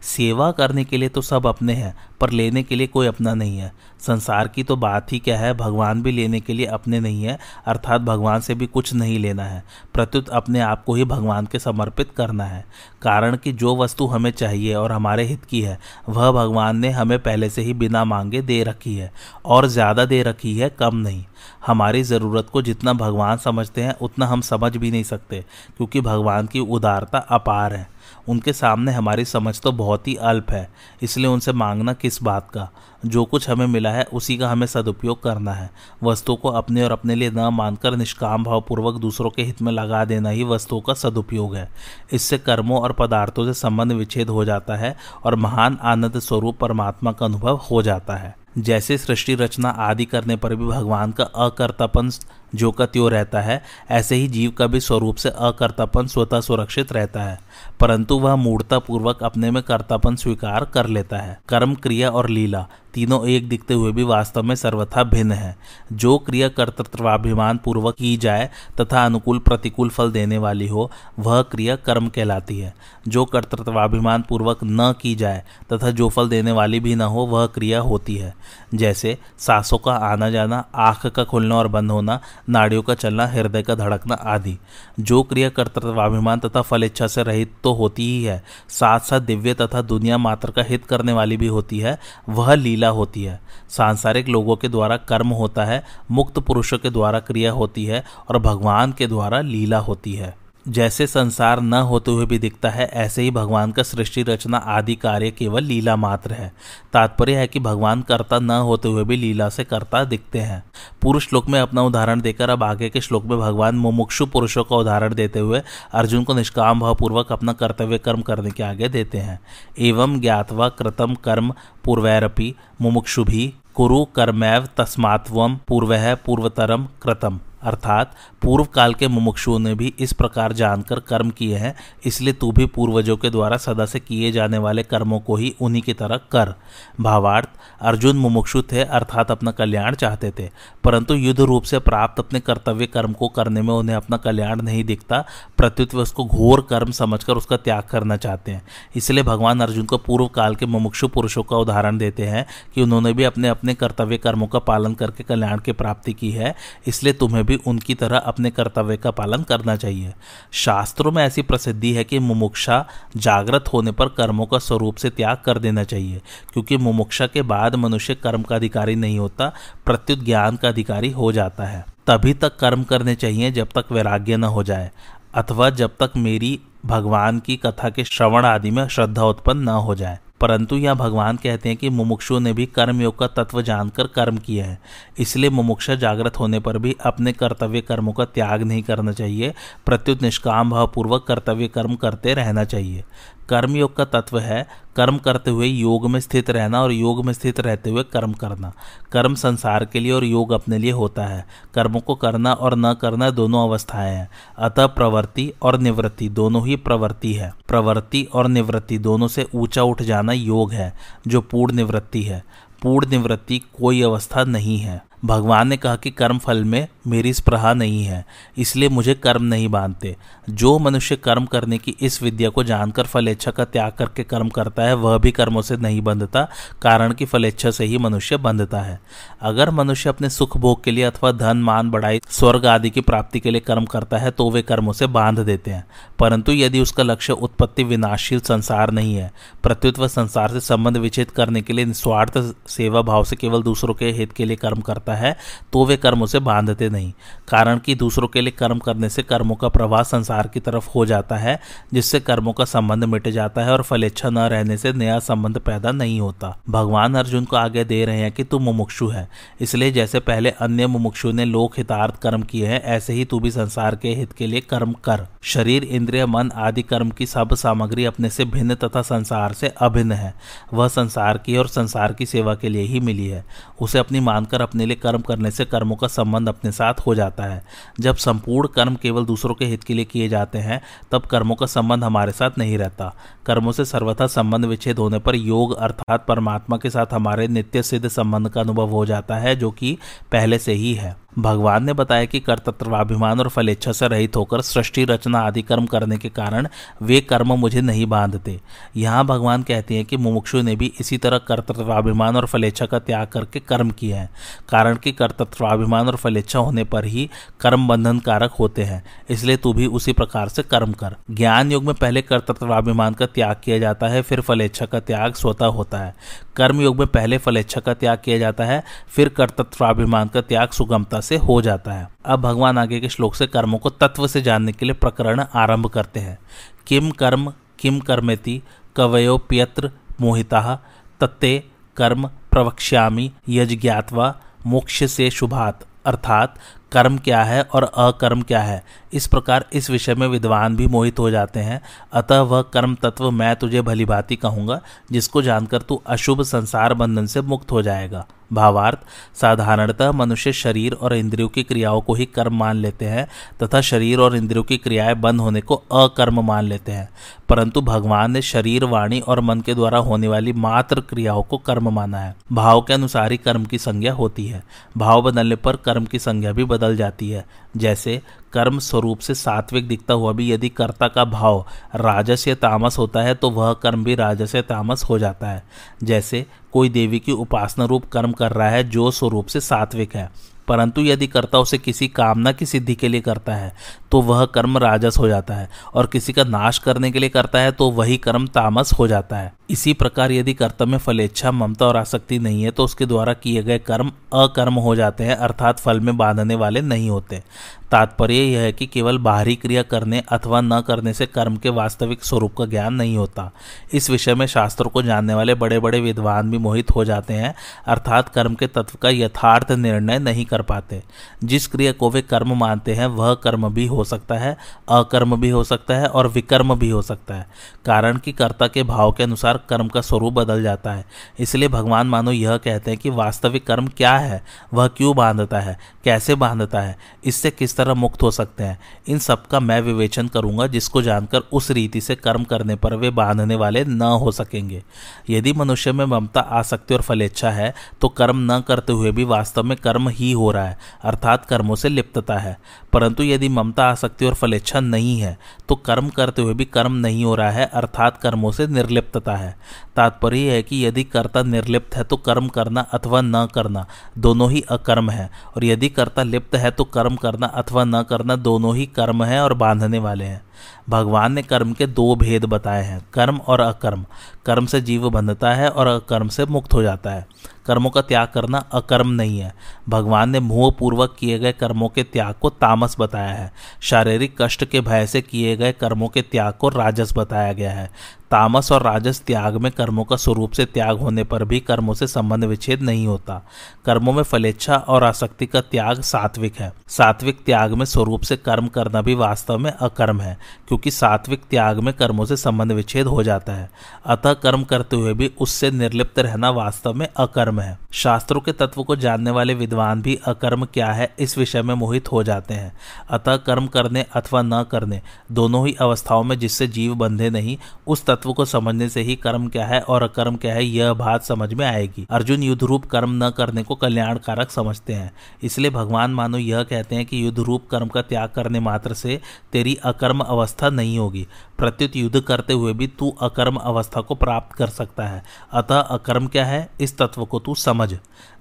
सेवा 0.08 0.52
करने 0.52 0.84
के 0.84 0.98
लिए 0.98 1.10
तो 1.10 1.22
सब 1.22 1.48
अपने 1.48 1.74
हैं, 1.74 1.96
पर 2.22 2.30
लेने 2.30 2.64
के 2.64 2.76
लिए 2.76 2.88
कोई 2.88 3.08
अपना 3.08 3.34
नहीं 3.34 3.58
है। 3.58 3.72
संसार 4.00 4.48
की 4.48 4.64
तो 4.64 4.76
बात 4.76 5.12
ही 5.12 5.20
क्या 5.20 5.38
है, 5.38 5.54
भगवान 5.54 6.02
भी 6.04 6.12
लेने 6.12 6.40
के 6.40 6.54
लिए 6.54 6.66
अपने 6.68 7.00
नहीं 7.00 7.24
है, 7.24 7.38
अर्थात 7.68 8.02
भगवान 8.02 8.42
से 8.42 8.56
भी 8.56 8.66
कुछ 8.68 8.94
नहीं 8.94 9.18
लेना 9.20 9.44
है। 9.44 9.64
प्रत्युत 9.94 10.30
अपने 10.30 10.60
आप 10.60 10.84
को 10.84 10.94
ही 10.96 11.04
भगवान 11.04 11.46
के 11.46 11.60
समर्पित 11.60 12.12
करना 12.12 12.44
है। 12.44 12.66
कारण 13.02 13.36
कि 13.36 13.52
जो 13.54 13.76
वस्तु 13.76 14.06
हमें 14.06 14.32
चाहिए 14.32 14.74
और 14.74 14.92
हमारे 14.92 15.24
हित 15.24 15.46
की 15.46 15.62
है, 15.62 15.78
वह 16.10 16.32
भगवान 16.32 16.78
ने 16.78 16.90
हमें 16.90 17.18
पहले 17.20 17.50
से 17.50 17.62
ही 17.62 17.74
बिना 17.74 18.04
मांगे 18.06 18.42
दे 18.42 18.64
रखी 18.64 18.96
है, 18.96 19.12
और 19.46 19.68
ज़्यादा 19.68 20.06
दे 20.06 20.22
रखी 20.24 20.58
है 20.58 20.70
कम 20.70 20.96
नहीं। 20.96 21.24
हमारी 21.68 22.04
ज़रूरत 22.04 22.48
को 22.50 22.62
जितना 22.62 22.94
भगवान 22.94 23.38
समझते 23.38 23.82
हैं, 23.82 23.94
उतना 23.94 24.26
हम 24.26 24.42
समझ 24.42 24.76
भी 24.78 24.92
नहीं 24.92 25.04
सकते, 25.04 25.44
क्योंकि 25.78 26.02
भगवान 26.02 26.48
की 26.48 26.60
उदारता 26.60 27.18
अपार 27.18 27.74
है। 27.74 27.88
उनके 28.30 28.54
सामने 28.54 28.92
हमारी 28.92 29.26
समझ 29.26 29.60
तो 29.62 29.72
बहुत 29.72 30.08
ही 30.08 30.16
अल्प 30.16 30.52
है, 30.52 30.70
इसलिए 31.02 31.28
उनसे 31.28 31.54
मांगना 31.54 31.94
किस 31.94 32.22
बात 32.24 32.50
का? 32.52 32.70
जो 33.06 33.24
कुछ 33.26 33.50
हमें 33.50 33.66
मिला 33.68 33.92
है, 33.92 34.04
उसी 34.04 34.38
का 34.38 34.50
हमें 34.50 34.66
सदुपयोग 34.68 35.22
करना 35.24 35.54
है। 35.54 35.70
वस्तु 36.04 36.36
को 36.36 36.50
अपने 36.52 36.84
और 36.84 36.92
अपने 36.92 37.16
लिए 37.16 37.32
न 37.32 37.50
मानकर 37.54 37.96
निष्काम 37.96 38.44
भावपूर्वक 38.44 39.00
दूसरों 39.02 39.30
के 39.30 39.44
हित 39.44 39.62
में 39.62 39.72
लगा 39.72 40.04
देना 40.06 40.30
ही 40.30 40.44
वस्तुओं 40.44 40.82
का 40.82 40.94
सदुपयोग 40.94 41.56
है। 41.56 41.70
इससे 42.14 42.38
कर्मों 42.38 42.82
और 42.82 42.92
पदार्थों 42.92 43.46
से 43.46 43.54
संबंध 43.54 43.92
विच्छेद 43.92 44.30
हो 44.30 44.46
जाता 44.46 44.76
है 44.76 44.96
और 45.24 45.36
महान 45.36 45.78
आनंद 45.84 46.20
स्वरूप 46.20 46.58
परमात्मा 46.58 47.12
का 47.12 47.26
अनुभव 47.26 47.60
हो 47.72 47.82
जाता 47.82 48.16
है। 48.16 48.36
जैसे 48.58 48.98
सृष्टि 48.98 49.36
रचना 49.36 49.70
आदि 49.70 50.06
करने 50.06 50.36
पर 50.36 50.56
भी 50.56 50.66
भगवान 50.66 51.12
का 51.12 51.24
अकर्तापन 51.24 52.10
जो 52.56 52.72
का 52.72 52.86
त्यों 52.86 53.12
रहता 53.12 53.42
है, 53.42 53.64
ऐसे 53.92 54.16
ही 54.16 54.28
जीव 54.28 54.52
का 54.52 54.68
भी 54.68 54.80
स्वरूप 54.80 55.16
से 55.16 55.30
अकर्तापन 55.30 56.08
स्वतः 56.08 56.42
सुरक्षित 56.42 56.94
रहता 56.94 57.24
है, 57.24 57.40
परंतु 57.80 58.20
वह 58.20 58.36
मूर्ता 58.36 58.80
पूर्वक 58.80 59.24
अपने 59.24 59.52
में 59.52 59.64
कर्तापन 59.64 60.16
स्वीकार 60.16 60.66
कर 60.66 60.88
लेता 60.88 61.18
है। 61.18 61.40
कर्म, 61.50 61.76
क्रिया 61.76 62.10
और 62.10 62.30
लीला 62.30 62.68
तीनों 62.94 63.28
एक 63.28 63.50
दिखते 63.50 63.74
हुए 63.74 63.92
भी 63.92 64.04
वास्तव 64.04 64.44
में 64.44 64.56
सर्वथा 64.56 65.04
भिन्न 65.04 65.32
है। 65.32 65.58
जो 65.94 66.18
क्रिया 66.18 66.48
कर्तृत्वाभिमान 66.48 67.58
पूर्वक 67.58 67.96
की 67.96 68.18
जाए 68.18 68.50
तथा 68.82 69.06
अनुकूल 69.06 69.40
प्रतिकूल 69.40 69.90
फल 69.90 70.12
देने 70.12 70.38
वाली 70.38 70.68
हो, 70.68 70.92
वह 71.20 71.42
क्रिया 71.42 71.76
कर्म 71.76 72.08
कहलाती 72.08 72.60
है। 72.60 72.74
जो 73.08 73.26
कर्तृत्वाभिमान 73.26 74.22
पूर्वक 74.22 74.60
न 74.64 74.94
की 75.02 75.16
जाए 75.16 75.44
तथा 75.74 75.92
जो 75.92 76.10
फल 76.10 76.30
देने 76.30 76.52
वाली 76.52 76.80
भी 76.80 76.96
न 76.96 77.02
हो, 77.02 77.22
वह 77.22 77.48
क्रिया 77.48 77.82
होती 77.82 78.16
है। 78.16 78.36
जैसे, 78.76 79.18
सांसों 79.38 79.78
का 79.78 79.94
आना 79.94 80.30
जाना, 80.30 80.66
आँख 80.76 81.08
का 81.08 81.24
खुलना 81.24 81.56
और 81.56 81.68
बंद 81.68 81.92
होना 81.92 82.20
नाड़ियों 82.50 82.82
का 82.82 82.94
चलना, 82.94 83.28
हृदय 83.28 83.62
का 83.62 83.76
धड़कना 83.76 84.16
आदि। 84.16 84.58
जो 85.00 85.24
क्रिया 85.24 85.50
कर्तृत्वाभिमान 85.50 86.40
तथा 86.40 86.62
फल 86.62 86.84
इच्छा 86.84 87.08
से 87.08 87.24
रहित 87.24 87.54
तो 87.64 87.74
होती 87.74 88.04
ही 88.04 88.24
है। 88.24 88.44
साथ 88.70 89.00
साथ 89.00 89.20
दिव्य 89.20 89.54
तथा 89.54 89.82
दुनिया 89.82 90.18
मात्र 90.18 90.52
का 90.52 90.64
हित 90.64 90.86
करने 90.86 91.14
वाली 91.14 91.38
भी 91.38 91.48
होती 91.48 91.80
है, 91.80 92.00
वह 92.30 92.54
लीला 92.56 92.90
होती 92.90 93.24
है। 93.24 93.42
सांसारिक 93.70 94.30
लोगों 94.30 94.56
के 94.56 94.68
द्वारा 94.68 94.98
कर्म 94.98 95.28
होता 95.28 95.66
है, 95.66 95.84
मुक्त 96.12 96.40
पुरुषों 96.40 96.78
के 96.78 96.90
द्वारा 96.90 97.20
क्रिया 97.20 97.52
होती 97.52 97.86
है 97.86 98.04
और 98.30 98.40
भगवान 98.40 98.92
के 98.92 99.08
द्वारा 99.08 99.42
लीला 99.42 99.78
होती 99.78 100.14
है। 100.14 100.39
जैसे 100.70 101.08
संसार 101.08 101.62
न 101.62 101.74
होते 101.74 102.12
हुए 102.12 102.26
भी 102.26 102.40
दिखता 102.40 102.70
है, 102.70 102.86
ऐसे 102.86 103.22
ही 103.22 103.32
भगवान 103.32 103.72
का 103.72 103.84
सृष्टि 103.84 104.24
रचना 104.24 104.58
आदि 104.58 104.96
कार्य 104.96 105.32
केवल 105.32 105.64
लीला 105.64 105.96
मात्र 105.96 106.34
है। 106.34 106.54
तात्पर्य 106.94 107.36
है 107.36 107.48
कि 107.48 107.60
भगवान 107.60 108.02
कर्ता 108.02 108.40
न 108.40 108.52
होते 108.52 108.90
हुए 108.90 109.04
भी 109.04 109.16
लीला 109.16 109.50
से 109.50 109.64
कर्ता 109.64 110.04
दिखते 110.04 110.40
हैं। 110.40 110.64
पूर्व 111.02 111.20
श्लोक 111.20 111.50
में 111.50 111.60
अपना 111.60 111.82
उदाहरण 111.82 112.22
देकर 112.22 112.50
अब 112.50 112.64
आगे 112.64 112.90
के 112.90 113.02
श्लोक 113.02 113.26
में 113.26 113.40
भगवान 113.40 113.76
मुमुक्षु 113.76 114.26
पुरुषों 114.26 114.64
का 114.64 114.76
उदाहरण 114.76 115.14
देते 115.14 115.40
हुए 115.40 115.62
अर्जुन 115.94 116.24
को 116.24 116.34
निष्काम 116.34 116.80
भावपूर्वक 116.80 117.32
अपना 117.32 117.54
कर्तव्य 117.54 117.98
कर्म 117.98 118.22
करने 118.22 118.52
के 118.52 118.64
आगे 118.64 118.90
देते 118.90 119.18
हैं। 119.18 119.40
एवं 119.80 120.20
ज्ञातवा 120.20 120.70
कृतम 120.70 121.16
कर्म 121.16 121.54
पूर्वैरपि 121.86 122.56
मुमुक्षु 122.82 123.24
भी 123.24 123.54
कुरु 123.74 124.06
कर्मैव 124.06 124.68
तस्मात्व 124.78 125.48
पूर्व 125.68 126.16
पूर्वतरम 126.26 126.88
कृतम। 127.04 127.40
अर्थात 127.62 128.16
पूर्व 128.42 128.66
काल 128.66 128.94
के 128.94 129.08
मुमुक्षुओं 129.08 129.60
ने 129.60 129.74
भी 129.76 129.94
इस 130.00 130.14
प्रकार 130.14 130.54
जानकर 130.54 131.00
कर्म 131.00 131.30
किए 131.30 131.58
हैं, 131.58 131.74
इसलिए 132.06 132.34
तू 132.34 132.52
भी 132.52 132.66
पूर्वजों 132.68 133.16
के 133.18 133.30
द्वारा 133.30 133.58
सदा 133.58 133.86
से 133.86 134.00
किए 134.00 134.32
जाने 134.32 134.58
वाले 134.58 134.84
कर्मों 134.84 135.20
को 135.20 135.36
ही 135.36 135.54
उन्हीं 135.62 135.82
की 135.82 135.94
तरह 135.94 136.18
कर। 136.32 136.54
भावार्थ, 137.02 137.50
अर्जुन 137.82 138.18
मुमुक्षु 138.18 138.62
थे, 138.62 138.82
अर्थात 138.82 139.32
अपना 139.32 139.52
कल्याण 139.52 139.96
चाहते 139.96 140.32
थे, 140.32 140.50
परंतु 140.84 141.14
युद्ध 141.16 141.40
रूप 141.42 141.64
से 141.64 141.80
प्राप्त 141.80 142.20
अपने 142.20 142.40
कर्तव्य 142.40 142.86
कर्म 142.88 143.14
को 143.14 143.28
करने 143.30 143.62
में 143.62 143.74
उन्हें 143.74 143.96
अपना 143.96 144.18
कल्याण 144.18 144.62
नहीं 144.62 144.84
दिखता, 144.84 145.24
प्रत्युत 145.58 145.96
उसको 145.96 146.26
घोर 146.26 146.62
कर्म 146.70 146.92
समझकर 146.92 147.34
उसका 147.34 147.58
त्याग 147.58 147.84
करना 147.84 148.18
चाहते 148.18 148.52
हैं। 148.52 148.62
इसलिए 148.96 149.24
भगवान 149.24 149.62
अर्जुन 149.62 149.86
को 149.86 149.98
पूर्व 150.00 150.28
काल 150.30 150.56
के 150.56 150.66
मुमुक्षु 150.68 151.08
पुरुषों 151.10 151.44
का 151.44 151.58
उदाहरण 151.58 151.98
देते 151.98 152.26
हैं 152.26 152.46
कि 152.76 152.82
उन्होंने 152.82 153.14
भी 153.14 153.24
अपने 153.24 153.48
अपने 153.50 153.74
कर्तव्य 153.74 154.18
कर्मों 154.20 154.48
का 154.48 154.60
पालन 154.62 154.94
करके 154.94 155.24
कल्याण 155.24 155.60
की 155.60 155.72
प्राप्ति 155.74 156.14
की 156.14 156.32
है, 156.32 156.56
इसलिए 156.88 157.14
तुम्हें 157.14 157.46
भी 157.50 157.56
उनकी 157.68 157.96
तरह 157.96 158.18
अपने 158.18 158.52
कर्तव्य 158.52 158.98
का 158.98 159.12
पालन 159.12 159.44
करना 159.44 159.76
चाहिए। 159.76 160.14
शास्त्रों 160.52 161.12
में 161.12 161.24
ऐसी 161.24 161.42
प्रसिद्धि 161.42 161.94
है 161.94 162.04
कि 162.04 162.20
मुमुक्षा 162.20 162.86
जागृत 163.18 163.74
होने 163.74 163.92
पर 163.92 164.10
कर्मों 164.10 164.46
का 164.46 164.60
स्वरूप 164.60 164.96
से 164.96 165.10
त्याग 165.10 165.38
कर 165.46 165.60
देना 165.60 165.84
चाहिए, 165.84 166.22
क्योंकि 166.54 166.78
मुमुक्षा 166.78 167.28
के 167.28 167.42
बाद 167.42 167.76
मनुष्य 167.76 168.16
कर्म 168.16 168.42
का 168.42 168.56
अधिकारी 168.56 168.96
नहीं 168.96 169.20
होता, 169.20 169.52
प्रत्युत 169.86 170.24
ज्ञान 170.24 170.56
का 170.56 170.68
अधिकारी 170.68 171.10
हो 171.10 171.32
जाता 171.32 171.64
है। 171.64 171.86
तभी 172.08 172.34
तक 172.34 172.58
कर्म 172.58 172.84
करने 172.84 173.16
चाहिए 173.16 173.52
जब 173.52 173.68
तक 173.68 173.92
वैराग्य 173.92 174.38
न 174.38 174.44
हो 174.44 174.64
जाए, 174.64 174.90
अथवा 175.36 175.70
जब 175.70 175.96
तक 176.00 176.12
मेरी 176.18 176.60
भगवान 176.86 177.40
की 177.40 177.56
कथा 177.56 177.90
के 177.90 178.04
श्रवण 178.04 178.46
आदि 178.46 178.72
में 178.72 178.88
श्रद्धा 178.88 179.24
उत्पन्न 179.24 179.64
न 179.64 179.70
हो 179.70 179.96
जाए। 179.96 180.20
परंतु 180.42 180.78
यहाँ 180.78 180.96
भगवान 180.96 181.38
कहते 181.38 181.70
हैं 181.70 181.78
कि 181.78 181.90
मुमुक्षु 181.90 182.40
ने 182.40 182.54
भी 182.54 182.66
कर्मयोग 182.66 183.18
का 183.20 183.28
तत्व 183.28 183.62
जानकर 183.62 184.08
कर्म 184.08 184.38
किया 184.38 184.66
है। 184.66 184.80
इसलिए 185.20 185.50
मुमुक्षा 185.50 185.96
जागृत 185.96 186.40
होने 186.40 186.60
पर 186.60 186.78
भी 186.78 186.96
अपने 187.06 187.34
कर्तव्य 187.34 187.82
कर्मों 187.82 188.14
का 188.14 188.26
त्याग 188.26 188.64
नहीं 188.64 188.84
करना 188.84 189.12
चाहिए। 189.12 189.54
प्रत्युत 189.86 190.22
निष्काम 190.22 190.70
भावपूर्वक 190.70 191.26
कर्तव्य 191.28 191.68
कर्म 191.68 191.96
करते 191.96 192.34
रहना 192.34 192.64
चाहिए। 192.64 193.04
कर्मयोग 193.50 193.96
का 193.96 194.06
तत्व 194.06 194.40
है, 194.40 194.68
कर्म 194.96 195.18
करते 195.18 195.52
हुए 195.52 195.68
योग 195.68 196.10
में 196.10 196.20
स्थित 196.20 196.50
रहना 196.50 196.82
और 196.82 196.92
योग 196.92 197.26
में 197.26 197.34
स्थित 197.34 197.60
रहते 197.60 197.90
हुए 197.90 198.04
कर्म 198.04 198.34
करना। 198.34 198.74
कर्म 199.12 199.36
संसार 199.36 199.86
के 199.86 200.00
लिए 200.00 200.12
और 200.12 200.24
योग 200.24 200.52
अपने 200.52 200.78
लिए 200.78 200.92
होता 200.92 201.26
है। 201.26 201.48
कर्मों 201.74 202.00
को 202.00 202.16
करना 202.16 202.54
और 202.54 202.76
न 202.78 202.94
करना 202.94 203.30
दोनों 203.30 203.70
अवस्थाएँ 203.70 204.16
हैं। 204.16 204.30
अतः 204.58 204.86
प्रवृत्ति 204.86 205.54
और 205.62 205.80
निवृत्ति 205.80 206.30
दोनों 206.30 206.68
ही 206.68 206.76
प्रवृत्ति 206.76 207.34
है। 207.34 207.54
प्रवृत्ति 207.68 208.28
और 208.34 208.48
निवृत्ति 208.48 208.98
दोनों 208.98 209.28
से 209.28 209.48
ऊँचा 209.56 209.84
उठ 209.84 210.02
जाना 210.02 210.34
योग 210.34 210.72
है, 210.72 210.94
जो 211.28 211.42
पूर्ण 211.42 211.76
निवृत्ति 211.76 212.24
है। 212.24 212.44
पूर्ण 212.82 213.10
निवृत्ति 213.10 213.60
कोई 213.60 214.02
अवस्था 214.02 214.44
नहीं 214.44 214.78
है। 214.78 215.06
भगवान 215.26 215.68
ने 215.68 215.78
कहा 215.78 215.96
कि 215.96 216.12
कर्म 216.12 216.38
फल 216.38 216.64
में 216.64 216.88
मेरी 217.06 217.34
स्प्रहा 217.34 217.74
नहीं 217.74 218.04
है, 218.04 218.26
इसलिए 218.58 218.90
मुझे 218.90 219.14
कर्म 219.14 219.44
नहीं 219.44 219.68
बांधते। 219.68 220.16
जो 220.50 220.78
मनुष्य 220.80 221.16
कर्म 221.16 221.46
करने 221.46 221.78
की 221.78 221.96
इस 222.02 222.22
विद्या 222.24 222.50
को 222.50 222.64
जानकर, 222.64 223.04
फलेच्छा 223.04 223.52
का 223.52 223.66
त्याग 223.66 223.92
करके 223.92 224.24
कर्म 224.24 224.50
करता 224.50 224.84
है, 224.84 224.94
वह 224.94 225.18
भी 225.18 225.32
कर्मों 225.32 225.62
से 225.62 225.78
नहीं 225.78 226.02
बंधता, 226.02 226.48
कारण 226.82 227.14
कि 227.14 227.26
फलेच्छा 227.26 227.72
से 227.72 227.86
ही 227.86 227.98
मनुष्य 227.98 228.38
बंधता 228.38 228.82
है। 228.82 229.00
अगर 229.42 229.70
मनुष्य 229.72 230.10
अपने 230.10 230.30
सुख 230.30 230.58
भोग 230.58 230.84
के 230.84 230.92
लिए 230.92 231.04
अथवा 231.04 231.32
धन, 231.32 231.58
मान 231.58 231.90
बढ़ाई 231.92 232.22
स्वर्ग 232.30 232.66
आदि 232.66 232.90
की 232.90 233.02
प्राप्ति 233.02 233.40
के 233.40 233.52
लिए 233.52 233.62
कर्म 233.62 233.86
करता 233.86 234.18
है 234.18 234.32
तो 234.32 234.50
वे 234.52 234.62
कर्मों 234.62 234.94
से 234.94 235.08
बाँध 235.10 235.40
देते 235.40 235.72
हैं। 235.72 235.86
परंतु 236.20 236.52
यदि 236.52 236.80
उसका 236.80 237.04
लक्ष्य 237.04 237.34
उत्पत्ति 237.34 237.84
विनाशशील 237.84 238.40
संसार 238.40 238.92
नहीं 238.92 239.16
है, 239.16 239.32
प्रत्युत्व 239.64 240.08
संसार 240.08 240.52
से 240.52 240.60
संबंध 240.60 240.98
विच्छेद 240.98 241.32
करने 241.32 241.62
के 241.62 241.74
लिए 241.74 241.86
निस्वार्थ 241.86 242.38
सेवा 242.68 243.02
भाव 243.02 243.24
से 243.24 243.36
केवल 243.36 243.64
दूसरों 243.64 243.94
के 243.94 244.12
हित 244.12 244.32
के 244.32 244.46
लिए 244.46 244.56
कर्म 244.58 244.82
करता 244.82 245.16
है 245.16 245.36
तो 245.74 245.86
वे 245.86 245.98
कर्मों 245.98 246.26
से 246.26 246.40
बांधते 246.42 246.90
नहीं। 246.90 246.99
कारण 247.48 247.78
कि 247.78 247.96
दूसरों 247.96 248.28
के 248.28 248.42
लिए 248.42 248.52
कर्म 248.52 248.80
करने 248.80 249.10
से 249.10 249.24
कर्मों 249.24 249.56
का 249.56 249.70
प्रवाह 249.70 250.04
संसार 250.04 250.48
की 250.48 250.60
तरफ़ 250.60 250.90
हो 250.90 251.06
जाता 251.06 251.38
है, 251.38 251.60
जिससे 251.94 252.20
कर्मों 252.20 252.54
का 252.54 252.66
संबंध 252.66 253.04
मिट 253.04 253.28
जाता 253.28 253.62
है 253.62 253.72
और 253.72 253.84
फलेच्छा 253.84 254.30
न 254.30 254.38
रहने 254.38 254.78
से 254.78 254.94
नया 254.94 255.20
संबंध 255.20 255.58
पैदा 255.58 255.92
नहीं 255.92 256.20
होता। 256.20 256.58
भगवान 256.70 257.16
अर्जुन 257.16 257.46
को 257.46 257.56
आगे 257.56 257.84
दे 257.84 258.06
रहे 258.06 258.20
हैं 258.20 258.32
कि 258.32 258.44
तू 258.44 258.60
मुमुक्षु 258.60 259.08
है, 259.08 259.28
इसलिए 259.62 259.92
जैसे 259.92 260.20
पहले 260.20 260.50
अन्य 260.50 260.88
मुमुक्षु 260.88 261.32
ने 261.32 261.46
लोक 261.46 261.78
हितार्थ 261.78 262.22
कर्म 262.22 262.42
किए 262.42 262.68
हैं, 262.68 262.82
ऐसे 262.84 263.14
ही 263.14 263.26
तू 263.26 263.40
भी 263.40 263.52
संसार 263.52 263.96
के 263.96 264.10
हित 264.10 264.34
के 264.34 264.48
लिए 264.48 264.62
कर्म 264.62 264.94
कर। 264.94 265.28
शरीर, 265.42 265.84
इंद्रिय, 265.84 266.26
मन 266.26 266.52
आदि 266.56 266.82
कर्म 266.82 267.10
की 267.10 267.26
सब 267.26 267.54
सामग्री 267.56 268.06
अपने 268.06 268.30
से 268.30 268.46
भिन्न 268.46 268.76
तथा 268.76 269.02
संसार 269.02 269.54
से 269.54 269.68
अभिन्न 269.68 270.12
है। 270.12 270.34
वह 270.74 270.88
संसार 270.88 271.38
की 271.38 271.58
और 271.58 271.68
संसार 271.68 272.14
की 272.14 272.26
सेवा 272.26 272.56
के 272.56 272.70
लिए 272.70 272.82
ही 272.82 273.00
मिली 273.00 273.28
है। 273.28 273.46
उसे 273.82 274.00
अपनी 274.00 274.20
मानकर 274.20 274.62
अपने 274.62 274.86
लिए 274.86 274.96
कर्म 274.96 275.22
करने 275.22 275.52
से 275.52 275.66
कर्मों 275.66 275.96
का 275.96 276.08
संबंध 276.08 276.50
अपने 276.50 276.72
साथ 276.80 277.06
हो 277.08 277.16
जाता 277.16 277.44
है। 277.44 277.64
जब 278.00 278.16
संपूर्ण 278.16 278.68
कर्म 278.68 278.96
केवल 278.96 279.26
दूसरों 279.26 279.56
के 279.56 279.66
हित 279.66 279.84
के 279.84 279.94
लिए 279.94 280.06
किए 280.06 280.30
जाते 280.30 280.58
हैं, 280.58 280.82
तब 281.12 281.26
कर्मों 281.26 281.56
का 281.56 281.66
संबंध 281.66 282.04
हमारे 282.04 282.32
साथ 282.32 282.58
नहीं 282.58 282.78
रहता। 282.78 283.14
कर्मों 283.46 283.72
से 283.72 283.86
सर्वथा 283.86 284.28
संबंध 284.28 284.66
विच्छेद 284.66 285.00
होने 285.00 285.20
पर 285.20 285.36
योग 285.36 285.78
अर्थात 285.78 286.26
परमात्मा 286.28 286.78
के 286.78 286.90
साथ 286.90 287.14
हमारे 287.14 287.48
नित्य 287.48 287.84
सिद्ध 287.84 288.08
संबंध 288.08 288.50
का 288.50 288.62
अनुभव 288.62 288.90
हो 288.90 289.06
जाता 289.06 289.36
है, 289.36 289.56
जो 289.56 289.72
कि 289.72 289.98
पहले 290.32 290.60
से 290.60 290.74
ही 290.74 290.94
है। 290.94 291.16
भगवान 291.40 291.84
ने 291.84 291.94
बताया 291.94 292.26
कि 292.26 292.40
कर्तृत्वाभिमान 292.40 293.40
और 293.40 293.50
फलेच्छा 293.50 293.92
से 293.92 294.08
रहित 294.08 294.36
होकर 294.36 294.62
सृष्टि, 294.62 295.04
रचना 295.06 295.40
आदि 295.40 295.62
कर्म 295.62 295.86
करने 295.86 296.18
के 296.18 296.30
कारण 296.30 296.68
वे 297.02 297.22
कर्म 297.22 297.54
मुझे 297.54 297.82
नहीं 297.82 298.06
बांधते। 298.06 298.60
यहाँ 298.98 299.26
भगवान 299.26 299.64
कहते 299.64 299.96
हैं 299.96 300.06
कि 300.06 300.18
मुमुक्षु 300.18 300.62
ने 300.62 300.76
भी 300.76 300.94
इसी 301.00 301.18
तरह 301.18 301.38
कर्तृत्वाभिमान 301.38 302.36
और 302.36 302.46
फलेच्छा 302.46 302.86
का 302.86 303.00
त्याग 303.00 303.28
करके 303.28 303.60
कर्म 303.60 303.92
किया 303.92 304.22
है। 304.22 304.30
कारण 304.70 304.96
कि 304.96 305.12
कर्तृत्वाभिमान 305.12 306.08
और 306.08 306.16
फलेच्छा 306.16 306.60
होने 306.60 306.84
पर 306.84 307.06
ही 307.06 307.30
कर्म 307.62 307.88
बंधन 307.88 308.20
कारक 308.20 308.52
होते 308.52 308.84
हैं। 308.84 309.04
इसलिए 309.30 309.58
तू 309.58 309.74
भी 309.74 309.86
उसी 309.86 310.14
प्रकार 310.14 310.50
से 310.50 310.64
कर्म 310.64 310.92
कर। 310.92 311.16
ज्ञान 311.32 311.72
युग 311.72 311.84
में 311.84 311.96
पहले 311.96 312.22
कर्तृत्वाभिमान 312.22 313.14
का 313.14 313.26
त्याग 313.26 313.56
किया 313.64 313.80
जाता 313.80 314.08
है, 314.08 314.22
फिर 314.22 314.42
फलेच्छा 314.42 314.86
का 314.86 315.00
त्याग 315.00 315.34
स्वतः 315.34 315.66
होता 315.66 315.98
है। 315.98 316.16
कर्म 316.56 316.82
युग 316.82 316.98
में 316.98 317.08
पहले 317.08 317.38
फलेच्छा 317.38 317.82
का 317.82 317.94
त्याग 317.94 318.22
किया 318.26 318.38
जाता 318.38 318.64
है, 318.64 318.84
फिर 319.08 319.30
कर्तृत्वाभिमान 319.30 320.28
का 320.28 320.42
त्याग 320.42 320.70
सुगमता 320.70 321.20
से 321.30 321.38
हो 321.38 321.62
जाता 321.62 321.92
है। 321.92 322.10
अब 322.26 322.42
भगवान 322.42 322.78
आगे 322.78 323.00
के 323.00 323.10
श्लोक 323.10 323.36
से 323.36 323.48
कर्मों 323.48 323.78
को 323.78 323.90
तत्व 323.90 324.28
से 324.28 324.42
जानने 324.42 324.72
के 324.72 324.86
लिए 324.86 324.94
प्रकरण 324.94 325.46
आरंभ 325.56 325.88
करते 325.88 326.20
हैं। 326.20 326.40
किम 326.88 327.12
कर्म, 327.12 327.54
किम 327.80 328.00
कर्मेति 328.00 328.62
कवयोप्यत्र 328.96 329.92
मोहिता, 330.22 330.80
तत्ते, 331.22 331.64
कर्म, 331.98 332.28
प्रवक्ष्यामी 332.28 333.34
यज्ञातवा 333.50 334.36
मोक्ष 334.66 335.04
से 335.04 335.30
शुभात। 335.30 335.86
अर्थात, 336.06 336.56
कर्म 336.92 337.18
क्या 337.18 337.44
है 337.44 337.62
और 337.62 337.84
अकर्म 337.84 338.42
क्या 338.42 338.62
है? 338.62 338.86
इस 339.14 339.28
प्रकार 339.28 339.66
इस 339.74 339.90
विषय 339.90 340.16
में 340.16 340.28
विद्वान 340.28 340.76
भी 340.76 340.88
मोहित 340.88 341.20
हो 341.20 341.30
जाते 341.30 341.60
हैं। 341.60 341.82
अतः 342.14 342.42
वह 342.42 342.62
कर्म 342.62 342.96
तत्व 342.96 343.32
मैं 343.32 343.56
तुझे 343.56 343.82
भली 343.82 344.06
भांति 344.06 344.36
कहूँगा, 344.36 344.82
जिसको 345.12 345.42
जानकर 345.42 345.82
तू 345.82 346.02
अशुभ 346.08 346.42
संसार 346.42 346.94
बंधन 346.94 347.26
से 347.26 347.42
मुक्त 347.42 347.72
हो 347.72 347.82
जाएगा। 347.82 348.26
भावार्थ, 348.54 349.00
साधारणतः 349.36 350.12
मनुष्य 350.12 350.54
शरीर 350.54 350.94
और 350.94 351.14
इंद्रियों 351.14 351.50
की 351.50 351.64
क्रियाओं 351.64 352.02
को 352.02 352.14
ही 352.14 352.26
कर्म 352.26 352.58
मान 352.58 352.76
लेते 352.76 353.06
हैं 353.06 353.28
तथा 353.64 353.82
शरीर 353.82 354.20
और 354.20 354.36
इंद्रियों 354.36 354.64
की 354.64 354.78
क्रियाएँ 354.78 355.16
बंद 355.16 355.42
होने 355.42 355.62
को 355.62 355.76
अकर्म 355.76 356.40
मान 356.40 356.64
लेते 356.64 356.92
हैं। 356.92 357.10
परंतु 357.50 357.82
भगवान 357.82 358.32
ने 358.32 358.42
शरीर, 358.42 358.84
वाणी 358.84 359.20
और 359.20 359.40
मन 359.40 359.62
के 359.62 359.74
द्वारा 359.74 359.98
होने 359.98 360.28
वाली 360.28 360.54
मात्र 360.54 361.00
क्रियाओं 361.00 361.44
को 361.44 361.58
कर्म 361.58 361.94
माना 361.94 362.20
है। 362.20 362.36
भाव 362.52 362.82
के 362.82 362.94
अनुसार 362.94 363.32
ही 363.32 363.38
कर्म 363.38 363.66
की 363.66 363.78
संज्ञा 363.78 364.14
होती 364.14 364.46
है। 364.46 364.64
भाव 364.98 365.22
बदलने 365.22 365.56
पर 365.56 365.76
कर्म 365.76 366.06
की 366.06 366.20
संज्ञा 366.20 366.52
भी 366.52 366.64
बदल 366.64 366.96
जाती 366.96 367.30
है। 367.30 367.46
जैसे 367.78 368.22
कर्म 368.54 368.80
स्वरूप 368.80 369.20
से 369.20 369.36
सात्विक 369.36 369.88
दिखता 369.88 370.14
हुआ 370.14 370.32
भी 370.32 370.52
यदि 370.52 370.70
कर्ता 370.70 371.08
का 371.08 371.26
भाव 371.26 371.66
राजस 371.96 372.48
या 372.48 372.56
तामस 372.58 372.98
होता 372.98 373.22
है 373.22 373.36
तो 373.36 373.50
वह 373.50 373.74
कर्म 373.74 374.04
भी 374.04 374.16
राजस 374.16 374.56
या 374.56 374.62
तामस 374.62 375.04
हो 375.04 375.20
जाता 375.20 375.50
है। 375.50 375.64
जैसे 376.04 376.46
कोई 376.74 376.90
देवी 376.90 377.20
की 377.20 377.32
उपासना 377.32 377.86
रूप 377.86 378.06
कर्म 378.06 378.32
कर 378.32 378.52
रहा 378.52 378.70
है, 378.70 378.84
जो 378.84 379.12
स्वरूप 379.12 379.46
से 379.46 379.60
सात्विक 379.60 380.16
है, 380.16 380.30
परंतु 380.68 381.02
यदि 381.02 381.28
कर्ता 381.28 381.60
उसे 381.60 381.78
किसी 381.78 382.08
कामना 382.08 382.52
की 382.52 382.66
सिद्धि 382.66 382.96
के 382.96 383.08
लिए 383.08 383.22
करता 383.22 383.56
है 383.56 383.74
तो 384.12 384.22
वह 384.22 384.46
कर्म 384.46 384.78
राजस 384.78 385.18
हो 385.20 385.28
जाता 385.28 385.54
है, 385.54 385.70
और 385.94 386.08
किसी 386.08 386.34
का 386.34 386.44
नाश 386.44 386.78
करने 386.78 387.12
के 387.12 387.20
लिए 387.20 387.30
करता 387.30 387.60
है 387.60 387.72
तो 387.72 387.90
वही 387.92 388.18
कर्म 388.18 388.48
तामस 388.48 388.94
हो 388.94 389.08
जाता 389.08 389.38
है। 389.38 389.54
इसी 389.70 389.94
प्रकार 389.94 390.32
यदि 390.32 390.54
कर्तव्य 390.54 390.98
फलेच्छा 390.98 391.52
ममता 391.52 391.86
और 391.86 391.98
आसक्ति 391.98 392.40
नहीं 392.40 392.64
है 392.64 392.72
तो 392.72 392.84
उसके 392.84 393.06
द्वारा 393.06 393.34
किए 393.34 393.64
गए 393.64 393.80
कर्म 393.80 394.12
अकर्म 394.34 394.74
हो 394.74 394.96
जाते 394.96 395.24
हैं, 395.24 395.36
अर्थात 395.36 395.80
फल 395.80 396.00
में 396.00 396.18
बांधने 396.18 396.56
वाले 396.56 396.82
नहीं 396.82 397.10
होते। 397.10 397.44
तात्पर्य 397.92 398.34
यह 398.34 398.60
है 398.60 398.72
कि 398.72 398.86
केवल 398.86 399.18
बाहरी 399.18 399.56
क्रिया 399.56 399.84
करने 399.84 400.22
अथवा 400.32 400.60
न 400.62 400.80
करने 400.82 401.14
से 401.14 401.26
कर्म 401.26 401.56
के 401.56 401.70
वास्तविक 401.70 402.24
स्वरूप 402.24 402.56
का 402.58 402.66
ज्ञान 402.66 402.94
नहीं 402.94 403.16
होता। 403.18 403.50
इस 403.94 404.10
विषय 404.10 404.36
में 404.36 404.46
शास्त्रों 404.46 404.90
को 404.90 405.02
जानने 405.02 405.34
वाले 405.34 405.56
बड़े 405.56 405.80
बड़े 405.80 406.00
विद्वान 406.00 406.52
भी 406.52 406.58
मोहित 406.58 406.92
हो 406.92 407.06
जाते 407.06 407.34
हैं, 407.34 407.54
अर्थात 407.88 408.30
कर्म 408.30 408.56
के 408.56 408.68
तत्व 408.68 408.98
का 409.02 409.10
यथार्थ 409.10 409.72
निर्णय 409.72 410.20
नहीं 410.20 410.46
कर 410.46 410.62
पाते। 410.62 411.02
जिस 411.44 411.68
क्रिया 411.68 411.92
को 411.92 412.10
वे 412.10 412.22
कर्म 412.22 412.58
मानते 412.58 412.94
हैं, 412.94 413.08
वह 413.08 413.34
कर्म 413.34 413.70
भी 413.70 413.86
हो 413.86 414.04
सकता 414.04 414.36
है, 414.36 414.58
अकर्म 414.90 415.36
भी 415.42 415.50
हो 415.50 415.64
सकता 415.64 415.98
है 415.98 416.08
और 416.08 416.28
विकर्म 416.28 416.76
भी 416.76 416.90
हो 416.90 417.02
सकता 417.02 417.36
है। 417.36 417.48
कारण 417.86 418.18
कि 418.18 418.32
कर्ता 418.32 418.68
के 418.68 418.84
भाव 418.84 419.12
के 419.12 419.24
अनुसार 419.24 419.59
कर्म 419.70 419.88
का 419.88 420.02
स्वरूप 420.02 420.34
बदल 420.34 420.64
जाता 420.64 420.92
है। 420.92 421.06
इसलिए 421.40 421.70
भगवान 421.70 422.08
मानो 422.08 422.32
यह 422.32 422.58
कहते 422.58 422.92
हैं 422.92 423.00
कि 423.00 423.10
वास्तविक 423.10 423.66
कर्म 423.68 423.88
क्या 423.88 424.18
है? 424.18 424.44
वह 424.74 424.88
क्यों 424.88 425.16
बांधता 425.16 425.60
है? 425.60 425.78
कैसे 426.04 426.36
बांधता 426.36 426.82
है? 426.82 426.98
इससे 427.26 427.52
किस 427.52 427.76
तरह 427.78 427.94
मुक्त 427.94 428.24
हो 428.24 428.32
सकते 428.32 428.64
हैं? 428.64 428.80
इन 429.08 429.20
सब 429.20 429.46
का 429.48 429.60
मैं 429.60 429.80
विवेचन 429.82 430.28
करूँगा, 430.28 430.68
जिसको 430.68 431.02
जानकर 431.02 431.40
उस 431.40 431.70
रीति 431.72 432.02
से 432.02 432.16
कर्म 432.16 432.44
करने 432.44 432.76
पर 432.76 432.96
वे 432.96 433.10
बांधने 433.12 433.56
वाले 433.56 433.84
न 433.86 434.02
हो 434.02 434.32
सकेंगे। 434.32 434.84
यदि 435.30 435.54
मनुष्य 435.54 435.92
में 435.92 436.06
ममता, 436.06 436.42
आसक्ति 436.42 436.94
और 436.94 437.02
फलेच्छा 437.02 437.50
है 437.50 437.74
तो 438.02 438.10
कर्म 438.10 438.38
न 438.44 438.60
करते 438.62 438.94
हुए 438.94 439.12
भी 439.12 439.24
वास्तव 439.24 439.64
में 439.64 439.76
कर्म 439.78 440.10
ही 440.10 440.32
हो 440.32 440.52
रहा 440.52 440.66
है, 440.66 440.78
अर्थात 441.04 441.46
कर्मों 441.46 441.76
से 441.76 441.90
लिप्तता 441.90 442.38
है। 442.38 442.58
परंतु 442.94 443.24
यदि 443.24 443.50
ममता 443.50 443.86
आसक्ति 443.86 444.26
और 444.26 444.34
फलेच्छा 444.34 444.80
नहीं 444.80 445.20
है 445.20 445.38
तो 445.70 445.76
कर्म 445.76 446.10
करते 446.10 446.42
हुए 446.42 446.54
भी 446.54 446.66
कर्म 446.66 446.94
नहीं 446.96 447.24
हो 447.26 447.36
रहा 447.36 447.52
है, 447.52 447.66
अर्थात 447.66 448.18
कर्मों 448.18 448.52
से 448.52 448.68
निर्लिप्तता 448.68 449.36
है। 449.36 449.56
तात्पर्य 449.96 450.52
है 450.52 450.62
कि 450.64 450.86
यदि 450.86 451.04
कर्ता 451.04 451.44
निर्लिप्त 451.44 451.96
है 451.96 452.04
तो 452.04 452.18
कर्म 452.18 452.48
करना 452.48 452.82
अथवा 452.94 453.22
न 453.22 453.46
करना 453.56 453.86
दोनों 454.18 454.52
ही 454.52 454.62
अकर्म 454.72 455.10
है। 455.10 455.30
और 455.56 455.66
यदि 455.66 455.90
कर्ता 455.90 456.24
लिप्त 456.24 456.56
है 456.56 456.72
तो 456.72 456.84
कर्म 456.84 457.16
करना 457.16 457.48
अथवा 457.48 457.84
न 457.84 458.04
करना 458.04 458.36
दोनों 458.38 458.76
ही 458.76 458.86
कर्म 458.86 459.24
है 459.24 459.42
और 459.44 459.54
बांधने 459.54 460.00
वाले 460.00 460.26
हैं। 460.26 460.42
भगवान 460.90 461.34
ने 461.34 461.42
कर्म 461.42 461.74
के 461.74 461.88
दो 461.88 462.16
भेद 462.16 462.46
बताए 462.46 462.84
हैं, 462.84 463.02
कर्म 463.14 463.38
और 463.38 463.62
अकर्म। 463.62 464.06
कर्म 464.46 464.66
से 464.66 464.82
जीव 464.82 465.10
बंधता 465.10 465.54
है 465.54 465.70
और 465.70 465.88
अकर्म 465.88 466.28
से 466.28 466.46
मुक्त 466.46 466.74
हो 466.74 466.82
जाता 466.82 467.12
है। 467.12 467.28
कर्मों 467.66 467.90
का 467.90 468.02
त्याग 468.02 468.28
करना 468.28 468.58
अकर्म 468.58 469.08
नहीं 469.08 469.40
है। 469.40 469.54
भगवान 469.90 470.30
ने 470.30 470.40
मोह 470.40 470.72
पूर्वक 470.80 471.16
किए 471.20 471.40
गए 471.40 471.52
कर्मों 471.52 471.90
के 471.90 472.04
त्याग 472.04 472.34
को 472.34 472.50
तामस 472.50 472.96
बताया 473.00 473.34
है। 473.34 473.52
शारीरिक 473.82 474.42
कष्ट 474.42 474.66
के 474.66 474.82
भय 474.82 475.08
से 475.08 475.22
किए 475.22 475.56
गए 475.58 475.72
कर्मों 475.72 476.08
के 476.08 476.22
त्याग 476.22 476.54
को 476.54 476.70
राजस 476.70 477.14
बताया 477.18 477.54
गया 477.54 477.72
है। 477.72 477.90
तामस 478.32 478.72
और 478.72 478.84
राजस 478.84 479.22
त्याग 479.22 479.56
में 479.56 479.72
कर्मों 479.72 480.04
का 480.04 480.16
स्वरूप 480.16 480.52
से 480.52 480.66
त्याग 480.66 480.98
होने 480.98 481.24
पर 481.24 481.44
भी 481.44 481.60
कर्मों 481.60 481.94
से 481.94 482.08
संबंध 482.08 482.44
विच्छेद 482.44 482.82
नहीं 482.82 483.08
होता। 483.08 483.42
कर्मों 483.86 484.14
में 484.14 484.24
फलेच्छा 484.24 484.76
और 484.76 485.04
आसक्ति 485.04 485.46
का 485.46 485.62
त्याग 485.62 486.02
सात्विक 486.02 486.56
है। 486.56 486.74
सात्विक 486.88 487.40
त्याग 487.46 487.74
में 487.74 487.86
स्वरूप 487.86 488.22
से 488.22 488.38
कर्म 488.38 488.68
करना 488.68 489.02
भी 489.02 489.16
वास्तव 489.16 489.58
में 489.58 489.72
अकर्म 489.72 490.22
है, 490.22 490.38
क्योंकि 490.68 490.92
सात्विक 490.92 491.42
त्याग 491.50 491.80
में 491.80 491.94
कर्मों 491.94 492.26
से 492.26 492.38
संबंध 492.38 492.72
विच्छेद 492.72 493.08
हो 493.08 493.24
जाता 493.24 493.54
है। 493.54 493.70
अतः 494.06 494.34
कर्म 494.34 494.64
करते 494.64 494.96
हुए 494.96 495.14
भी 495.14 495.32
उससे 495.40 495.72
निर्लिप्त 495.72 496.20
रहना 496.20 496.50
वास्तव 496.50 496.94
में 496.94 497.08
अकर्म 497.18 497.60
है। 497.60 497.80
शास्त्रों 497.92 498.42
के 498.42 498.52
तत्व 498.52 498.84
को 498.84 498.96
जानने 498.96 499.32
वाले 499.32 499.54
विद्वान 499.54 500.02
भी 500.02 500.20
अकर्म 500.26 500.66
क्या 500.66 500.92
है, 500.92 501.16
इस 501.20 501.38
विषय 501.38 501.62
में 501.62 501.76
मोहित 501.76 502.12
हो 502.12 502.24
जाते 502.24 502.54
हैं। 502.54 502.78
अतः 503.10 503.38
कर्म 503.38 503.68
करने 503.68 504.06
अथवा 504.16 504.42
न 504.42 504.66
करने, 504.72 505.02
दोनों 505.32 505.68
ही 505.68 505.76
अवस्थाओं 505.82 506.24
में 506.24 506.40
जिससे 506.40 506.68
जीव 506.68 506.96
बंधे 506.96 507.30
नहीं, 507.30 507.58
उस 507.88 508.06
तत्व 508.06 508.19
को 508.26 508.46
समझने 508.46 508.90
से 508.90 509.02
ही 509.02 509.16
कर्म 509.16 509.48
क्या 509.48 509.66
है 509.66 509.82
और 509.82 510.04
अकर्म 510.04 510.36
क्या 510.36 510.54
है, 510.54 510.66
यह 510.66 510.94
बात 510.94 511.24
समझ 511.24 511.54
में 511.54 511.66
आएगी। 511.66 512.08
अर्जुन 512.10 512.44
युद्ध 512.44 512.64
रूप 512.64 512.86
कर्म 512.86 513.26
न 513.26 513.30
करने 513.30 513.64
को 513.64 513.76
कल्याणकारक 513.76 514.52
समझते 514.52 514.94
हैं। 514.94 515.12
इसलिए 515.44 515.72
भगवान 515.72 516.12
मानो 516.12 516.38
यह 516.38 516.64
कहते 516.64 516.96
हैं 516.96 517.06
कि 517.06 517.26
युद्ध 517.26 517.40
रूप 517.40 517.68
कर्म 517.72 517.88
का 517.88 518.02
त्याग 518.02 518.30
करने 518.30 518.60
मात्र 518.60 518.94
से 518.94 519.22
तेरी 519.52 519.76
अकर्म 519.76 520.20
अवस्था 520.20 520.70
नहीं 520.70 521.00
होगी। 521.00 521.28
प्रत्युत 521.60 521.96
युद्ध 521.96 522.20
करते 522.20 522.54
हुए 522.54 522.74
भी 522.74 522.88
तू 522.88 523.10
अकर्म 523.22 523.56
अवस्था 523.56 524.02
को 524.02 524.16
प्राप्त 524.16 524.56
कर 524.56 524.68
सकता 524.68 525.08
है। 525.08 525.24
अतः 525.54 525.80
अकर्म 525.80 526.28
क्या 526.28 526.46
है? 526.46 526.70
इस 526.82 526.98
तत्व 526.98 527.26
को 527.26 527.40
तू 527.40 527.56
समझ। 527.56 527.96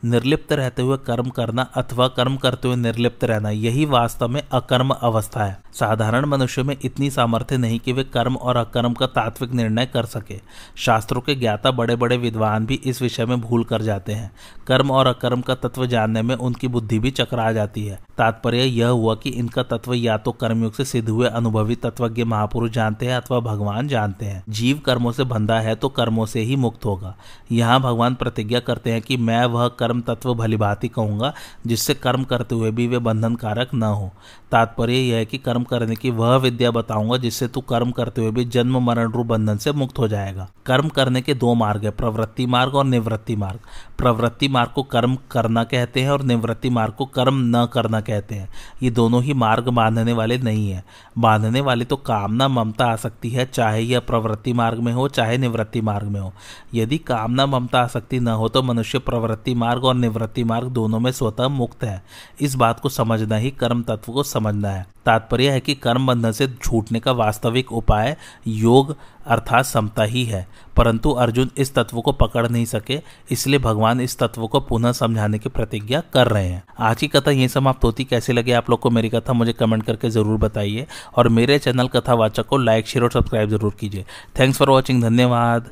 निर्लिप्त 0.04 0.52
रहते 0.52 0.82
हुए 0.82 0.96
कर्म 0.96 1.28
करना 1.28 1.62
अथवा 1.62 2.08
कर्म 2.08 2.36
करते 2.36 2.68
हुए 2.68 2.76
निर्लिप्त 2.76 3.24
रहना, 3.24 3.50
यही 3.50 3.84
वास्तव 3.84 4.28
में 4.28 4.42
अकर्म 4.52 4.90
अवस्था 4.90 5.44
है। 5.44 5.60
साधारण 5.72 6.26
मनुष्य 6.26 6.62
में 6.62 6.76
इतनी 6.84 7.10
सामर्थ्य 7.10 7.56
नहीं 7.56 7.80
कि 7.80 7.92
वे 7.92 8.04
कर्म 8.04 8.36
और 8.36 8.56
अकर्म 8.56 8.92
का 8.92 9.06
तात्विक 9.06 9.52
निर्णय 9.52 9.86
कर 9.86 10.04
सके। 10.04 10.40
शास्त्रों 10.76 11.20
के 11.20 11.34
ज्ञाता 11.34 11.70
बड़े 11.70 11.96
बड़े 11.96 12.16
विद्वान 12.16 12.66
भी 12.66 12.74
इस 12.74 13.02
विषय 13.02 13.26
में 13.26 13.40
भूल 13.40 13.64
कर 13.64 13.82
जाते 13.82 14.12
हैं। 14.12 14.30
कर्म 14.66 14.90
और 14.90 15.06
अकर्म 15.06 15.40
का 15.40 15.54
तत्व 15.54 15.86
जानने 15.86 16.22
में 16.22 16.34
उनकी 16.34 16.68
बुद्धि 16.68 16.98
भी 16.98 17.10
चकरा 17.10 17.52
जाती 17.52 17.86
है। 17.86 18.07
तात्पर्य 18.18 18.62
यह 18.62 18.88
हुआ 18.88 19.14
कि 19.14 19.30
इनका 19.30 19.62
तत्व 19.62 19.92
या 19.94 20.16
तो 20.18 20.32
कर्मयुग 20.32 20.72
से 20.74 20.84
सिद्ध 20.84 21.08
हुए 21.08 21.28
अनुभवी 21.28 21.74
तत्वज्ञ 21.76 22.24
महापुरुष 22.24 22.70
जानते 22.70 23.06
हैं 23.06 23.16
अथवा 23.16 23.38
भगवान 23.40 23.88
जानते 23.88 24.26
हैं। 24.26 24.42
जीव 24.48 24.78
कर्मों 24.78 25.12
से 25.12 25.24
बंधा 25.24 25.58
है 25.60 25.74
तो 25.74 25.88
कर्मों 25.88 26.26
से 26.26 26.40
ही 26.40 26.56
मुक्त 26.56 26.84
होगा। 26.84 27.14
यहाँ 27.52 27.80
भगवान 27.80 28.14
प्रतिज्ञा 28.14 28.60
करते 28.60 28.92
हैं 28.92 29.02
कि 29.02 29.16
मैं 29.16 29.44
वह 29.46 29.68
कर्म 29.68 30.00
तत्व 30.00 30.34
भलीभांति 30.34 30.88
कहूँगा, 30.88 31.32
जिससे 31.66 31.94
कर्म 31.94 32.24
करते 32.24 32.54
हुए 32.54 32.70
भी 32.70 32.86
वे 32.86 32.98
बंधन 32.98 33.34
कारक 33.34 33.74
न 33.74 33.82
हो। 33.82 34.10
तात्पर्य 34.52 34.94
यह 34.94 35.16
है 35.16 35.24
कि 35.24 35.38
कर्म 35.38 35.62
करने 35.62 35.96
की 35.96 36.10
वह 36.10 36.36
विद्या 36.36 36.70
बताऊँगा, 36.70 37.16
जिससे 37.16 37.48
तू 37.48 37.60
कर्म 37.60 37.90
करते 37.90 38.20
हुए 38.20 38.30
भी 38.30 38.44
जन्म 38.44 38.78
मरण 38.82 39.12
रूप 39.12 39.26
बंधन 39.26 39.56
से 39.56 39.72
मुक्त 39.72 39.98
हो 39.98 40.08
जाएगा। 40.08 40.48
कर्म 40.66 40.88
करने 40.88 41.20
के 41.20 41.34
दो 41.34 41.54
मार्ग 41.54 41.84
है, 41.84 41.90
प्रवृत्ति 41.90 42.46
मार्ग 42.46 42.74
और 42.74 42.84
निवृत्ति 42.84 43.36
मार्ग। 43.36 43.60
प्रवृत्ति 43.98 44.48
मार्ग 44.48 44.70
को 44.70 44.82
कर्म 44.82 45.16
करना 45.30 45.64
कहते 45.64 46.00
हैं 46.00 46.10
और 46.10 46.22
निवृत्ति 46.22 46.70
मार्ग 46.70 46.92
को 46.92 47.06
कर्म 47.06 47.42
न 47.56 47.66
करना 47.72 48.00
कहते 48.08 48.34
हैं, 48.34 48.48
ये 48.82 48.90
दोनों 48.90 49.22
ही 49.22 49.34
मार्ग 49.34 49.68
बांधने 49.68 50.12
वाले 50.12 50.38
नहीं 50.38 50.70
है। 50.70 50.84
बांधने 51.18 51.60
वाले 51.60 51.84
तो 51.84 51.96
कामना 51.96 52.48
ममता 52.48 52.86
आ 52.86 52.96
सकती 52.96 53.30
है, 53.30 53.46
चाहे 53.46 53.80
यह 53.80 54.00
प्रवृत्ति 54.00 54.52
मार्ग 54.52 54.78
में 54.78 54.92
हो, 54.92 55.08
चाहे 55.08 55.38
निवृत्ति 55.38 55.80
मार्ग 55.80 56.08
में 56.08 56.20
हो। 56.20 56.32
यदि 56.74 56.98
कामना 56.98 57.46
ममता 57.46 57.80
आसक्ति 57.80 58.20
न 58.20 58.28
हो 58.28 58.48
तो 58.48 58.62
मनुष्य 58.62 58.98
प्रवृत्ति 58.98 59.54
मार्ग 59.54 59.84
और 59.84 59.94
निवृत्ति 59.94 60.44
मार्ग 60.44 60.68
दोनों 60.70 61.00
में 61.00 61.10
स्वतः 61.12 61.48
मुक्त 61.48 61.84
है। 61.84 62.02
इस 62.40 62.54
बात 62.54 62.80
को 62.80 62.88
समझना 62.88 63.36
ही 63.36 63.50
कर्म 63.50 63.82
तत्व 63.82 64.12
को 64.12 64.22
समझना 64.22 64.68
है। 64.68 64.86
तात्पर्य 65.06 65.50
है 65.50 65.60
कि 65.60 65.74
कर्म 65.74 66.06
बंधन 66.06 66.32
से 66.32 66.46
छूटने 66.62 67.00
का 67.00 67.12
वास्तविक 67.12 67.72
उपाय 67.72 68.16
योग 68.46 68.96
अर्थात 69.28 69.64
समता 69.64 70.02
ही 70.02 70.24
है। 70.24 70.46
परंतु 70.76 71.10
अर्जुन 71.10 71.50
इस 71.56 71.74
तत्व 71.74 72.00
को 72.00 72.12
पकड़ 72.12 72.46
नहीं 72.48 72.64
सके, 72.64 73.00
इसलिए 73.30 73.58
भगवान 73.58 74.00
इस 74.00 74.18
तत्व 74.18 74.46
को 74.46 74.60
पुनः 74.60 74.92
समझाने 74.92 75.38
की 75.38 75.48
प्रतिज्ञा 75.48 76.02
कर 76.12 76.26
रहे 76.26 76.48
हैं। 76.48 76.62
आज 76.78 76.96
की 76.96 77.08
कथा 77.08 77.30
ये 77.30 77.48
समाप्त 77.48 77.84
होती। 77.84 78.04
कैसे 78.04 78.32
लगे 78.32 78.52
आप 78.52 78.70
लोग 78.70 78.80
को 78.80 78.90
मेरी 78.90 79.08
कथा? 79.08 79.32
मुझे 79.32 79.52
कमेंट 79.52 79.82
करके 79.82 80.10
ज़रूर 80.10 80.38
बताइए। 80.38 80.86
और 81.16 81.28
मेरे 81.28 81.58
चैनल 81.58 81.88
कथावाचक 81.88 82.46
को 82.46 82.56
लाइक, 82.56 82.86
शेयर 82.86 83.04
और 83.04 83.10
सब्सक्राइब 83.10 83.50
ज़रूर 83.50 83.74
कीजिए। 83.80 84.04
थैंक्स 84.38 84.58
फॉर 84.58 84.70
वॉचिंग 84.70 85.02
धन्यवाद। 85.02 85.70